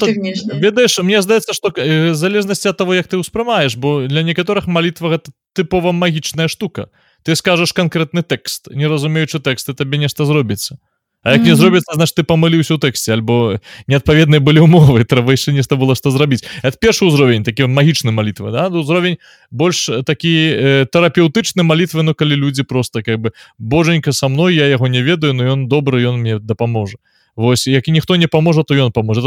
ведаеш 0.60 1.00
мне 1.00 1.22
здаецца 1.22 1.54
что 1.54 1.72
э, 1.76 2.14
залежнасці 2.14 2.70
от 2.70 2.78
того 2.78 2.96
як 2.96 3.08
ты 3.08 3.20
ўспрымаеш 3.20 3.76
бо 3.76 4.08
для 4.08 4.24
некаторых 4.24 4.68
малітва 4.68 5.20
гэта 5.20 5.32
тыпова 5.56 5.92
магічная 5.92 6.48
штука. 6.48 6.88
Ты 7.24 7.36
скажаш 7.36 7.74
конкретны 7.74 8.24
тэкст 8.24 8.72
не 8.72 8.88
разумеючы 8.88 9.40
тэксты 9.40 9.74
табе 9.74 9.98
нешта 9.98 10.26
зробіцца 10.26 10.78
А 11.26 11.32
як 11.32 11.42
mm 11.42 11.44
-hmm. 11.44 11.48
не 11.48 11.56
зробіцца 11.56 11.98
наш 11.98 12.14
ты 12.14 12.24
памыліўся 12.24 12.74
ў 12.74 12.80
тэксце 12.80 13.14
альбо 13.14 13.60
неадпаведныя 13.88 14.40
былі 14.40 14.60
умовы 14.60 15.04
трэба 15.12 15.32
яшчэ 15.32 15.52
нешта 15.52 15.76
было 15.76 15.96
што 15.96 16.12
зрабіць 16.12 16.46
это 16.64 16.78
першы 16.78 17.06
ўзровень 17.06 17.44
такі 17.44 17.66
магічны 17.66 18.12
малітва 18.12 18.52
да 18.52 18.70
ўзровень 18.70 19.18
больш 19.52 19.90
такі 20.06 20.34
э, 20.54 20.86
тэрапеўтычны 20.86 21.64
малітвы 21.64 22.04
ну 22.04 22.14
калі 22.14 22.36
людзі 22.36 22.64
просто 22.64 23.02
как 23.02 23.18
бы 23.20 23.32
боженька 23.58 24.12
са 24.12 24.28
мной 24.28 24.56
я 24.56 24.68
яго 24.68 24.88
не 24.88 25.02
ведаю 25.02 25.34
но 25.34 25.44
ён 25.44 25.68
добры 25.68 26.06
ён 26.06 26.22
мне 26.22 26.40
дапаможа 26.40 26.98
Вось 27.36 27.68
які 27.68 27.92
ніхто 27.92 28.16
не 28.16 28.28
паможа 28.28 28.64
то 28.64 28.76
ён 28.76 28.92
паможа 28.92 29.22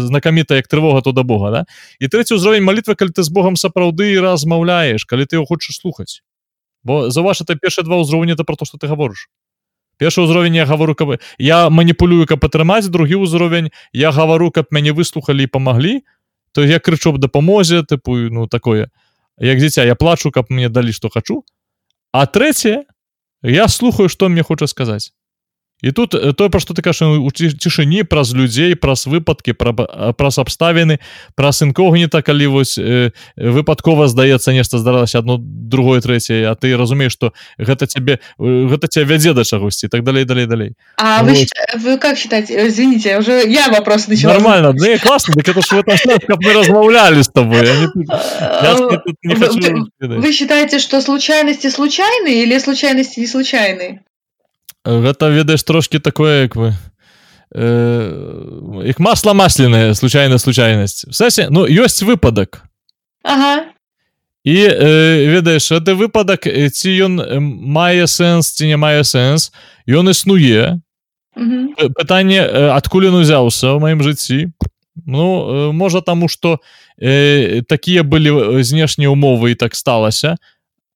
знакаміта 0.00 0.56
як 0.56 0.68
трывога 0.68 1.02
то 1.02 1.12
да 1.12 1.22
Бога 1.22 1.50
да? 1.50 1.64
І 2.00 2.08
трэці 2.08 2.40
ўзровень 2.40 2.64
малітвы 2.64 2.94
калі 2.96 3.12
ты 3.12 3.22
з 3.22 3.28
Богом 3.28 3.56
сапраўды 3.56 4.16
размаўляеш 4.20 5.04
калі 5.04 5.26
ты 5.28 5.36
его 5.36 5.44
хочаш 5.44 5.76
слухаць 5.76 6.22
бо 6.84 7.10
за 7.10 7.22
ваш 7.22 7.40
это 7.40 7.54
першыя 7.54 7.84
два 7.84 8.00
ўзроўні 8.00 8.32
это 8.32 8.44
про 8.44 8.56
то 8.56 8.64
что 8.64 8.78
ты 8.78 8.88
гаворыш 8.88 9.28
першы 9.98 10.22
ўзровень 10.24 10.56
я 10.56 10.64
гавару 10.64 10.94
каб 10.94 11.20
я 11.38 11.68
маніпулюю 11.68 12.24
каб 12.24 12.44
атрымаць 12.44 12.88
другі 12.88 13.20
ўзровень 13.26 13.70
я 13.92 14.10
гавару 14.10 14.50
каб 14.50 14.72
мяне 14.72 14.96
выслухалі 14.96 15.44
і 15.44 15.52
памаглі 15.52 16.00
то 16.52 16.64
я 16.64 16.80
крычу 16.80 17.12
б 17.12 17.18
дапамозе 17.18 17.84
тыпу 17.84 18.16
ну 18.32 18.48
такое. 18.48 18.88
Як 19.36 19.58
дзіця 19.58 19.84
я 19.84 19.94
плачу 19.94 20.30
каб 20.30 20.48
мне 20.48 20.68
далі 20.68 20.96
што 20.96 21.10
хачу 21.12 21.44
а 22.12 22.24
трэцяе 22.26 22.88
я 23.42 23.68
слухаю 23.68 24.08
што 24.08 24.28
мне 24.28 24.42
хоча 24.42 24.66
сказаць 24.66 25.12
і 25.82 25.92
тут 25.92 26.10
то 26.10 26.50
пра 26.50 26.60
што 26.60 26.74
ты 26.74 26.82
кажаш 26.82 27.22
у 27.22 27.30
цішыні 27.30 28.02
праз 28.02 28.34
людзей 28.34 28.74
праз 28.74 29.06
выпадкі 29.06 29.54
пра 29.54 29.72
праз 30.18 30.38
абставіны 30.42 30.98
праз 31.38 31.62
інкогніта 31.62 32.22
калі 32.22 32.46
вось 32.58 32.78
э, 32.78 33.14
выпадкова 33.36 34.08
здаецца 34.08 34.52
нешта 34.52 34.78
здаралася 34.78 35.18
одно 35.22 35.38
другое 35.38 36.00
трэцяе 36.00 36.48
А 36.50 36.54
ты 36.54 36.76
разумееш 36.76 37.12
што 37.12 37.32
гэта 37.58 37.86
цябе 37.86 38.18
гэта 38.38 38.88
ця 38.88 39.04
вядзе 39.04 39.34
да 39.34 39.44
чагосьці 39.44 39.88
так 39.88 40.02
далей 40.02 40.24
далей 40.24 40.46
далей. 40.46 40.72
А 40.96 41.22
вы, 41.22 41.46
вы 41.76 41.98
как 41.98 42.18
считать 42.18 42.50
извините 42.50 43.18
уже 43.18 43.44
я 43.46 43.68
вопрос 43.68 44.08
начала. 44.08 44.34
нормально 44.34 44.72
да, 44.72 44.98
классно 44.98 45.34
так 45.34 45.48
это 45.48 45.60
вот, 45.70 45.86
мы 46.44 46.52
размаўлялі 46.52 47.22
с 47.22 47.28
тобой 47.28 47.62
не, 47.62 47.88
я, 48.62 49.02
не 49.22 49.34
хочу, 49.34 49.86
вы, 50.00 50.18
вы 50.18 50.32
считаете 50.32 50.78
что 50.78 51.00
случайности 51.00 51.68
случайны 51.70 52.42
или 52.42 52.58
случайности 52.58 53.20
не 53.20 53.26
случайны 53.26 54.00
гэта 54.84 55.28
ведаеш 55.28 55.62
трошки 55.62 55.98
такое 55.98 56.42
як 56.42 56.56
вы 56.56 56.74
э, 57.54 58.84
іх 58.84 58.98
масла 58.98 59.34
масляная 59.34 59.94
случайная 59.94 60.38
случайнасць. 60.38 61.06
Сесе 61.10 61.48
ну 61.50 61.66
ёсць 61.66 62.02
выпадак. 62.02 62.62
Ага. 63.24 63.72
і 64.44 64.56
э, 64.56 65.26
ведаеш 65.26 65.72
это 65.72 65.94
выпадак 65.94 66.48
ці 66.48 66.90
ён 67.04 67.20
мае 67.68 68.06
сэнс 68.06 68.56
ці 68.56 68.66
не 68.66 68.76
мае 68.76 69.04
сэнс 69.04 69.52
ён 69.88 70.08
існуе. 70.10 70.80
Пытанне 71.94 72.42
адкуль 72.72 73.10
ён 73.12 73.20
узяўся 73.20 73.74
ў 73.74 73.78
маім 73.82 74.00
жыцці. 74.02 74.52
Ну 75.06 75.72
можа 75.72 76.00
таму 76.00 76.28
что 76.28 76.60
э, 76.96 77.62
такія 77.68 78.02
былі 78.02 78.62
знешнія 78.62 79.10
умовы 79.10 79.52
і 79.52 79.54
так 79.54 79.74
сталася 79.74 80.36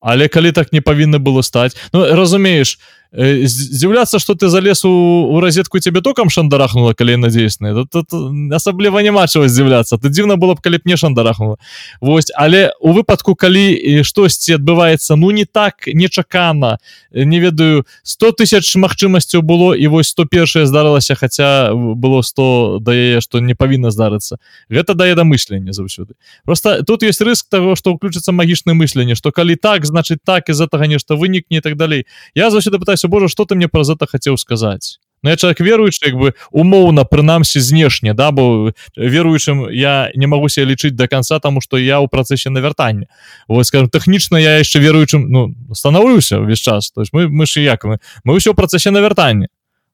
але 0.03 0.27
калі 0.27 0.51
так 0.51 0.73
не 0.73 0.81
павінна 0.81 1.19
было 1.19 1.43
стаць. 1.43 1.77
Ну 1.93 2.03
разумееш 2.03 2.79
Э, 2.79 3.02
здзіўляцца 3.13 4.19
что 4.19 4.33
ты 4.33 4.49
залез 4.49 4.85
у, 4.85 4.89
у 5.29 5.39
розетку 5.39 5.79
тебе 5.79 6.01
токам 6.01 6.29
шандарахнула 6.29 6.93
калі 6.93 7.17
надзейсная 7.17 7.85
тут, 7.85 8.09
асабліва 8.51 9.01
няма 9.05 9.27
чего 9.27 9.47
здзіўляцца 9.47 10.01
ты 10.01 10.09
дзіўна 10.09 10.35
было 10.35 10.55
б 10.55 10.61
калі 10.61 10.77
б 10.77 10.89
не 10.89 10.97
шандарахнула 10.97 11.57
Вось 12.01 12.33
але 12.33 12.73
у 12.81 12.93
выпадку 12.93 13.35
калі 13.35 14.01
штосьці 14.03 14.57
адбываецца 14.57 15.15
ну 15.15 15.29
не 15.29 15.45
так 15.45 15.85
нечакана 15.85 16.79
не 17.13 17.39
ведаю 17.39 17.85
100 18.01 18.31
тысяч 18.41 18.65
магчымасцяў 18.81 19.45
было 19.45 19.77
і 19.77 19.87
вось 19.87 20.09
101 20.09 20.65
здарылася 20.65 21.15
хотя 21.15 21.73
было 21.73 22.21
100 22.21 22.79
да 22.81 22.93
яе 22.93 23.21
что 23.21 23.39
не 23.39 23.53
павінна 23.53 23.91
здарыцца. 23.91 24.37
Гэта 24.69 24.93
дае 24.93 25.15
да 25.15 25.23
мыслення 25.23 25.73
заўсёды. 25.73 26.17
Просто 26.45 26.83
тут 26.83 27.03
есть 27.03 27.21
рыск 27.21 27.45
того 27.49 27.75
что 27.75 27.93
уключыцца 27.93 28.31
магічна 28.31 28.73
мысленне 28.73 29.15
что 29.15 29.31
калі 29.31 29.55
так 29.55 29.85
значит 29.85 30.19
так 30.25 30.49
из 30.49 30.61
этого 30.61 30.83
нешта 30.83 31.15
вынікне 31.15 31.61
так 31.61 31.77
далей 31.77 32.05
я 32.33 32.49
заўсёды 32.49 32.79
пытаюсь 32.79 33.02
спадзяюся 33.03 33.07
Божа 33.07 33.27
что 33.27 33.45
ты 33.45 33.55
мне 33.55 33.67
праз 33.67 33.89
это 33.89 34.05
хацеў 34.07 34.37
сказаць 34.37 34.99
Ну, 35.23 35.29
я 35.29 35.37
человек 35.37 35.61
веруючы 35.61 36.05
як 36.05 36.15
бы 36.15 36.33
умоўна 36.51 37.05
прынамсі 37.05 37.59
знешне 37.59 38.13
да 38.13 38.31
бо 38.31 38.73
веруючым 38.97 39.71
я 39.71 40.11
не 40.15 40.27
могу 40.27 40.49
себе 40.49 40.75
лічыць 40.75 40.91
до 40.91 41.07
конца 41.07 41.39
тому 41.39 41.61
что 41.61 41.77
я 41.77 41.99
ў 42.03 42.07
працэсе 42.11 42.49
навяртання 42.49 43.07
вот 43.47 43.65
скажем 43.65 43.87
тэхнічна 43.87 44.37
я 44.37 44.59
яшчэ 44.59 44.79
веруючым 44.79 45.31
ну 45.31 45.55
станаўлюся 45.71 46.39
увесь 46.39 46.59
час. 46.59 46.91
То 46.91 47.01
есть 47.01 47.13
мы 47.13 47.29
мы 47.29 47.45
ж 47.45 47.63
як 47.63 47.85
мы 47.85 47.99
мы 48.25 48.35
ўсё 48.35 48.53
працэсе 48.53 48.91
навяртання 48.91 49.47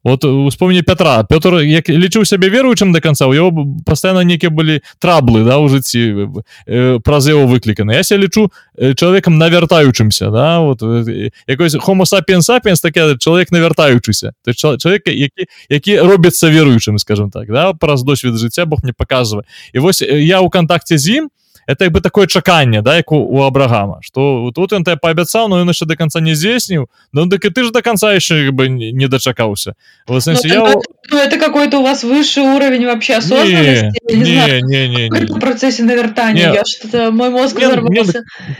вот 0.03 0.23
успомни 0.23 0.81
Петра. 0.81 1.23
Петр 1.23 1.55
як 1.59 1.89
лічыў 1.89 2.25
сябе 2.25 2.49
веруючым 2.49 2.93
до 2.93 3.01
конца 3.01 3.27
у 3.27 3.33
его 3.33 3.51
постоянно 3.85 4.23
нейкія 4.23 4.49
былі 4.49 4.81
траблы 4.99 5.43
да 5.43 5.59
у 5.59 5.67
жыцці 5.67 6.29
э, 6.67 6.99
праз 7.03 7.27
его 7.27 7.45
выкліканы 7.47 7.91
я 7.91 8.03
себе 8.03 8.27
лічу 8.27 8.51
э, 8.77 8.93
чалавекам 8.93 9.37
навяртаючымся 9.37 10.31
да 10.31 10.59
вот 10.59 10.81
э, 10.81 11.31
якось 11.47 11.75
homo 11.75 12.05
sapiens 12.05 12.47
sapiens 12.47 12.81
такі 12.81 13.17
чалавек 13.19 13.51
навяртаючыся 13.51 14.33
то 14.45 14.53
чалавека 14.53 15.11
які 15.11 15.47
які 15.69 15.99
робіцца 15.99 16.49
веруючым 16.49 16.97
скажем 16.97 17.31
так 17.31 17.47
да 17.51 17.73
праз 17.73 18.03
досвед 18.03 18.35
жыцця 18.35 18.65
Бог 18.65 18.79
мне 18.83 18.93
показывае 18.93 19.43
і 19.73 19.79
вось 19.79 20.01
я 20.01 20.39
у 20.39 20.49
контакте 20.49 20.97
з 20.97 21.09
ім 21.09 21.29
это 21.69 21.85
як 21.85 21.93
бы 21.93 22.01
такое 22.01 22.27
чаканне 22.27 22.81
да 22.81 22.95
як 22.95 23.11
у, 23.11 23.17
у 23.17 23.43
абрагама 23.43 23.99
что 24.01 24.51
тут 24.55 24.73
ён 24.73 24.83
паабяцаў 24.83 25.47
но 25.47 25.61
ён 25.61 25.69
яшчэ 25.69 25.85
до 25.85 25.95
конца 25.95 26.19
не 26.19 26.33
здзейсніў 26.33 26.89
Ну 27.13 27.25
дык 27.25 27.45
і 27.45 27.49
ты 27.49 27.63
ж 27.63 27.71
до 27.71 27.81
конца 27.81 28.13
еще 28.13 28.49
бы 28.51 28.69
не 28.69 29.07
дачакаўся 29.07 29.73
ну, 30.07 30.19
я... 30.43 30.73
ну, 31.11 31.17
это 31.17 31.37
какой-то 31.37 31.79
у 31.79 31.83
вас 31.83 32.03
высший 32.03 32.43
уровень 32.43 32.85
вообще 32.85 33.19
не, 33.29 33.91
не, 34.09 34.61
не, 34.61 34.87
не, 34.87 35.09
не. 35.09 35.39
процессе 35.39 35.83
навяртання 35.83 36.63
мой 37.11 37.29
мозг 37.29 37.59
не, 37.59 37.67
не, 37.67 38.03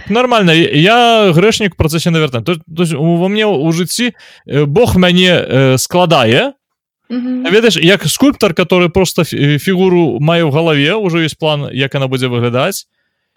нормально 0.09 0.53
я 0.53 1.31
грэшнік 1.31 1.75
працэсе 1.75 2.11
навяртання 2.11 2.45
то, 2.45 2.55
то 2.55 2.85
во 2.99 3.27
мне 3.27 3.45
у 3.45 3.71
жыцці 3.71 4.13
Бог 4.45 4.95
мяне 4.95 5.33
э, 5.33 5.77
складае. 5.77 6.53
Ведаеш 7.09 7.77
як 7.77 8.05
скульптор 8.05 8.53
который 8.53 8.89
просто 8.89 9.23
фігуру 9.23 10.19
мае 10.19 10.45
ў 10.45 10.51
галаве 10.53 10.93
уже 10.93 11.25
есть 11.25 11.39
план 11.39 11.69
як 11.73 11.95
она 11.95 12.07
будзе 12.07 12.27
выглядаць 12.27 12.85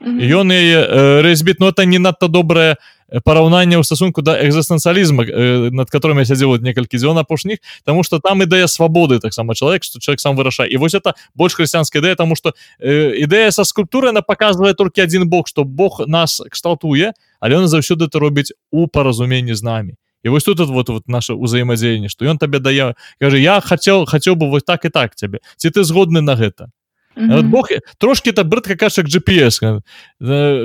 ён 0.02 0.50
яе 0.50 0.80
э, 0.82 1.20
рэзьбіт 1.22 1.60
но 1.60 1.68
это 1.68 1.84
не 1.84 1.98
надта 1.98 2.28
добрае 2.28 2.76
параўнанне 3.20 3.76
ў 3.76 3.84
стасунку 3.84 4.22
да 4.22 4.40
экзістэнцыялізма 4.40 5.22
э, 5.28 5.70
над 5.70 5.90
которым 5.92 6.18
я 6.18 6.24
сядзеў 6.24 6.56
вот 6.56 6.62
некалькі 6.62 6.96
дзён 6.96 7.18
апошніх 7.20 7.60
тому 7.84 8.02
что 8.02 8.18
там 8.18 8.42
ідэя 8.42 8.66
свабоды 8.66 9.20
таксама. 9.20 9.54
Чалавек 9.54 9.84
что 9.84 10.00
человек 10.00 10.20
сам 10.20 10.36
вырашае. 10.36 10.68
І 10.68 10.76
вось 10.76 10.94
это 10.94 11.14
больш 11.34 11.54
хрысціянская 11.54 12.00
ідэя 12.00 12.16
тому 12.16 12.34
что 12.34 12.54
э, 12.80 13.14
ідэя 13.20 13.50
са 13.50 13.64
скульптуры 13.64 14.08
она 14.08 14.22
показывае 14.22 14.74
толькі 14.74 15.02
один 15.02 15.28
бок 15.28 15.48
что 15.48 15.64
Бог 15.64 16.00
нас 16.06 16.40
кшталтуе 16.50 17.12
але 17.40 17.56
он 17.56 17.66
заўсёды 17.68 18.08
это 18.08 18.18
робіць 18.18 18.52
у 18.70 18.88
паразуменні 18.88 19.54
з 19.54 19.62
намі. 19.62 19.94
І 20.22 20.28
вось 20.28 20.44
тут 20.44 20.58
вот 20.60 20.88
вот 20.88 21.08
наше 21.08 21.34
ўзаемадзеянне 21.34 22.08
что 22.08 22.24
ён 22.24 22.38
табе 22.38 22.58
дае 22.58 22.94
кажа 23.20 23.36
я 23.36 23.60
хацеў 23.60 24.06
хацеў 24.06 24.34
бы 24.34 24.48
вось 24.48 24.64
так 24.64 24.84
і 24.84 24.88
так 24.88 25.14
цябе. 25.14 25.38
Ці 25.56 25.70
ты 25.70 25.84
згодны 25.84 26.20
на 26.20 26.34
гэта 26.34 26.72
Mm 27.16 27.30
-hmm. 27.30 27.42
Бог 27.42 27.68
трошки 27.98 28.32
та 28.32 28.42
брыдка 28.42 28.76
кашак 28.76 29.06
GPS 29.06 29.80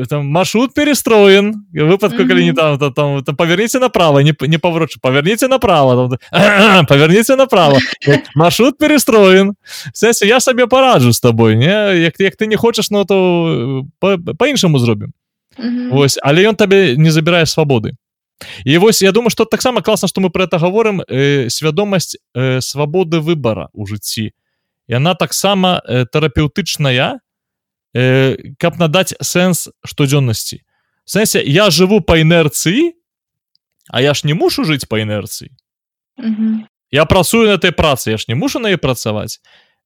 там 0.09 0.27
маршрут 0.27 0.73
перестроен 0.73 1.53
выпадку 1.73 2.17
mm 2.17 2.23
-hmm. 2.23 2.27
калі 2.27 2.45
не 2.45 2.53
там 2.53 2.77
там, 2.77 2.93
там, 2.93 3.23
там 3.23 3.35
паверніце 3.35 3.79
направо 3.79 4.21
не 4.21 4.33
не 4.41 4.57
паврочу 4.57 4.99
паверніце 5.01 5.47
направо 5.47 6.17
там, 6.31 6.85
паверніце 6.85 7.35
направо 7.35 7.77
маршрут 8.35 8.77
перестроен 8.77 9.53
сессі 9.93 10.27
я 10.27 10.39
сабе 10.39 10.67
параджу 10.67 11.13
з 11.13 11.19
тобой 11.19 11.55
не 11.55 11.99
як, 11.99 12.19
як 12.19 12.35
ты 12.35 12.47
не 12.47 12.57
хочаш 12.57 12.91
но 12.91 13.05
то 13.05 13.85
по-іншаму 14.37 14.79
зробім 14.79 15.13
mm 15.59 15.65
-hmm. 15.65 15.89
Вось 15.91 16.19
але 16.23 16.49
ён 16.49 16.55
табе 16.55 16.95
не 16.97 17.11
забірае 17.11 17.45
свабоды 17.45 17.91
і 18.65 18.77
вось 18.77 19.01
я 19.01 19.11
думаю 19.11 19.29
что 19.29 19.45
таксама 19.45 19.81
класна 19.81 20.07
што 20.07 20.21
мы 20.21 20.29
про 20.29 20.45
это 20.45 20.59
гаворым 20.59 21.01
э, 21.01 21.49
свядомасць 21.49 22.17
э, 22.37 22.61
свабоды 22.61 23.19
выбора 23.19 23.67
у 23.73 23.85
жыцці 23.85 24.31
яна 24.87 25.13
таксама 25.15 25.81
э, 25.85 26.05
тэрапеўтычная 26.05 27.19
э, 27.93 28.35
каб 28.59 28.79
надаць 28.79 29.13
сэнс 29.21 29.69
штодзённасці. 29.85 30.63
Сэнсе 31.05 31.43
я 31.43 31.69
жыву 31.69 32.01
па 32.01 32.17
інерцыі 32.17 32.93
а 33.89 34.01
я 34.01 34.13
ж 34.13 34.27
не 34.27 34.33
мушу 34.33 34.63
жыць 34.63 34.87
па 34.87 34.99
інерцыі 34.99 35.51
mm 36.19 36.35
-hmm. 36.35 36.67
я 36.91 37.05
працую 37.05 37.47
на 37.47 37.55
этой 37.55 37.71
працы 37.71 38.11
я 38.11 38.17
ж 38.17 38.25
не 38.27 38.35
мушу 38.35 38.59
на 38.59 38.69
ей 38.69 38.77
працаваць. 38.77 39.39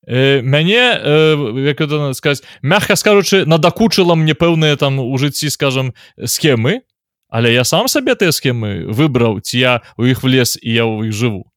Э, 0.07 0.41
мяне 0.41 0.99
э, 1.03 1.67
як 1.67 1.81
это 1.81 2.13
сказать 2.13 2.43
мягко 2.61 2.95
скажучы 2.95 3.45
надакучыла 3.45 4.15
мне 4.15 4.33
пэўныя 4.33 4.75
там 4.75 4.99
у 4.99 5.17
жыцці 5.17 5.49
скажем 5.49 5.93
схемы 6.17 6.81
але 7.29 7.53
я 7.53 7.63
сам 7.63 7.87
сабе 7.87 8.15
тыя 8.15 8.31
схемы 8.31 8.89
выбраў 8.89 9.41
ці 9.41 9.59
я 9.59 9.81
у 9.97 10.05
іх 10.05 10.23
влез 10.23 10.57
і 10.61 10.73
я 10.73 10.85
у 10.85 11.05
іх 11.05 11.13
жыву 11.13 11.50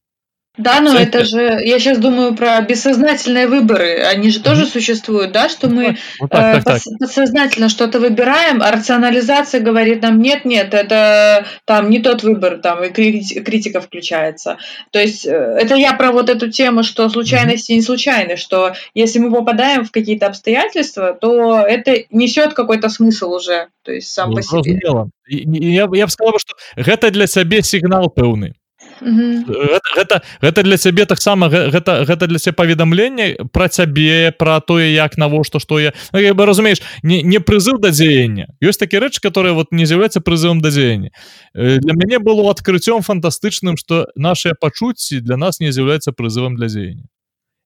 Да, 0.57 0.79
но 0.79 0.93
это, 0.93 1.19
это 1.19 1.25
же, 1.25 1.39
я 1.63 1.79
сейчас 1.79 1.97
думаю 1.97 2.33
про 2.35 2.61
бессознательные 2.61 3.47
выборы, 3.47 3.99
они 4.03 4.29
же 4.29 4.39
тоже 4.39 4.63
mm-hmm. 4.63 4.71
существуют, 4.71 5.31
да, 5.31 5.49
что 5.49 5.67
мы 5.67 5.97
так, 6.19 6.63
так, 6.63 6.63
так. 6.63 6.81
подсознательно 6.99 7.67
что-то 7.67 7.99
выбираем, 7.99 8.61
а 8.61 8.71
рационализация 8.71 9.59
говорит 9.59 10.01
нам 10.01 10.21
нет, 10.21 10.45
нет, 10.45 10.73
это 10.73 11.45
там 11.65 11.89
не 11.89 11.99
тот 11.99 12.23
выбор, 12.23 12.59
там 12.59 12.83
и 12.83 12.89
критика 12.89 13.81
включается. 13.81 14.57
То 14.91 14.99
есть 14.99 15.25
э, 15.25 15.31
это 15.31 15.75
я 15.75 15.93
про 15.93 16.11
вот 16.11 16.29
эту 16.29 16.49
тему, 16.49 16.83
что 16.83 17.09
случайности 17.09 17.71
mm-hmm. 17.71 17.75
не 17.75 17.81
случайны, 17.81 18.37
что 18.37 18.73
если 18.93 19.19
мы 19.19 19.31
попадаем 19.31 19.83
в 19.83 19.91
какие-то 19.91 20.27
обстоятельства, 20.27 21.13
то 21.19 21.59
это 21.59 21.95
несет 22.11 22.53
какой-то 22.53 22.87
смысл 22.87 23.33
уже, 23.33 23.67
то 23.83 23.91
есть 23.91 24.07
сам 24.07 24.29
ну, 24.29 24.37
по 24.37 24.41
себе. 24.41 24.79
Я, 25.27 25.87
я 25.91 26.05
бы 26.05 26.11
сказал, 26.11 26.35
что 26.37 26.55
это 26.75 27.11
для 27.11 27.27
себя 27.27 27.61
сигнал 27.61 28.09
пэўный. 28.09 28.53
Гэта, 29.01 29.89
гэта, 29.95 30.21
гэта 30.41 30.63
для 30.63 30.77
цябе 30.77 31.05
таксама 31.05 31.49
гэта 31.49 32.05
гэта 32.05 32.27
для 32.27 32.39
цябе 32.39 32.55
паведамленне 32.55 33.49
пра 33.51 33.67
цябе 33.67 34.31
пра 34.31 34.59
тое 34.61 34.93
як 34.93 35.17
навошта 35.17 35.59
што 35.59 35.79
я. 35.79 35.93
Ну, 36.13 36.19
бы 36.33 36.45
разумееш 36.45 36.81
не 37.03 37.21
не 37.23 37.39
прызыў 37.39 37.79
да 37.79 37.91
дзеяння. 37.91 38.47
Ёсць 38.61 38.79
такі 38.79 38.99
рэч 38.99 39.19
которые 39.19 39.53
вот 39.53 39.71
не 39.71 39.85
з'яўляецца 39.85 40.21
прызывам 40.21 40.61
да 40.61 40.69
дзеяння. 40.69 41.11
Э, 41.53 41.77
для 41.77 41.93
мяне 41.93 42.19
было 42.19 42.49
адкрыццём 42.51 43.01
фантастычным 43.01 43.77
что 43.77 44.07
наши 44.15 44.53
пачуцці 44.53 45.19
для 45.19 45.37
нас 45.37 45.59
не 45.59 45.71
з'яўляецца 45.71 46.11
прызывам 46.11 46.55
для 46.55 46.67
дзеяння. 46.67 47.07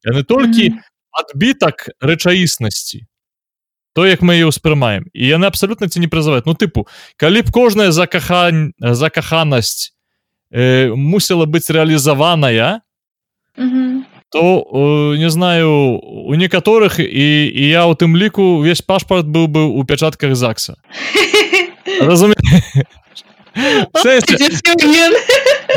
Яны 0.06 0.24
толькі 0.24 0.80
адбітак 1.12 1.90
рэчаіснасці. 2.02 3.06
То 3.94 4.06
як 4.06 4.22
мы 4.22 4.38
ее 4.38 4.48
ўспрымаем. 4.48 5.10
І 5.14 5.28
яны 5.28 5.50
абсалютна 5.50 5.90
ці 5.90 6.00
не 6.00 6.08
прызываюць. 6.08 6.46
Ну 6.46 6.54
тыпу 6.54 6.88
калі 7.18 7.42
б 7.42 7.52
кожная 7.52 7.92
закахань 7.92 8.74
закаханасць 8.80 9.94
э, 10.52 10.94
мусила 10.96 11.46
быць 11.46 11.70
рэалізаваная 11.70 12.82
то 14.30 14.62
э, 14.62 15.18
не 15.18 15.30
знаю 15.30 16.00
у 16.00 16.36
некаторых 16.36 17.00
і, 17.00 17.48
і 17.48 17.70
я 17.70 17.88
у 17.88 17.96
тым 17.96 18.16
ліку 18.16 18.62
увесь 18.62 18.82
пашпарт 18.82 19.26
быў 19.26 19.48
бы 19.48 19.66
у 19.66 19.84
пячатках 19.84 20.36
ЗАГСа. 20.36 20.76
Разуме 22.02 22.36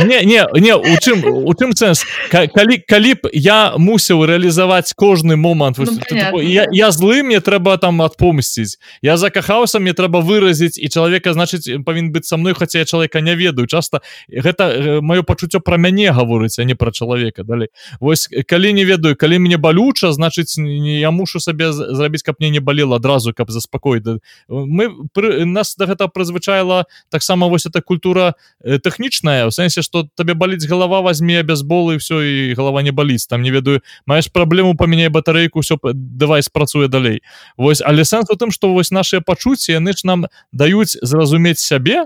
не 0.07 0.24
не 0.24 0.47
не 0.61 0.74
у 0.76 0.97
чым 1.01 1.24
у 1.24 1.53
чым 1.55 1.74
сэнс 1.76 2.05
калі 2.30 2.78
калі 2.78 3.12
б 3.14 3.30
я 3.33 3.74
мусіў 3.76 4.24
рэалізаваць 4.26 4.95
кожны 4.97 5.37
момант 5.37 5.78
ну, 5.78 6.41
я, 6.41 6.66
я 6.70 6.91
злы 6.91 7.22
мне 7.22 7.41
трэба 7.41 7.76
там 7.78 8.03
адпомсціць 8.03 8.78
я 9.03 9.16
закахаўся 9.16 9.78
мне 9.78 9.93
трэба 9.93 10.20
выразіць 10.20 10.78
і 10.78 10.89
чалавека 10.89 11.33
значыць 11.33 11.85
павін 11.85 12.12
быць 12.12 12.26
са 12.26 12.37
мной 12.37 12.55
хаця 12.55 12.78
я 12.78 12.85
чалавека 12.85 13.20
не 13.20 13.35
ведаю 13.35 13.66
часта 13.66 14.01
гэта 14.28 15.01
маё 15.03 15.22
пачуццё 15.22 15.61
пра 15.61 15.76
мяне 15.76 16.12
гаворыць 16.12 16.59
а 16.59 16.64
не 16.64 16.74
пра 16.74 16.93
чалавека 16.93 17.45
далей 17.45 17.68
восьось 18.01 18.28
калі 18.47 18.72
не 18.72 18.85
ведаю 18.85 19.16
калі 19.16 19.39
мне 19.39 19.57
балюча 19.57 20.12
значыць 20.12 20.57
не 20.59 21.01
я 21.01 21.11
мушу 21.11 21.41
сабе 21.41 21.72
зрабіць 21.72 22.22
каб 22.22 22.37
мне 22.41 22.51
не 22.51 22.61
балела 22.61 22.97
адразу 22.97 23.35
каб 23.35 23.51
заспакой 23.51 24.01
да 24.01 24.18
мы 24.49 24.91
пры, 25.12 25.45
нас 25.45 25.74
да 25.76 25.87
гэта 25.87 26.09
прызвычайла 26.09 26.87
таксама 27.11 27.49
вось 27.49 27.66
это 27.73 27.81
культура 27.81 28.37
тэхнічная 28.61 29.49
у 29.49 29.51
сэнсе 29.51 29.83
что 29.83 30.05
табе 30.14 30.35
баліць 30.35 30.68
голова 30.68 31.01
возьми 31.01 31.41
бясбол 31.43 31.93
і 31.93 31.97
все 31.97 32.20
і 32.20 32.55
голова 32.55 32.83
не 32.83 32.93
баліць 32.93 33.27
там 33.27 33.43
не 33.43 33.51
ведаю 33.51 33.81
маеш 34.07 34.29
праблему 34.29 34.77
памяняй 34.77 35.09
батарэйку 35.09 35.61
все 35.61 35.81
давай 35.83 36.43
спрацуе 36.43 36.89
далей. 36.89 37.23
Вось 37.57 37.81
але 37.81 38.05
сэнс 38.05 38.29
у 38.31 38.37
тым 38.37 38.53
что 38.53 38.73
вось 38.73 38.91
наши 38.91 39.20
пачуцці 39.20 39.73
яны 39.73 39.97
ж 39.97 40.05
нам 40.05 40.27
даюць 40.53 40.99
зразумець 41.03 41.59
сябе 41.59 42.05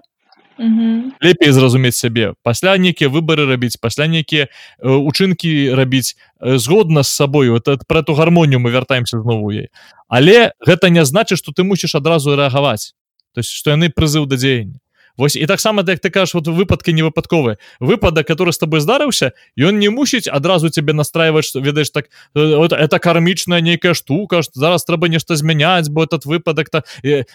лепей 1.21 1.53
зразумець 1.53 1.97
сябе. 1.97 2.33
Пасля 2.43 2.79
нейкія 2.79 3.11
выборы 3.11 3.45
рабіць 3.45 3.77
пасля 3.77 4.07
нейкія 4.07 4.49
учынкі 4.81 5.75
рабіць 5.75 6.17
згодна 6.41 7.03
з 7.03 7.09
сабою. 7.09 7.53
Вот 7.53 7.69
про 7.87 8.01
эту 8.01 8.15
гармонію 8.15 8.61
мы 8.61 8.71
вяртаемся 8.71 9.21
знову 9.21 9.51
ей 9.51 9.69
але 10.09 10.53
гэта 10.61 10.89
не 10.89 11.05
значыць 11.05 11.39
что 11.39 11.53
ты 11.53 11.65
мусіш 11.65 11.95
адразу 11.95 12.37
рэагаваць. 12.37 12.95
То 13.35 13.41
есть 13.41 13.51
что 13.51 13.71
яны 13.71 13.91
прызыў 13.91 14.27
да 14.27 14.37
дзеяння 14.37 14.81
Вось 15.17 15.37
і 15.37 15.47
таксама 15.47 15.83
як 15.87 16.01
ты 16.01 16.11
кажаш 16.11 16.35
вот 16.35 16.49
выпадкі 16.49 16.93
не 16.93 17.03
выпадковы 17.03 17.57
выпадак 17.81 18.27
который 18.27 18.53
с 18.53 18.59
тобой 18.59 18.81
здарыўся 18.81 19.33
ён 19.57 19.79
не 19.79 19.89
мусіць 19.89 20.29
адразу 20.29 20.69
тебе 20.71 20.93
настраивать 20.93 21.45
что 21.45 21.61
ведаеш 21.61 21.91
так 21.91 22.07
э, 22.35 22.57
вот 22.57 22.73
это 22.73 22.99
кармічная 22.99 23.61
нейкая 23.61 23.95
штука 23.95 24.43
что 24.43 24.61
зараз 24.61 24.85
трэба 24.85 25.09
нешта 25.09 25.37
змяняць 25.37 25.89
бо 25.89 26.05
этот 26.05 26.27
выпадак 26.27 26.69
то 26.71 26.85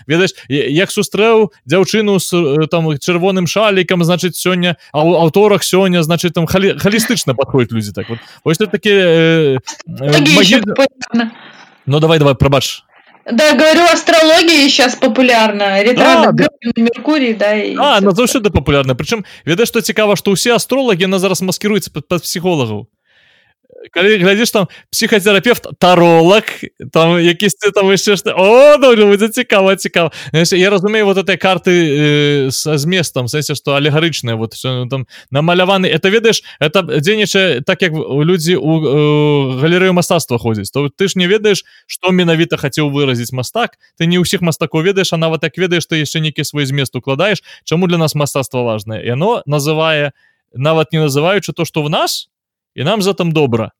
ведаеш 0.07 0.31
як 0.47 0.91
сустрэў 0.91 1.51
дзяўчыну 1.65 2.19
с 2.19 2.33
э, 2.33 2.67
там 2.67 2.85
чырвоным 2.97 3.47
шалікам 3.47 4.03
значыць 4.03 4.37
сёння 4.37 4.77
а 4.91 5.03
у 5.03 5.15
аўторах 5.15 5.63
сёння 5.63 6.03
значит 6.03 6.33
там 6.33 6.45
халі, 6.45 6.77
халістычна 6.77 7.33
подходит 7.33 7.71
людзі 7.71 7.91
так 7.91 8.09
вот. 8.09 8.19
Вось 8.43 8.57
ты 8.57 8.67
такі 8.67 8.89
э, 8.89 9.57
э, 9.87 11.29
ну 11.85 11.99
давай 11.99 12.19
давай 12.19 12.35
прабач 12.35 12.83
Да, 13.25 13.53
говорю, 13.53 13.83
астрология 13.91 14.67
сейчас 14.67 14.95
популярна. 14.95 15.83
Ретроград 15.83 16.35
да, 16.35 16.47
да. 16.63 16.81
Меркурий, 16.81 17.33
да. 17.33 17.55
И 17.55 17.75
а, 17.75 17.97
она 17.97 18.11
заўсёды 18.11 18.49
популярна. 18.49 18.95
Прычым, 18.95 19.25
ведаеш, 19.45 19.69
што 19.69 19.81
цікава, 19.81 20.15
што 20.15 20.31
ўсе 20.31 20.55
астролагі, 20.55 21.05
яна 21.05 21.19
зараз 21.19 21.41
маскіруецца 21.41 21.91
пад, 21.93 22.07
пад 22.07 22.21
псіхолагаў 22.25 22.87
калі 23.91 24.17
глядзіш 24.21 24.51
там 24.51 24.67
псіхотерапевт 24.91 25.67
таролог 25.79 26.43
там 26.93 27.17
якісьці 27.19 27.71
там 27.73 27.89
яшчэ 27.89 28.15
што 28.15 28.35
о 28.37 28.77
будзе 28.77 29.29
цікава 29.29 29.75
цікава 29.75 30.11
я 30.33 30.69
разумею 30.69 31.05
вот 31.05 31.17
этой 31.17 31.37
карты 31.37 31.71
э, 31.71 32.51
са 32.51 32.77
зместам 32.77 33.27
сэнсе 33.27 33.55
што 33.55 33.75
алегарычная 33.75 34.35
вот 34.35 34.53
ну, 34.63 34.87
там 34.87 35.07
намаляваны 35.31 35.87
это 35.87 36.09
ведаеш 36.09 36.43
это 36.59 36.83
дзейнічае 36.83 37.61
так 37.61 37.81
як 37.81 37.93
людзі 37.93 38.55
у 38.55 38.71
э, 38.81 39.59
галерэю 39.61 39.93
мастацтва 39.93 40.37
ходзяць 40.37 40.71
то 40.71 40.89
ты 40.89 41.07
ж 41.07 41.17
не 41.17 41.27
ведаеш 41.27 41.65
што 41.87 42.11
менавіта 42.11 42.57
хацеў 42.57 42.91
выразіць 42.91 43.31
мастак. 43.33 43.77
Ты 43.97 44.05
не 44.05 44.19
ўсіх 44.19 44.41
мастакоў 44.41 44.83
ведаеш 44.83 45.13
а 45.13 45.17
нават 45.17 45.41
так 45.41 45.57
ведаеш 45.57 45.87
ты 45.87 46.03
яшчэ 46.03 46.19
нейкі 46.19 46.43
свой 46.43 46.65
змест 46.65 46.95
укладаеш 46.95 47.43
чаму 47.63 47.87
для 47.87 47.97
нас 47.97 48.15
мастацтва 48.15 48.63
важное 48.63 49.01
яно 49.01 49.41
называе 49.45 50.11
нават 50.53 50.91
не 50.91 50.99
называючы 50.99 51.53
то 51.53 51.65
что 51.65 51.83
в 51.83 51.89
нас 51.89 52.29
і 52.75 52.83
нам 52.83 53.01
за 53.01 53.13
там 53.13 53.31
добра. 53.31 53.71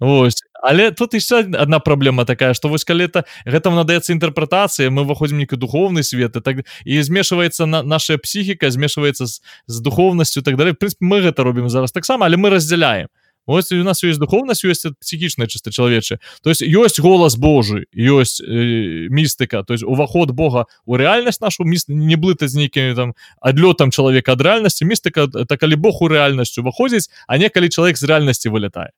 Вось 0.00 0.42
але 0.62 0.90
тут 0.90 1.14
еще 1.14 1.38
одна 1.38 1.78
праблема 1.78 2.24
такая 2.24 2.54
что 2.54 2.68
вось 2.68 2.84
калі 2.84 3.06
это 3.06 3.24
гэтым 3.46 3.74
надаецца 3.74 4.12
інтэрпрэтацыя 4.14 4.90
мы 4.90 5.02
выходзім 5.06 5.38
нейкі 5.38 5.56
духовны 5.56 6.02
свет 6.02 6.36
і 6.36 6.40
так 6.40 6.56
і 6.84 7.02
змешваецца 7.02 7.66
на 7.66 7.82
наша 7.82 8.18
псіхіка 8.18 8.70
змешваецца 8.70 9.26
з, 9.26 9.42
з 9.66 9.80
духовнасцю 9.80 10.42
так 10.42 10.56
далей. 10.56 10.74
Прынп 10.74 10.98
мы 11.00 11.22
гэта 11.22 11.42
робім 11.42 11.68
зараз 11.68 11.92
таксама 11.92 12.26
але 12.26 12.36
мы 12.36 12.50
разделяем 12.50 13.08
ось 13.48 13.72
у 13.72 13.82
нас 13.82 14.04
ёсць 14.04 14.20
духовнасць 14.20 14.62
ёсць 14.68 14.84
псіхічная 15.00 15.48
чыста 15.48 15.72
чалавечая 15.72 16.20
то 16.44 16.52
есть 16.52 16.60
ёсць 16.60 17.00
голас 17.00 17.40
Божы 17.40 17.88
ёсць 17.96 18.44
э, 18.44 19.08
містыка 19.08 19.64
то 19.64 19.72
есть 19.72 19.82
уваход 19.82 20.30
Бога 20.36 20.66
у 20.84 21.00
рэальнасць 21.00 21.40
нашу 21.40 21.64
міс 21.64 21.88
не 21.88 22.20
блытаць 22.20 22.52
з 22.52 22.60
нейкімі 22.60 22.94
там 22.94 23.14
адлётам 23.40 23.90
чалавека 23.90 24.36
ад 24.36 24.44
рэальнасці 24.44 24.84
містыка 24.84 25.32
это 25.32 25.56
калі 25.56 25.80
Бог 25.80 26.02
у 26.04 26.12
рэальнасцю 26.12 26.60
выходзіць 26.60 27.08
а 27.26 27.40
некалі 27.40 27.72
чалавек 27.72 27.96
з 27.96 28.04
рэальнасці 28.04 28.52
вылетае 28.52 28.92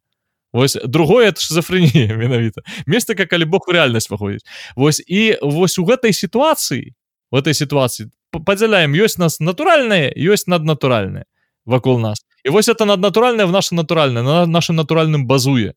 Вось 0.53 0.74
другое 0.82 1.30
это 1.30 1.38
шизофренія 1.38 2.18
менавіта 2.18 2.66
містыка 2.90 3.30
калі 3.30 3.46
Бог 3.46 3.70
у 3.70 3.72
рэальнасць 3.72 4.11
выходзіць 4.11 4.42
Вось 4.74 4.98
і 5.07 5.38
вось 5.42 5.78
у 5.78 5.86
гэтай 5.86 6.11
сітуацыі 6.11 6.98
в 7.30 7.38
этой 7.38 7.55
сітуацыі 7.55 8.11
падзяляем 8.34 8.94
ёсць 8.98 9.18
нас 9.18 9.38
натуральнае 9.38 10.11
ёсць 10.11 10.51
наднатуральнае 10.51 11.30
вакол 11.66 12.03
нас 12.03 12.26
і 12.45 12.51
вось 12.51 12.68
это 12.68 12.84
наднатуральнае 12.84 13.47
в 13.47 13.53
наше 13.53 13.74
натуральна 13.74 14.22
на 14.22 14.47
нашим 14.47 14.76
натуральным 14.76 15.26
базуе. 15.26 15.74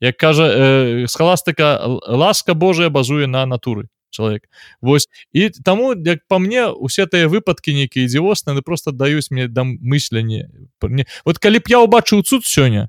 Як 0.00 0.16
кажа 0.16 0.44
э, 0.44 1.06
схаластыка 1.06 1.80
ласка 2.06 2.54
Божая 2.54 2.90
базуе 2.90 3.26
на 3.26 3.46
натуры 3.46 3.88
чалавек. 4.12 4.42
Вось. 4.80 5.08
І 5.32 5.50
таму 5.50 5.94
як 5.94 6.18
по 6.28 6.38
мне 6.38 6.66
усе 6.66 7.06
тыя 7.06 7.26
выпадкі 7.26 7.74
нейкія 7.74 8.06
дзівосны 8.06 8.60
просто 8.62 8.92
даюць 8.92 9.30
мне 9.30 9.48
дам 9.48 9.78
мысленне 9.80 10.48
мне 10.82 11.06
вот 11.24 11.38
калі 11.38 11.58
б 11.58 11.64
я 11.68 11.80
убачыў 11.80 12.22
цуд 12.22 12.44
сёння 12.44 12.88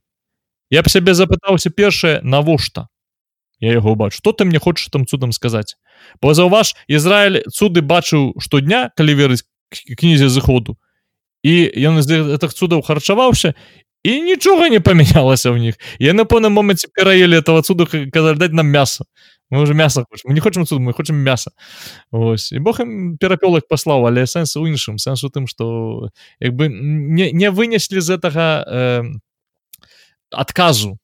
я 0.70 0.82
б 0.84 0.90
сябе 0.90 1.14
запытаўся 1.14 1.70
першае 1.70 2.22
навошта 2.22 2.88
яго 3.60 3.96
бачу 3.96 4.18
что 4.18 4.34
ты 4.34 4.46
мне 4.46 4.60
хочаш 4.60 4.92
там 4.92 5.08
цудам 5.08 5.32
сказаць? 5.32 5.78
Бо 6.22 6.34
заўваж 6.34 6.76
Ізраиль 6.88 7.48
цуды 7.50 7.82
бачыў 7.82 8.36
штодня 8.40 8.92
калі 8.96 9.16
верыць 9.16 9.48
кнізе 9.98 10.30
зыходу 10.30 10.78
і 11.44 11.54
ён 11.76 12.02
з 12.02 12.24
гэтых 12.24 12.56
цудаў 12.56 12.82
харчаваўся 12.82 13.54
і 14.04 14.20
нічога 14.22 14.68
не 14.68 14.80
памянялася 14.80 15.52
ў 15.52 15.60
них 15.60 15.76
я 16.00 16.16
на 16.16 16.24
поўным 16.26 16.56
моманце 16.56 16.88
пераелі 16.92 17.40
этого 17.40 17.62
цуду 17.62 17.88
казаць 17.88 18.40
даць 18.40 18.56
нам 18.56 18.68
мяса 18.68 19.06
мы 19.54 19.62
уже 19.62 19.74
мяса 19.74 20.06
хочем 20.10 20.30
мы 20.30 20.34
не 20.34 20.40
хочам 20.40 20.66
цуд 20.66 20.80
мы 20.82 20.94
хочам 20.94 21.16
мяса. 21.18 21.52
Ось 22.12 22.52
і 22.52 22.60
Бог 22.60 22.82
ім 22.82 23.18
перапёлак 23.22 23.68
паслаў 23.70 24.08
але 24.08 24.26
сэнс 24.26 24.58
у 24.58 24.66
іншым. 24.66 24.98
Сэнс 24.98 25.24
у 25.24 25.30
тым 25.30 25.46
что 25.48 26.10
як 26.40 26.56
бы 26.56 26.70
не, 26.70 27.32
не 27.32 27.52
вынеслі 27.52 28.02
з 28.02 28.18
гэтага 28.18 28.66
э, 28.66 29.04
адказу 30.32 30.98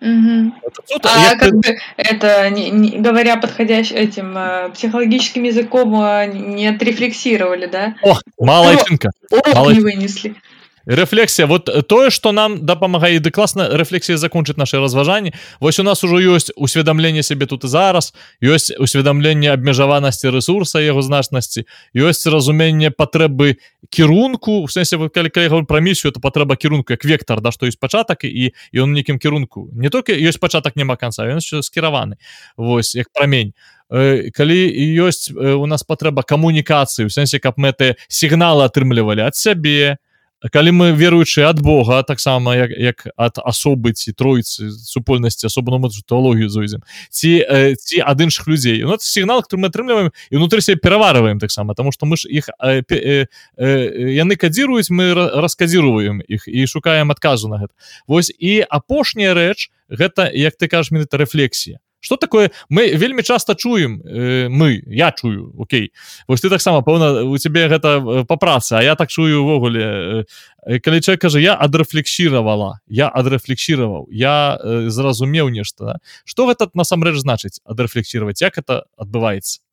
Угу. 0.00 0.52
Это, 0.90 1.08
а 1.14 1.30
я... 1.30 1.38
как 1.38 1.54
бы 1.54 1.78
это, 1.96 2.50
не, 2.50 2.70
не, 2.70 2.98
говоря 2.98 3.36
подходящим 3.36 3.96
этим 3.96 4.36
э, 4.36 4.70
психологическим 4.74 5.42
языком, 5.42 5.94
э, 6.02 6.26
не 6.26 6.66
отрефлексировали, 6.68 7.66
да? 7.66 7.94
О, 8.02 8.18
малайчынка. 8.38 9.10
Урок 9.30 9.72
не 9.72 9.80
вынесли. 9.80 10.34
Рэфлексія 10.86 11.46
вот 11.46 11.68
э, 11.68 11.82
тое 11.82 12.10
что 12.10 12.32
нам 12.32 12.66
дапамагае 12.66 13.18
ды 13.18 13.30
класна 13.30 13.68
рэфлексія 13.68 14.16
закончыць 14.16 14.56
наше 14.56 14.78
разважанні 14.78 15.34
вось 15.60 15.78
у 15.78 15.82
нас 15.82 16.04
ужо 16.04 16.16
ёсць 16.16 16.50
усведамленне 16.56 17.22
сябе 17.22 17.46
тут 17.46 17.64
і 17.64 17.68
зараз 17.68 18.14
ёсць 18.42 18.70
усведамленне 18.78 19.50
абмежаванасці 19.52 20.30
ресурса 20.30 20.80
яго 20.80 21.02
значнасці 21.02 21.66
ёсць 21.94 22.26
разуменне 22.30 22.90
патрэбы 22.90 23.58
кірунку 23.90 24.62
у 24.62 24.68
сэнсе 24.68 24.96
калі 25.10 25.30
калі 25.30 25.66
пра 25.66 25.80
місію 25.80 26.12
то 26.12 26.20
патрэба 26.20 26.56
кірунку 26.56 26.92
як 26.92 27.04
вектор 27.04 27.40
да 27.40 27.50
што 27.50 27.66
ёсць 27.66 27.78
пачатак 27.80 28.24
і 28.24 28.54
ён 28.74 28.92
нейкім 28.92 29.18
кірунку. 29.18 29.70
Не 29.74 29.90
толькі 29.90 30.14
ёсць 30.14 30.38
пачатак 30.38 30.76
няма 30.76 30.96
канца 30.96 31.26
ён 31.26 31.40
скіраваны. 31.40 32.16
Вось 32.56 32.94
як 32.94 33.10
прамень. 33.12 33.54
Калі 33.90 34.58
ёсць 35.02 35.30
у 35.30 35.66
нас 35.66 35.82
патрэба 35.82 36.22
камунікацыі 36.22 37.06
у 37.06 37.10
сэнсе 37.10 37.38
каб 37.38 37.58
мэты 37.58 37.96
сігналы 38.08 38.66
атрымлівалі 38.66 39.26
ад 39.26 39.36
сябе 39.36 39.98
калі 40.52 40.70
мы 40.70 40.92
веруючы 40.92 41.42
ад 41.48 41.60
Бога 41.60 42.02
таксама 42.02 42.56
як, 42.56 42.70
як 42.70 43.06
ад 43.16 43.38
асобы 43.40 43.92
ці 43.92 44.12
тройцы 44.12 44.70
супольнасці 44.70 45.46
асобную 45.46 45.88
тэалогію 46.04 46.48
зойдзем 46.48 46.84
ці 47.10 47.40
э, 47.40 47.74
ці 47.74 48.00
ад 48.04 48.20
іншых 48.20 48.46
людзей. 48.46 48.84
Ну, 48.84 48.96
сігнал 49.00 49.42
который 49.42 49.60
мы 49.60 49.68
атрымліваем 49.68 50.12
і 50.30 50.36
унутры 50.36 50.60
себе 50.60 50.76
пераварваем 50.76 51.38
таксама 51.38 51.74
тому 51.74 51.92
что 51.92 52.06
мы 52.06 52.16
ж 52.16 52.28
іх 52.28 52.48
э, 52.60 52.82
э, 52.88 53.26
э, 53.56 54.12
яны 54.12 54.36
кадзіруюць 54.36 54.90
мы 54.90 55.14
раскадзіруем 55.14 56.22
іх 56.28 56.48
і 56.48 56.66
шукаем 56.66 57.10
адказу 57.10 57.48
на 57.48 57.56
гэта. 57.56 57.72
Вось 58.06 58.32
і 58.38 58.60
апошняя 58.68 59.34
рэч 59.34 59.70
гэта 59.88 60.30
як 60.32 60.56
ты 60.56 60.68
кажаш 60.68 60.90
менавіта 60.90 61.16
рэфлексія 61.16 61.78
что 62.00 62.16
такое? 62.16 62.50
Мы 62.68 62.94
вельмі 62.94 63.22
часто 63.22 63.54
чуем 63.54 64.02
э, 64.04 64.48
мы 64.48 64.82
я 64.86 65.12
чую 65.12 65.52
Окей. 65.58 65.92
Вось 66.28 66.40
ты 66.40 66.50
таксама 66.50 66.82
пэўна 66.82 67.24
у 67.24 67.38
тебе 67.38 67.68
гэта 67.68 67.98
э, 67.98 68.24
по 68.24 68.36
працы 68.36 68.72
а 68.74 68.82
я 68.82 68.94
так 68.94 69.10
чую 69.10 69.42
увогуле 69.42 69.82
э, 69.82 70.24
э, 70.66 70.80
калі 70.80 71.00
человек 71.00 71.20
кажа 71.20 71.38
я 71.38 71.54
адрэфлексіравала 71.54 72.80
я 72.88 73.08
адрэфлексіраваў 73.08 74.08
я 74.10 74.58
э, 74.62 74.88
зразумеў 74.88 75.48
нешта 75.48 75.84
да? 75.84 75.98
что 76.24 76.46
гэта 76.46 76.70
насамрэч 76.74 77.16
значыць 77.16 77.60
адрэфлексировать 77.64 78.40
як 78.40 78.58
это 78.58 78.84
адбываецца 78.96 79.65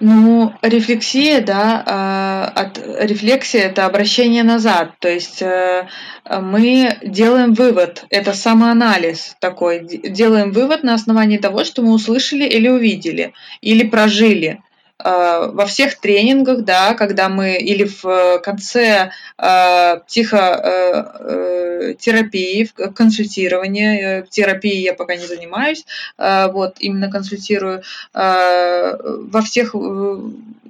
Ну, 0.00 0.52
рефлексия, 0.62 1.40
да, 1.40 1.82
а, 1.84 2.52
от 2.54 2.78
рефлексия 2.78 3.62
это 3.62 3.84
обращение 3.84 4.44
назад. 4.44 4.92
То 5.00 5.08
есть 5.08 5.42
э, 5.42 5.88
мы 6.24 6.98
делаем 7.02 7.52
вывод, 7.54 8.04
это 8.10 8.32
самоанализ 8.32 9.36
такой, 9.40 9.84
делаем 9.84 10.52
вывод 10.52 10.84
на 10.84 10.94
основании 10.94 11.38
того, 11.38 11.64
что 11.64 11.82
мы 11.82 11.92
услышали 11.92 12.44
или 12.44 12.68
увидели, 12.68 13.32
или 13.60 13.82
прожили. 13.88 14.62
Э, 15.04 15.50
во 15.52 15.66
всех 15.66 16.00
тренингах, 16.00 16.64
да, 16.64 16.94
когда 16.94 17.28
мы 17.28 17.56
или 17.56 17.84
в 17.84 18.38
конце 18.40 19.12
э, 19.38 19.96
психотерапии, 20.06 22.64
в 22.64 22.72
консультировании, 22.92 24.22
в 24.22 24.28
терапии 24.28 24.80
я 24.80 24.94
пока 24.94 25.16
не 25.16 25.26
занимаюсь, 25.26 25.84
вот, 26.18 26.76
именно 26.80 27.10
консультирую, 27.10 27.82
во 28.12 29.42
всех 29.44 29.74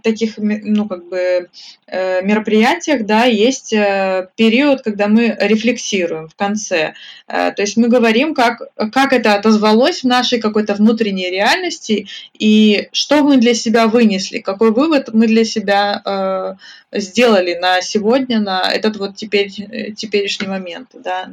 таких, 0.03 0.35
ну, 0.39 0.89
как 0.89 1.09
бы, 1.09 1.49
мероприятиях, 1.87 3.07
да, 3.07 3.25
есть 3.25 3.71
период, 3.71 4.83
когда 4.83 5.09
мы 5.09 5.37
рефлексируем 5.41 6.29
в 6.29 6.35
конце. 6.35 6.95
То 7.27 7.55
есть 7.57 7.77
мы 7.77 7.89
говорим, 7.89 8.35
как, 8.35 8.63
как 8.93 9.13
это 9.13 9.35
отозвалось 9.35 10.01
в 10.03 10.07
нашей 10.07 10.39
какой-то 10.41 10.75
внутренней 10.75 11.31
реальности 11.31 12.09
и 12.39 12.89
что 12.93 13.23
мы 13.23 13.39
для 13.39 13.55
себя 13.55 13.87
вынесли 13.87 14.39
какой 14.39 14.73
вывод 14.73 15.11
мы 15.13 15.27
для 15.27 15.45
себя 15.45 16.01
э, 16.05 16.99
сделали 16.99 17.55
на 17.55 17.83
сегодня, 17.83 18.41
на 18.41 18.63
этот 18.73 18.97
вот 18.97 19.17
теперь, 19.17 19.53
э, 19.59 19.93
теперешний 19.93 20.49
момент, 20.49 20.89
да, 20.95 21.31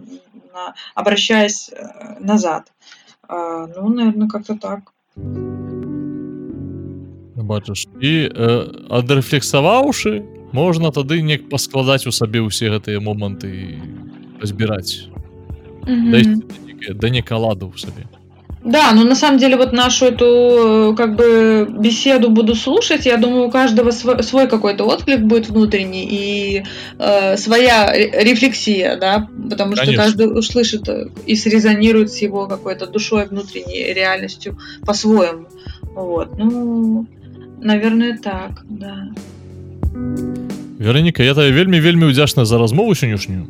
обращаясь 0.93 1.69
э, 1.69 2.19
назад. 2.19 2.67
Э, 3.29 3.67
ну, 3.75 3.89
наверное, 3.89 4.27
как-то 4.27 4.55
так 4.55 4.91
бачыш 7.44 7.86
і 8.00 8.12
э, 8.28 8.48
адрэфлексаваўшы 8.90 10.22
можна 10.52 10.90
тады 10.90 11.22
неяк 11.22 11.48
паскладаць 11.48 12.06
у 12.06 12.12
сабе 12.12 12.40
ўсе 12.40 12.70
гэтыя 12.70 13.00
моманты 13.00 13.78
разбіраць 14.40 15.08
mm 15.86 16.12
-hmm. 16.12 16.94
да 16.94 17.08
некаладу 17.08 17.70
ў 17.70 17.78
сабе 17.78 18.06
Да, 18.64 18.92
но 18.92 19.04
на 19.04 19.14
самом 19.14 19.38
деле 19.38 19.56
вот 19.56 19.72
нашу 19.72 20.06
эту 20.06 20.92
э, 20.92 20.94
как 20.94 21.16
бы 21.16 21.66
беседу 21.78 22.28
буду 22.30 22.54
слушать. 22.54 23.06
Я 23.06 23.16
думаю, 23.16 23.46
у 23.46 23.50
каждого 23.50 23.90
свой, 23.90 24.22
свой 24.22 24.48
какой-то 24.48 24.84
отклик 24.86 25.20
будет 25.20 25.48
внутренний 25.48 26.04
и 26.04 26.64
э, 26.98 27.36
своя 27.38 27.90
рефлексия, 27.94 28.96
да, 28.96 29.28
потому 29.50 29.72
Конечно. 29.72 29.84
что 29.84 30.02
каждый 30.02 30.38
услышит 30.38 30.88
и 31.24 31.36
срезонирует 31.36 32.12
с 32.12 32.18
его 32.18 32.46
какой-то 32.48 32.86
душой 32.86 33.26
внутренней 33.26 33.94
реальностью 33.94 34.58
по-своему. 34.84 35.46
Вот, 35.94 36.36
ну, 36.36 37.06
наверное, 37.61 38.17
так, 38.17 38.65
да. 38.69 39.07
Вероніка, 40.79 41.23
я 41.23 41.33
тебе 41.33 41.51
вельмі 41.51 41.79
вельмі 41.79 42.05
удзячна 42.05 42.45
за 42.45 42.57
размову 42.57 42.95
сённяшнюю. 42.95 43.47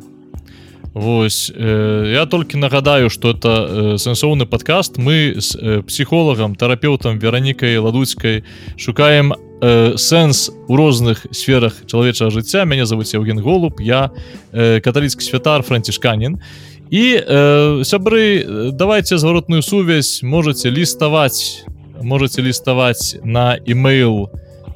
Вось 0.96 1.52
э, 1.54 2.12
я 2.12 2.26
толькі 2.26 2.56
нагадаю 2.56 3.10
что 3.10 3.30
это 3.30 3.68
э, 3.68 3.98
сэнсоўны 3.98 4.46
подкаст 4.46 4.96
мы 4.96 5.36
с 5.36 5.54
э, 5.54 5.82
псіхолагам 5.82 6.54
тэрапеўтам 6.54 7.18
веранікай 7.18 7.76
ладуцкай 7.76 8.44
шукаем 8.78 9.34
э, 9.60 9.96
сэнс 9.98 10.50
у 10.68 10.76
розных 10.76 11.26
сферах 11.32 11.74
чалавечага 11.86 12.30
жыцця. 12.30 12.64
Мяне 12.64 12.86
зовут 12.86 13.12
Евген 13.12 13.40
голуб 13.40 13.80
я 13.80 14.10
э, 14.52 14.80
каталіцкі 14.80 15.20
святар 15.20 15.62
францішканін. 15.62 16.40
І 16.90 17.20
э, 17.20 17.84
сябры 17.84 18.72
давайте 18.72 19.18
зваротную 19.18 19.62
сувязь 19.62 20.22
можете 20.22 20.70
ліставаць 20.70 21.66
можете 22.02 22.42
ліставаць 22.42 23.16
на 23.24 23.56
email 23.66 24.28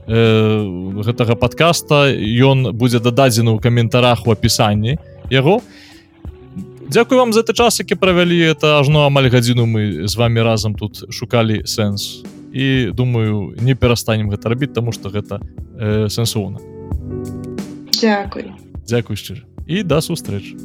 э, 0.07 1.03
гэтага 1.05 1.37
подкаста 1.37 2.13
ён 2.17 2.73
будзе 2.73 3.01
дададзены 3.01 3.55
ў 3.55 3.59
каментарах 3.61 4.27
у 4.27 4.33
апісанні 4.33 4.99
яго. 5.31 5.61
І 5.61 5.91
Дзякую 6.91 7.21
вам 7.21 7.33
за 7.33 7.43
ты 7.47 7.55
час 7.55 7.79
які 7.79 7.95
правялі. 7.95 8.35
Это 8.51 8.81
ажно 8.81 9.07
амаль 9.07 9.31
гадзіну 9.31 9.63
мы 9.63 10.09
з 10.11 10.17
вами 10.17 10.43
разам 10.43 10.75
тут 10.75 11.07
шукалі 11.15 11.63
сэнс. 11.63 12.27
І 12.53 12.91
думаю 12.91 13.55
не 13.63 13.79
перастанем 13.79 14.27
гэта 14.27 14.51
рабіць 14.51 14.75
тому 14.75 14.91
что 14.91 15.07
гэта 15.09 15.39
э, 15.79 16.11
сэнсоўна. 16.11 16.59
Дякуй 17.95 18.51
Дзякуй 18.83 19.15
шчыра. 19.15 19.47
І 19.71 19.87
да 19.87 20.03
сустрэч 20.03 20.59